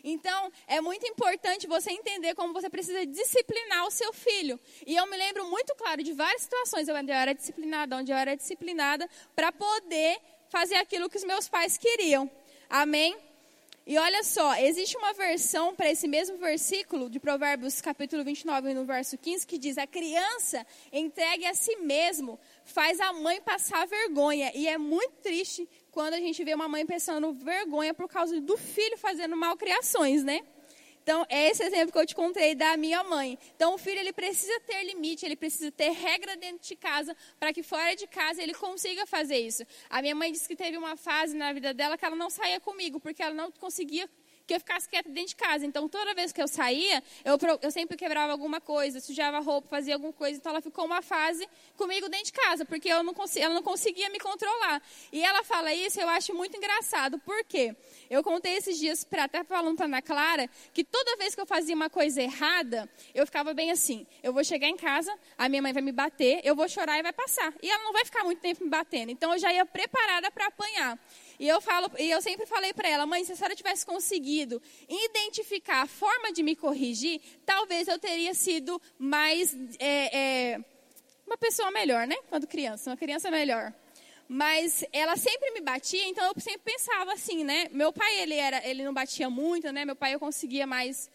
Então, 0.02 0.52
é 0.66 0.80
muito 0.80 1.06
importante 1.06 1.66
você 1.66 1.90
entender 1.90 2.34
como 2.34 2.52
você 2.52 2.68
precisa 2.68 3.04
disciplinar 3.06 3.86
o 3.86 3.90
seu 3.90 4.12
filho. 4.12 4.58
E 4.86 4.96
eu 4.96 5.06
me 5.06 5.16
lembro 5.16 5.48
muito 5.48 5.74
claro 5.74 6.02
de 6.02 6.12
várias 6.12 6.42
situações 6.42 6.88
onde 6.88 7.10
eu 7.10 7.16
era 7.16 7.34
disciplinada, 7.34 7.96
onde 7.96 8.12
eu 8.12 8.16
era 8.16 8.36
disciplinada, 8.36 9.08
para 9.34 9.52
poder 9.52 10.18
fazer 10.48 10.76
aquilo 10.76 11.08
que 11.08 11.16
os 11.16 11.24
meus 11.24 11.48
pais 11.48 11.78
queriam. 11.78 12.30
Amém? 12.68 13.16
E 13.86 13.98
olha 13.98 14.22
só, 14.22 14.54
existe 14.56 14.96
uma 14.96 15.12
versão 15.12 15.74
para 15.74 15.90
esse 15.90 16.06
mesmo 16.06 16.36
versículo 16.36 17.08
de 17.10 17.18
Provérbios 17.18 17.80
capítulo 17.80 18.22
29, 18.22 18.74
no 18.74 18.84
verso 18.84 19.18
15, 19.18 19.46
que 19.46 19.58
diz: 19.58 19.78
A 19.78 19.86
criança 19.86 20.64
entregue 20.92 21.46
a 21.46 21.54
si 21.54 21.74
mesmo 21.76 22.38
faz 22.70 23.00
a 23.00 23.12
mãe 23.12 23.40
passar 23.40 23.86
vergonha. 23.86 24.50
E 24.54 24.66
é 24.66 24.78
muito 24.78 25.12
triste 25.22 25.68
quando 25.90 26.14
a 26.14 26.18
gente 26.18 26.42
vê 26.42 26.54
uma 26.54 26.68
mãe 26.68 26.86
pensando 26.86 27.32
vergonha 27.32 27.92
por 27.92 28.08
causa 28.08 28.40
do 28.40 28.56
filho 28.56 28.96
fazendo 28.96 29.36
malcriações, 29.36 30.22
né? 30.24 30.40
Então, 31.02 31.26
é 31.28 31.48
esse 31.48 31.62
exemplo 31.62 31.90
que 31.92 31.98
eu 31.98 32.06
te 32.06 32.14
contei 32.14 32.54
da 32.54 32.76
minha 32.76 33.02
mãe. 33.02 33.38
Então, 33.56 33.74
o 33.74 33.78
filho 33.78 33.98
ele 33.98 34.12
precisa 34.12 34.60
ter 34.60 34.84
limite, 34.84 35.24
ele 35.24 35.34
precisa 35.34 35.70
ter 35.72 35.90
regra 35.90 36.36
dentro 36.36 36.66
de 36.68 36.76
casa, 36.76 37.16
para 37.38 37.52
que 37.52 37.62
fora 37.62 37.96
de 37.96 38.06
casa 38.06 38.42
ele 38.42 38.54
consiga 38.54 39.06
fazer 39.06 39.38
isso. 39.38 39.64
A 39.88 40.00
minha 40.02 40.14
mãe 40.14 40.30
disse 40.30 40.46
que 40.46 40.54
teve 40.54 40.76
uma 40.76 40.96
fase 40.96 41.34
na 41.36 41.52
vida 41.52 41.72
dela 41.74 41.96
que 41.96 42.04
ela 42.04 42.14
não 42.14 42.30
saía 42.30 42.60
comigo, 42.60 43.00
porque 43.00 43.22
ela 43.22 43.34
não 43.34 43.50
conseguia 43.50 44.08
que 44.50 44.54
eu 44.54 44.58
ficasse 44.58 44.88
quieta 44.88 45.08
dentro 45.08 45.28
de 45.28 45.36
casa. 45.36 45.64
Então, 45.64 45.88
toda 45.88 46.12
vez 46.12 46.32
que 46.32 46.42
eu 46.42 46.48
saía, 46.48 47.00
eu, 47.24 47.38
eu 47.62 47.70
sempre 47.70 47.96
quebrava 47.96 48.32
alguma 48.32 48.60
coisa, 48.60 48.98
sujava 48.98 49.38
roupa, 49.38 49.68
fazia 49.68 49.94
alguma 49.94 50.12
coisa. 50.12 50.36
Então, 50.36 50.50
ela 50.50 50.60
ficou 50.60 50.84
uma 50.84 51.00
fase 51.00 51.48
comigo 51.76 52.08
dentro 52.08 52.26
de 52.26 52.32
casa, 52.32 52.64
porque 52.64 52.88
eu 52.88 53.04
não 53.04 53.14
ela 53.36 53.54
não 53.54 53.62
conseguia 53.62 54.10
me 54.10 54.18
controlar. 54.18 54.82
E 55.12 55.22
ela 55.22 55.44
fala 55.44 55.72
isso, 55.72 56.00
eu 56.00 56.08
acho 56.08 56.34
muito 56.34 56.56
engraçado. 56.56 57.16
Por 57.20 57.44
quê? 57.44 57.76
Eu 58.08 58.24
contei 58.24 58.56
esses 58.56 58.76
dias, 58.76 59.04
pra, 59.04 59.24
até 59.24 59.44
falando 59.44 59.76
para 59.76 59.86
Ana 59.86 60.02
Clara, 60.02 60.50
que 60.74 60.82
toda 60.82 61.16
vez 61.16 61.32
que 61.32 61.40
eu 61.40 61.46
fazia 61.46 61.76
uma 61.76 61.88
coisa 61.88 62.20
errada, 62.20 62.88
eu 63.14 63.24
ficava 63.24 63.54
bem 63.54 63.70
assim. 63.70 64.04
Eu 64.20 64.32
vou 64.32 64.42
chegar 64.42 64.66
em 64.66 64.76
casa, 64.76 65.16
a 65.38 65.48
minha 65.48 65.62
mãe 65.62 65.72
vai 65.72 65.82
me 65.82 65.92
bater, 65.92 66.40
eu 66.42 66.56
vou 66.56 66.68
chorar 66.68 66.98
e 66.98 67.02
vai 67.04 67.12
passar. 67.12 67.54
E 67.62 67.70
ela 67.70 67.84
não 67.84 67.92
vai 67.92 68.04
ficar 68.04 68.24
muito 68.24 68.40
tempo 68.40 68.64
me 68.64 68.70
batendo. 68.70 69.12
Então, 69.12 69.32
eu 69.32 69.38
já 69.38 69.52
ia 69.52 69.64
preparada 69.64 70.28
para 70.32 70.46
apanhar. 70.46 70.98
E 71.40 71.48
eu 71.48 71.58
falo, 71.58 71.90
e 71.98 72.10
eu 72.10 72.20
sempre 72.20 72.44
falei 72.44 72.74
para 72.74 72.86
ela, 72.86 73.06
mãe, 73.06 73.24
se 73.24 73.32
a 73.32 73.34
senhora 73.34 73.56
tivesse 73.56 73.86
conseguido 73.86 74.60
identificar 74.86 75.80
a 75.80 75.86
forma 75.86 76.30
de 76.34 76.42
me 76.42 76.54
corrigir, 76.54 77.18
talvez 77.46 77.88
eu 77.88 77.98
teria 77.98 78.34
sido 78.34 78.78
mais 78.98 79.56
é, 79.78 80.18
é, 80.18 80.64
uma 81.26 81.38
pessoa 81.38 81.70
melhor, 81.70 82.06
né? 82.06 82.16
Quando 82.28 82.46
criança, 82.46 82.90
uma 82.90 82.96
criança 82.98 83.30
melhor. 83.30 83.72
Mas 84.28 84.84
ela 84.92 85.16
sempre 85.16 85.50
me 85.52 85.62
batia, 85.62 86.04
então 86.04 86.26
eu 86.26 86.38
sempre 86.38 86.60
pensava 86.62 87.14
assim, 87.14 87.42
né? 87.42 87.68
Meu 87.72 87.90
pai 87.90 88.20
ele 88.20 88.34
era, 88.34 88.62
ele 88.68 88.84
não 88.84 88.92
batia 88.92 89.30
muito, 89.30 89.72
né? 89.72 89.86
Meu 89.86 89.96
pai 89.96 90.14
eu 90.14 90.20
conseguia 90.20 90.66
mais 90.66 91.08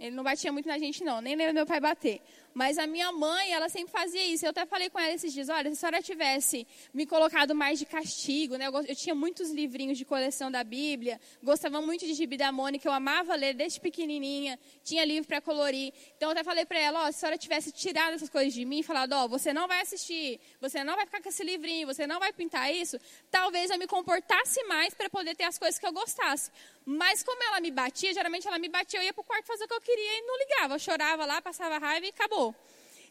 ele 0.00 0.16
não 0.16 0.24
batia 0.24 0.50
muito 0.50 0.66
na 0.66 0.78
gente, 0.78 1.04
não. 1.04 1.20
Nem 1.20 1.36
lembro 1.36 1.52
meu 1.52 1.66
pai 1.66 1.78
bater. 1.78 2.22
Mas 2.52 2.78
a 2.78 2.86
minha 2.86 3.12
mãe, 3.12 3.52
ela 3.52 3.68
sempre 3.68 3.92
fazia 3.92 4.24
isso. 4.24 4.44
Eu 4.44 4.50
até 4.50 4.66
falei 4.66 4.90
com 4.90 4.98
ela 4.98 5.12
esses 5.12 5.32
dias: 5.32 5.48
olha, 5.48 5.70
se 5.70 5.76
a 5.76 5.80
senhora 5.80 6.02
tivesse 6.02 6.66
me 6.92 7.06
colocado 7.06 7.54
mais 7.54 7.78
de 7.78 7.86
castigo, 7.86 8.56
né? 8.56 8.66
Eu, 8.66 8.72
eu 8.82 8.96
tinha 8.96 9.14
muitos 9.14 9.50
livrinhos 9.50 9.96
de 9.96 10.04
coleção 10.04 10.50
da 10.50 10.64
Bíblia. 10.64 11.20
Gostava 11.42 11.80
muito 11.80 12.04
de 12.04 12.14
Gibi 12.14 12.36
da 12.36 12.50
Mônica. 12.50 12.88
Eu 12.88 12.92
amava 12.92 13.34
ler 13.34 13.54
desde 13.54 13.80
pequenininha. 13.80 14.58
Tinha 14.82 15.04
livro 15.04 15.28
para 15.28 15.40
colorir. 15.40 15.92
Então 16.16 16.28
eu 16.28 16.32
até 16.32 16.42
falei 16.42 16.64
para 16.64 16.78
ela: 16.78 17.04
ó, 17.04 17.04
se 17.04 17.08
a 17.08 17.12
senhora 17.12 17.38
tivesse 17.38 17.72
tirado 17.72 18.14
essas 18.14 18.28
coisas 18.28 18.52
de 18.52 18.64
mim, 18.64 18.82
falado: 18.82 19.12
ó, 19.12 19.28
você 19.28 19.52
não 19.52 19.68
vai 19.68 19.80
assistir, 19.82 20.40
você 20.60 20.82
não 20.82 20.96
vai 20.96 21.06
ficar 21.06 21.22
com 21.22 21.28
esse 21.28 21.44
livrinho, 21.44 21.86
você 21.86 22.06
não 22.06 22.18
vai 22.18 22.32
pintar 22.32 22.72
isso, 22.74 22.98
talvez 23.30 23.70
eu 23.70 23.78
me 23.78 23.86
comportasse 23.86 24.62
mais 24.64 24.92
para 24.94 25.08
poder 25.08 25.36
ter 25.36 25.44
as 25.44 25.58
coisas 25.58 25.78
que 25.78 25.86
eu 25.86 25.92
gostasse. 25.92 26.50
Mas 26.84 27.22
como 27.22 27.42
ela 27.44 27.60
me 27.60 27.70
batia, 27.70 28.12
geralmente 28.12 28.46
ela 28.48 28.58
me 28.58 28.68
batia, 28.68 28.98
eu 28.98 29.04
ia 29.04 29.12
pro 29.12 29.22
quarto 29.22 29.46
fazer 29.46 29.64
o 29.64 29.68
que 29.68 29.74
eu 29.74 29.80
queria 29.80 30.18
e 30.18 30.22
não 30.22 30.38
ligava. 30.38 30.74
Eu 30.74 30.78
chorava 30.78 31.24
lá, 31.24 31.40
passava 31.40 31.78
raiva 31.78 32.06
e 32.06 32.08
acabou. 32.08 32.39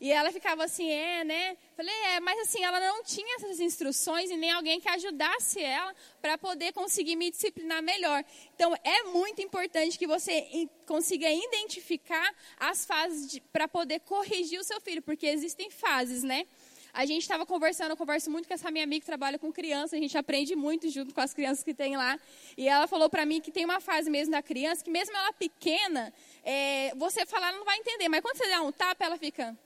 E 0.02 0.12
ela 0.14 0.32
ficava 0.32 0.64
assim, 0.64 0.90
é, 0.90 1.26
né? 1.26 1.58
Falei, 1.76 1.94
é, 1.94 2.20
mas 2.22 2.40
assim, 2.40 2.64
ela 2.64 2.80
não 2.80 3.04
tinha 3.04 3.36
essas 3.36 3.60
instruções 3.60 4.32
e 4.32 4.38
nem 4.38 4.50
alguém 4.50 4.80
que 4.80 4.88
ajudasse 4.88 5.62
ela 5.62 5.94
para 6.22 6.38
poder 6.38 6.72
conseguir 6.72 7.18
me 7.18 7.30
disciplinar 7.30 7.84
melhor. 7.84 8.24
Então, 8.56 8.74
é 8.82 9.04
muito 9.04 9.42
importante 9.42 10.00
que 10.00 10.08
você 10.08 10.70
consiga 10.86 11.30
identificar 11.30 12.34
as 12.58 12.86
fases 12.86 13.40
para 13.52 13.68
poder 13.68 14.00
corrigir 14.00 14.58
o 14.58 14.64
seu 14.64 14.80
filho, 14.80 15.02
porque 15.02 15.28
existem 15.28 15.70
fases, 15.70 16.24
né? 16.24 16.48
A 16.94 17.06
gente 17.06 17.22
estava 17.22 17.46
conversando, 17.46 17.92
eu 17.92 17.98
converso 17.98 18.30
muito 18.32 18.48
com 18.48 18.54
essa 18.54 18.72
minha 18.72 18.84
amiga 18.84 19.02
que 19.02 19.06
trabalha 19.06 19.38
com 19.38 19.52
criança, 19.52 19.96
a 19.96 20.00
gente 20.00 20.18
aprende 20.18 20.56
muito 20.56 20.90
junto 20.90 21.14
com 21.14 21.22
as 21.22 21.34
crianças 21.34 21.64
que 21.64 21.74
tem 21.74 21.96
lá. 21.96 22.20
E 22.58 22.68
ela 22.68 22.88
falou 22.88 23.10
para 23.10 23.26
mim 23.26 23.40
que 23.42 23.52
tem 23.52 23.66
uma 23.66 23.80
fase 23.80 24.10
mesmo 24.10 24.32
da 24.32 24.42
criança, 24.42 24.84
que 24.84 24.92
mesmo 24.92 25.16
ela 25.16 25.32
pequena, 25.34 26.14
é, 26.44 26.94
você 26.96 27.26
falar 27.26 27.52
não 27.54 27.64
vai 27.64 27.78
entender, 27.78 28.10
mas 28.10 28.22
quando 28.22 28.38
você 28.38 28.48
dá 28.50 28.62
um 28.62 28.72
tapa, 28.72 29.06
ela 29.06 29.18
fica 29.18 29.58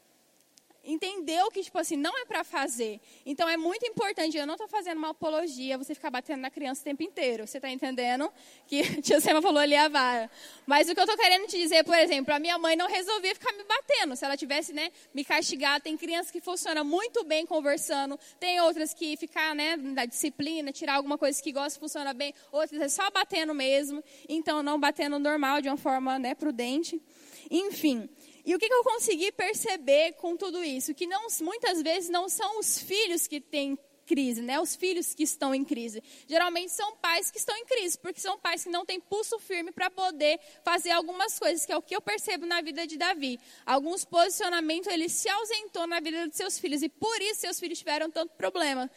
entendeu 0.83 1.49
que, 1.49 1.63
tipo 1.63 1.77
assim, 1.77 1.95
não 1.95 2.17
é 2.17 2.25
para 2.25 2.43
fazer. 2.43 2.99
Então, 3.25 3.47
é 3.47 3.55
muito 3.55 3.85
importante, 3.85 4.37
eu 4.37 4.45
não 4.45 4.55
estou 4.55 4.67
fazendo 4.67 4.97
uma 4.97 5.11
apologia, 5.11 5.77
você 5.77 5.95
ficar 5.95 6.09
batendo 6.09 6.41
na 6.41 6.51
criança 6.51 6.81
o 6.81 6.83
tempo 6.83 7.03
inteiro. 7.03 7.47
Você 7.47 7.57
está 7.57 7.69
entendendo? 7.69 8.29
Que 8.67 8.83
tia 9.01 9.19
Sema 9.21 9.41
falou 9.41 9.59
ali 9.59 9.75
a 9.75 9.87
vara. 9.87 10.29
Mas 10.65 10.89
o 10.89 10.93
que 10.93 10.99
eu 10.99 11.05
estou 11.05 11.17
querendo 11.17 11.47
te 11.47 11.57
dizer, 11.57 11.83
por 11.83 11.97
exemplo, 11.97 12.33
a 12.33 12.39
minha 12.39 12.57
mãe 12.57 12.75
não 12.75 12.87
resolvia 12.87 13.33
ficar 13.33 13.53
me 13.53 13.63
batendo. 13.63 14.15
Se 14.15 14.25
ela 14.25 14.35
tivesse, 14.35 14.73
né, 14.73 14.91
me 15.13 15.23
castigado, 15.23 15.83
tem 15.83 15.95
crianças 15.95 16.31
que 16.31 16.41
funcionam 16.41 16.83
muito 16.83 17.23
bem 17.23 17.45
conversando, 17.45 18.19
tem 18.39 18.59
outras 18.61 18.93
que 18.93 19.15
ficar, 19.15 19.55
né, 19.55 19.77
da 19.77 20.05
disciplina, 20.05 20.71
tirar 20.71 20.95
alguma 20.95 21.17
coisa 21.17 21.41
que 21.41 21.51
gosta, 21.51 21.79
funciona 21.79 22.13
bem, 22.13 22.33
outras 22.51 22.81
é 22.81 22.89
só 22.89 23.09
batendo 23.09 23.53
mesmo. 23.53 24.03
Então, 24.27 24.61
não 24.61 24.79
batendo 24.79 25.17
normal, 25.17 25.61
de 25.61 25.69
uma 25.69 25.77
forma, 25.77 26.19
né, 26.19 26.35
prudente. 26.35 27.01
Enfim, 27.49 28.09
e 28.45 28.53
o 28.53 28.59
que, 28.59 28.67
que 28.67 28.73
eu 28.73 28.83
consegui 28.83 29.31
perceber 29.31 30.13
com 30.13 30.35
tudo 30.35 30.63
isso? 30.63 30.93
Que 30.93 31.07
não, 31.07 31.27
muitas 31.41 31.81
vezes 31.81 32.09
não 32.09 32.27
são 32.27 32.59
os 32.59 32.77
filhos 32.77 33.25
que 33.25 33.39
têm 33.39 33.77
crise, 34.05 34.41
né? 34.41 34.59
Os 34.59 34.75
filhos 34.75 35.13
que 35.13 35.23
estão 35.23 35.55
em 35.55 35.63
crise. 35.63 36.03
Geralmente 36.27 36.71
são 36.71 36.95
pais 36.97 37.31
que 37.31 37.37
estão 37.37 37.55
em 37.55 37.65
crise, 37.65 37.97
porque 37.97 38.19
são 38.19 38.37
pais 38.37 38.63
que 38.63 38.69
não 38.69 38.85
têm 38.85 38.99
pulso 38.99 39.39
firme 39.39 39.71
para 39.71 39.89
poder 39.89 40.39
fazer 40.63 40.91
algumas 40.91 41.39
coisas, 41.39 41.65
que 41.65 41.71
é 41.71 41.77
o 41.77 41.81
que 41.81 41.95
eu 41.95 42.01
percebo 42.01 42.45
na 42.45 42.61
vida 42.61 42.85
de 42.85 42.97
Davi. 42.97 43.39
Alguns 43.65 44.03
posicionamentos 44.03 44.91
ele 44.91 45.09
se 45.09 45.29
ausentou 45.29 45.87
na 45.87 45.99
vida 45.99 46.27
de 46.27 46.35
seus 46.35 46.59
filhos 46.59 46.83
e 46.83 46.89
por 46.89 47.21
isso 47.21 47.41
seus 47.41 47.59
filhos 47.59 47.79
tiveram 47.79 48.11
tanto 48.11 48.33
problema. 48.35 48.89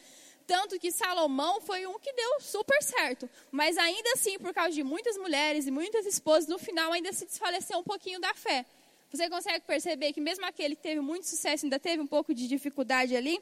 Tanto 0.45 0.79
que 0.79 0.91
Salomão 0.91 1.59
foi 1.59 1.85
um 1.85 1.99
que 1.99 2.11
deu 2.13 2.39
super 2.39 2.81
certo. 2.81 3.29
Mas 3.51 3.77
ainda 3.77 4.11
assim, 4.13 4.37
por 4.39 4.53
causa 4.53 4.71
de 4.71 4.83
muitas 4.83 5.17
mulheres 5.17 5.67
e 5.67 5.71
muitas 5.71 6.05
esposas, 6.05 6.47
no 6.47 6.57
final 6.57 6.93
ainda 6.93 7.11
se 7.11 7.25
desfaleceu 7.25 7.79
um 7.79 7.83
pouquinho 7.83 8.19
da 8.19 8.33
fé. 8.33 8.65
Você 9.11 9.29
consegue 9.29 9.65
perceber 9.65 10.11
que 10.11 10.19
mesmo 10.19 10.45
aquele 10.45 10.75
que 10.75 10.81
teve 10.81 10.99
muito 10.99 11.25
sucesso 11.25 11.65
ainda 11.65 11.79
teve 11.79 12.01
um 12.01 12.07
pouco 12.07 12.33
de 12.33 12.47
dificuldade 12.47 13.15
ali? 13.15 13.39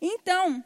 Então, 0.00 0.62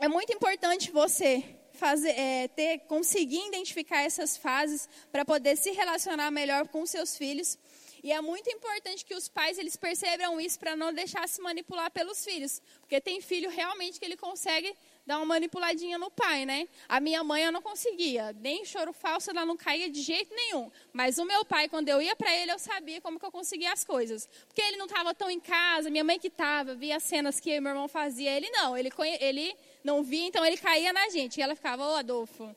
é 0.00 0.08
muito 0.08 0.32
importante 0.32 0.90
você 0.90 1.44
fazer, 1.74 2.10
é, 2.10 2.48
ter, 2.48 2.78
conseguir 2.80 3.46
identificar 3.48 4.02
essas 4.02 4.36
fases 4.36 4.88
para 5.12 5.24
poder 5.24 5.56
se 5.56 5.70
relacionar 5.72 6.30
melhor 6.30 6.66
com 6.68 6.86
seus 6.86 7.16
filhos. 7.16 7.58
E 8.02 8.10
é 8.10 8.20
muito 8.20 8.48
importante 8.48 9.04
que 9.04 9.14
os 9.14 9.28
pais 9.28 9.58
eles 9.58 9.76
percebam 9.76 10.40
isso 10.40 10.58
para 10.58 10.74
não 10.74 10.92
deixar 10.92 11.28
se 11.28 11.40
manipular 11.40 11.90
pelos 11.90 12.24
filhos, 12.24 12.62
porque 12.80 13.00
tem 13.00 13.20
filho 13.20 13.50
realmente 13.50 13.98
que 13.98 14.04
ele 14.04 14.16
consegue 14.16 14.74
dar 15.06 15.18
uma 15.18 15.26
manipuladinha 15.26 15.96
no 15.96 16.10
pai, 16.10 16.44
né? 16.44 16.66
A 16.88 16.98
minha 16.98 17.22
mãe 17.22 17.44
eu 17.44 17.52
não 17.52 17.62
conseguia, 17.62 18.34
nem 18.40 18.64
choro 18.64 18.92
falso 18.92 19.30
ela 19.30 19.46
não 19.46 19.56
caía 19.56 19.88
de 19.88 20.02
jeito 20.02 20.34
nenhum. 20.34 20.70
Mas 20.92 21.16
o 21.16 21.24
meu 21.24 21.44
pai, 21.44 21.68
quando 21.68 21.88
eu 21.88 22.02
ia 22.02 22.16
para 22.16 22.34
ele, 22.34 22.50
eu 22.50 22.58
sabia 22.58 23.00
como 23.00 23.18
que 23.18 23.24
eu 23.24 23.30
conseguia 23.30 23.72
as 23.72 23.84
coisas. 23.84 24.28
Porque 24.48 24.60
ele 24.60 24.76
não 24.76 24.86
estava 24.86 25.14
tão 25.14 25.30
em 25.30 25.38
casa, 25.38 25.88
minha 25.88 26.02
mãe 26.02 26.18
que 26.18 26.26
estava, 26.26 26.74
via 26.74 26.96
as 26.96 27.04
cenas 27.04 27.38
que 27.38 27.60
meu 27.60 27.70
irmão 27.70 27.86
fazia, 27.86 28.30
ele 28.36 28.50
não, 28.50 28.76
ele, 28.76 28.90
ele 29.20 29.56
não 29.84 30.02
via, 30.02 30.26
então 30.26 30.44
ele 30.44 30.56
caía 30.56 30.92
na 30.92 31.08
gente. 31.10 31.38
E 31.38 31.42
ela 31.42 31.54
ficava, 31.54 31.86
ô 31.86 31.94
Adolfo, 31.94 32.54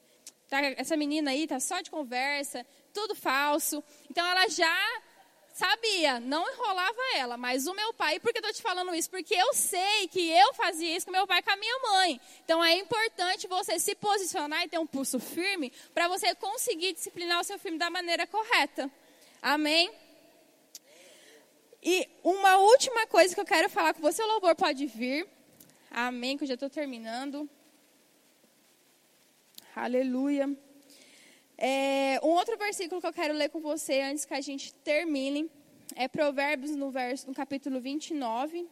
tá, 0.49 0.59
essa 0.75 0.97
menina 0.97 1.29
aí 1.29 1.45
tá 1.45 1.59
só 1.59 1.81
de 1.81 1.91
conversa, 1.91 2.65
tudo 2.91 3.13
falso. 3.13 3.83
Então 4.09 4.25
ela 4.25 4.47
já 4.47 5.01
Sabia, 5.59 6.21
não 6.21 6.49
enrolava 6.49 7.01
ela, 7.17 7.35
mas 7.35 7.67
o 7.67 7.73
meu 7.73 7.93
pai, 7.93 8.17
por 8.17 8.31
que 8.31 8.37
eu 8.37 8.39
estou 8.39 8.53
te 8.53 8.61
falando 8.61 8.95
isso? 8.95 9.09
Porque 9.09 9.35
eu 9.35 9.53
sei 9.53 10.07
que 10.07 10.31
eu 10.31 10.53
fazia 10.53 10.95
isso 10.95 11.05
com 11.05 11.11
meu 11.11 11.27
pai 11.27 11.39
e 11.39 11.41
com 11.41 11.51
a 11.51 11.57
minha 11.57 11.79
mãe. 11.79 12.21
Então 12.45 12.63
é 12.63 12.77
importante 12.77 13.45
você 13.45 13.77
se 13.77 13.93
posicionar 13.93 14.63
e 14.63 14.69
ter 14.69 14.79
um 14.79 14.87
pulso 14.87 15.19
firme 15.19 15.69
para 15.93 16.07
você 16.07 16.33
conseguir 16.33 16.93
disciplinar 16.93 17.41
o 17.41 17.43
seu 17.43 17.59
filho 17.59 17.77
da 17.77 17.89
maneira 17.89 18.25
correta. 18.25 18.89
Amém? 19.41 19.91
E 21.83 22.07
uma 22.23 22.55
última 22.59 23.05
coisa 23.07 23.35
que 23.35 23.41
eu 23.41 23.45
quero 23.45 23.69
falar 23.69 23.93
com 23.93 23.99
você, 23.99 24.23
o 24.23 24.27
louvor 24.27 24.55
pode 24.55 24.85
vir. 24.85 25.27
Amém, 25.91 26.37
que 26.37 26.45
eu 26.45 26.47
já 26.47 26.53
estou 26.53 26.69
terminando. 26.69 27.49
Aleluia. 29.75 30.57
É, 31.61 32.21
um 32.23 32.29
outro 32.29 32.57
versículo 32.57 33.01
que 33.01 33.07
eu 33.07 33.11
quero 33.11 33.33
ler 33.33 33.49
com 33.49 33.59
você 33.59 33.99
antes 33.99 34.23
que 34.23 34.33
a 34.33 34.39
gente 34.39 34.73
termine 34.75 35.51
é 35.93 36.07
Provérbios 36.07 36.73
no, 36.73 36.89
verso, 36.89 37.27
no 37.27 37.33
capítulo 37.33 37.81
29. 37.81 38.65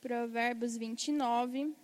Provérbios 0.00 0.78
29. 0.78 1.74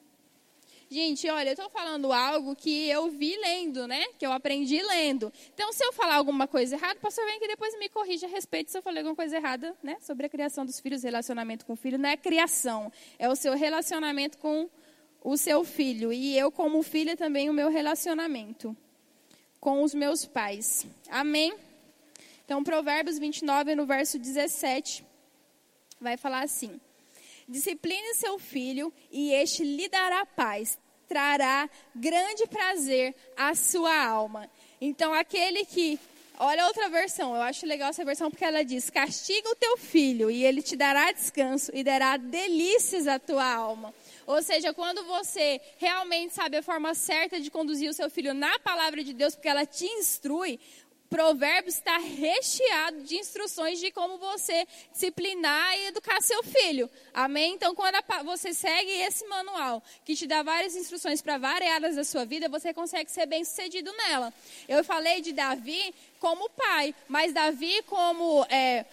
Gente, 0.89 1.29
olha, 1.29 1.51
eu 1.51 1.53
estou 1.53 1.69
falando 1.69 2.15
algo 2.15 2.57
que 2.57 2.89
eu 2.89 3.11
vi 3.11 3.37
lendo, 3.37 3.87
né? 3.87 4.07
Que 4.19 4.25
eu 4.25 4.33
aprendi 4.33 4.81
lendo. 4.81 5.31
Então, 5.53 5.71
se 5.71 5.85
eu 5.85 5.93
falar 5.93 6.15
alguma 6.15 6.49
coisa 6.49 6.77
errada, 6.77 6.99
o 6.99 7.03
pastor 7.03 7.27
vem 7.27 7.39
que 7.39 7.49
depois 7.49 7.79
me 7.79 7.91
corrija 7.91 8.27
a 8.27 8.31
respeito 8.31 8.71
se 8.71 8.79
eu 8.79 8.83
falei 8.83 9.01
alguma 9.01 9.17
coisa 9.17 9.37
errada, 9.37 9.77
né? 9.83 9.99
Sobre 10.01 10.25
a 10.25 10.29
criação 10.31 10.65
dos 10.65 10.81
filhos, 10.81 11.03
relacionamento 11.03 11.67
com 11.67 11.75
o 11.75 11.77
filho. 11.77 11.99
Não 11.99 12.09
é 12.09 12.17
criação, 12.17 12.91
é 13.19 13.29
o 13.29 13.37
seu 13.37 13.53
relacionamento 13.53 14.39
com 14.39 14.71
o 15.23 15.37
seu 15.37 15.63
filho. 15.63 16.11
E 16.11 16.39
eu, 16.39 16.51
como 16.51 16.83
filha, 16.83 17.15
também 17.19 17.51
o 17.51 17.53
meu 17.53 17.69
relacionamento 17.69 18.75
com 19.61 19.83
os 19.83 19.95
meus 19.95 20.25
pais. 20.25 20.87
Amém? 21.09 21.55
Então, 22.45 22.63
Provérbios 22.63 23.19
29, 23.19 23.75
no 23.75 23.87
verso 23.87 24.19
17, 24.19 25.05
vai 26.01 26.17
falar 26.17 26.45
assim: 26.45 26.81
Discipline 27.49 28.15
seu 28.15 28.39
filho, 28.39 28.93
e 29.11 29.33
este 29.33 29.65
lhe 29.65 29.89
dará 29.89 30.25
paz, 30.25 30.79
trará 31.09 31.69
grande 31.95 32.47
prazer 32.47 33.15
à 33.37 33.55
sua 33.55 34.05
alma. 34.05 34.51
Então, 34.81 35.13
aquele 35.13 35.65
que. 35.65 35.99
Olha 36.39 36.67
outra 36.67 36.91
versão, 36.91 37.35
eu 37.35 37.41
acho 37.41 37.65
legal 37.65 37.89
essa 37.89 38.05
versão 38.05 38.31
porque 38.31 38.45
ela 38.45 38.65
diz: 38.65 38.91
Castiga 38.91 39.49
o 39.49 39.55
teu 39.57 39.77
filho, 39.77 40.31
e 40.31 40.45
ele 40.45 40.63
te 40.63 40.77
dará 40.77 41.11
descanso 41.11 41.71
e 41.75 41.83
dará 41.83 42.17
delícias 42.17 43.07
à 43.07 43.19
tua 43.19 43.45
alma. 43.45 43.95
Ou 44.27 44.43
seja, 44.43 44.75
quando 44.75 45.05
você 45.05 45.61
realmente 45.79 46.35
sabe 46.35 46.57
a 46.57 46.63
forma 46.63 46.95
certa 46.95 47.41
de 47.41 47.51
conduzir 47.51 47.89
o 47.89 47.95
seu 47.95 48.11
filho 48.11 48.35
na 48.35 48.59
palavra 48.59 49.05
de 49.05 49.13
Deus, 49.13 49.35
porque 49.35 49.49
ela 49.49 49.65
te 49.65 49.87
instrui, 49.87 50.59
Provérbios 51.09 51.77
está 51.77 51.99
recheado 51.99 53.03
de 53.03 53.17
instruções 53.17 53.79
de 53.79 53.91
como 53.91 54.19
você 54.19 54.67
disciplinar 54.93 55.79
e 55.79 55.87
educar 55.87 56.21
seu 56.21 56.43
filho. 56.43 56.91
Amém? 57.15 57.55
Então, 57.55 57.75
quando 57.75 57.97
você 58.25 58.53
segue 58.53 58.91
esse 58.91 59.27
manual, 59.27 59.83
que 60.05 60.15
te 60.15 60.27
dá 60.27 60.43
várias 60.43 60.75
instruções 60.75 61.23
para 61.23 61.39
várias 61.39 61.71
áreas 61.71 61.97
da 61.97 62.05
sua 62.05 62.25
vida, 62.25 62.49
você 62.49 62.75
consegue 62.75 63.11
ser 63.11 63.27
bem 63.27 63.45
sucedido 63.45 63.93
nela. 63.93 64.33
Eu 64.69 64.83
falei 64.83 65.21
de 65.21 65.33
Davi 65.33 65.95
como 66.19 66.51
pai, 66.51 66.95
mas 67.09 67.33
Davi 67.33 67.83
como 67.87 68.45
é, 68.49 68.85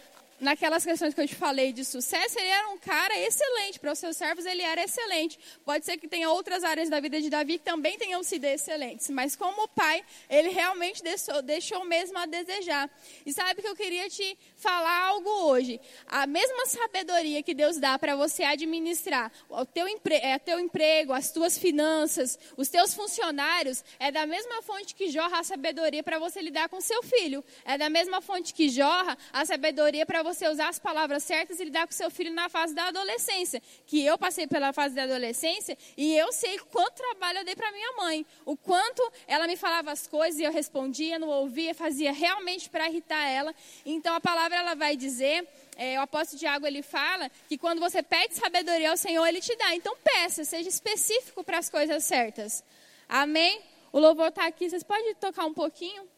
naquelas 0.43 0.83
questões 0.83 1.13
que 1.13 1.21
eu 1.21 1.27
te 1.27 1.35
falei 1.35 1.71
de 1.71 1.85
sucesso, 1.85 2.37
ele 2.37 2.49
era 2.49 2.69
um 2.69 2.77
cara 2.77 3.17
excelente. 3.17 3.79
Para 3.79 3.93
os 3.93 3.99
seus 3.99 4.17
servos, 4.17 4.45
ele 4.45 4.61
era 4.61 4.83
excelente. 4.83 5.39
Pode 5.65 5.85
ser 5.85 5.97
que 5.97 6.07
tenha 6.07 6.29
outras 6.29 6.63
áreas 6.63 6.89
da 6.89 6.99
vida 6.99 7.19
de 7.21 7.29
Davi 7.29 7.57
que 7.57 7.63
também 7.63 7.97
tenham 7.97 8.21
sido 8.21 8.43
excelentes. 8.43 9.09
Mas 9.09 9.35
como 9.35 9.67
pai, 9.69 10.03
ele 10.29 10.49
realmente 10.49 11.01
deixou, 11.01 11.41
deixou 11.41 11.85
mesmo 11.85 12.17
a 12.17 12.25
desejar. 12.25 12.89
E 13.25 13.31
sabe 13.31 13.61
que 13.61 13.67
eu 13.67 13.75
queria 13.75 14.09
te 14.09 14.37
falar 14.57 15.07
algo 15.07 15.29
hoje. 15.45 15.79
A 16.07 16.27
mesma 16.27 16.65
sabedoria 16.65 17.41
que 17.41 17.53
Deus 17.53 17.77
dá 17.77 17.97
para 17.97 18.15
você 18.15 18.43
administrar 18.43 19.31
o 19.49 19.65
teu, 19.65 19.87
empre 19.87 20.15
é, 20.15 20.37
teu 20.37 20.59
emprego, 20.59 21.13
as 21.13 21.31
tuas 21.31 21.57
finanças, 21.57 22.37
os 22.57 22.67
teus 22.67 22.93
funcionários, 22.93 23.83
é 23.97 24.11
da 24.11 24.25
mesma 24.25 24.61
fonte 24.61 24.93
que 24.93 25.09
jorra 25.09 25.39
a 25.39 25.43
sabedoria 25.43 26.03
para 26.03 26.19
você 26.19 26.41
lidar 26.41 26.67
com 26.67 26.81
seu 26.81 27.01
filho. 27.01 27.43
É 27.63 27.77
da 27.77 27.89
mesma 27.89 28.19
fonte 28.21 28.53
que 28.53 28.67
jorra 28.67 29.17
a 29.31 29.45
sabedoria 29.45 30.05
para 30.05 30.21
você 30.21 30.32
você 30.33 30.47
usar 30.47 30.69
as 30.69 30.79
palavras 30.79 31.23
certas 31.23 31.59
e 31.59 31.65
lidar 31.65 31.85
com 31.85 31.93
seu 31.93 32.09
filho 32.09 32.33
na 32.33 32.49
fase 32.49 32.73
da 32.73 32.87
adolescência. 32.87 33.61
Que 33.85 34.03
eu 34.03 34.17
passei 34.17 34.47
pela 34.47 34.73
fase 34.73 34.95
da 34.95 35.03
adolescência 35.03 35.77
e 35.95 36.15
eu 36.17 36.31
sei 36.31 36.57
quanto 36.59 36.95
trabalho 36.95 37.39
eu 37.39 37.45
dei 37.45 37.55
para 37.55 37.71
minha 37.71 37.93
mãe. 37.93 38.25
O 38.45 38.57
quanto 38.57 39.01
ela 39.27 39.47
me 39.47 39.55
falava 39.55 39.91
as 39.91 40.07
coisas 40.07 40.39
e 40.39 40.43
eu 40.43 40.51
respondia, 40.51 41.19
não 41.19 41.29
ouvia, 41.29 41.73
fazia 41.73 42.11
realmente 42.11 42.69
para 42.69 42.89
irritar 42.89 43.27
ela. 43.27 43.53
Então 43.85 44.15
a 44.15 44.19
palavra 44.19 44.57
ela 44.57 44.75
vai 44.75 44.95
dizer 44.95 45.47
é, 45.77 45.99
o 45.99 46.01
apóstolo 46.01 46.39
Tiago 46.39 46.65
ele 46.65 46.81
fala 46.81 47.29
que 47.47 47.57
quando 47.57 47.79
você 47.79 48.01
pede 48.01 48.35
sabedoria 48.35 48.91
ao 48.91 48.97
Senhor, 48.97 49.25
ele 49.25 49.41
te 49.41 49.55
dá. 49.55 49.75
Então 49.75 49.95
peça, 50.03 50.43
seja 50.43 50.69
específico 50.69 51.43
para 51.43 51.57
as 51.57 51.69
coisas 51.69 52.03
certas. 52.03 52.63
Amém? 53.07 53.61
O 53.91 53.99
louvor 53.99 54.29
está 54.29 54.47
aqui, 54.47 54.69
vocês 54.69 54.83
podem 54.83 55.13
tocar 55.15 55.45
um 55.45 55.53
pouquinho? 55.53 56.12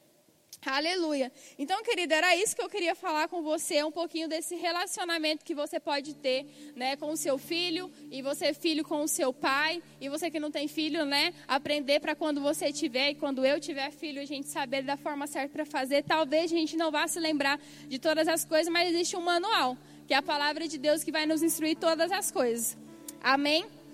Aleluia. 0.66 1.32
Então, 1.60 1.84
querido, 1.84 2.14
era 2.14 2.36
isso 2.36 2.56
que 2.56 2.62
eu 2.62 2.70
queria 2.70 2.96
falar 2.96 3.28
com 3.28 3.44
você, 3.44 3.84
um 3.84 3.92
pouquinho 3.92 4.28
desse 4.28 4.56
relacionamento 4.56 5.46
que 5.46 5.54
você 5.54 5.80
pode 5.80 6.16
ter, 6.16 6.74
né, 6.76 6.96
com 6.96 7.12
o 7.12 7.18
seu 7.18 7.38
filho, 7.38 7.92
e 8.10 8.22
você 8.24 8.52
filho 8.52 8.84
com 8.84 9.04
o 9.04 9.08
seu 9.08 9.32
pai, 9.32 9.82
e 10.02 10.10
você 10.10 10.32
que 10.32 10.40
não 10.40 10.50
tem 10.50 10.68
filho, 10.68 11.06
né, 11.06 11.34
aprender 11.48 12.00
para 12.00 12.16
quando 12.16 12.42
você 12.42 12.74
tiver 12.74 13.12
e 13.12 13.16
quando 13.16 13.46
eu 13.46 13.60
tiver 13.60 13.92
filho, 13.92 14.20
a 14.20 14.26
gente 14.26 14.48
saber 14.48 14.82
da 14.82 14.98
forma 14.98 15.28
certa 15.28 15.50
para 15.50 15.66
fazer. 15.66 16.04
Talvez 16.04 16.52
a 16.52 16.56
gente 16.56 16.76
não 16.76 16.90
vá 16.92 17.08
se 17.08 17.20
lembrar 17.20 17.60
de 17.88 18.00
todas 18.00 18.28
as 18.28 18.44
coisas, 18.44 18.72
mas 18.72 18.90
existe 18.90 19.16
um 19.16 19.22
manual, 19.22 19.78
que 20.08 20.14
é 20.14 20.18
a 20.18 20.22
palavra 20.22 20.68
de 20.68 20.80
Deus 20.80 21.04
que 21.04 21.12
vai 21.12 21.28
nos 21.28 21.44
instruir 21.44 21.78
todas 21.78 22.12
as 22.12 22.32
coisas. 22.32 22.76
Amém? 23.22 23.66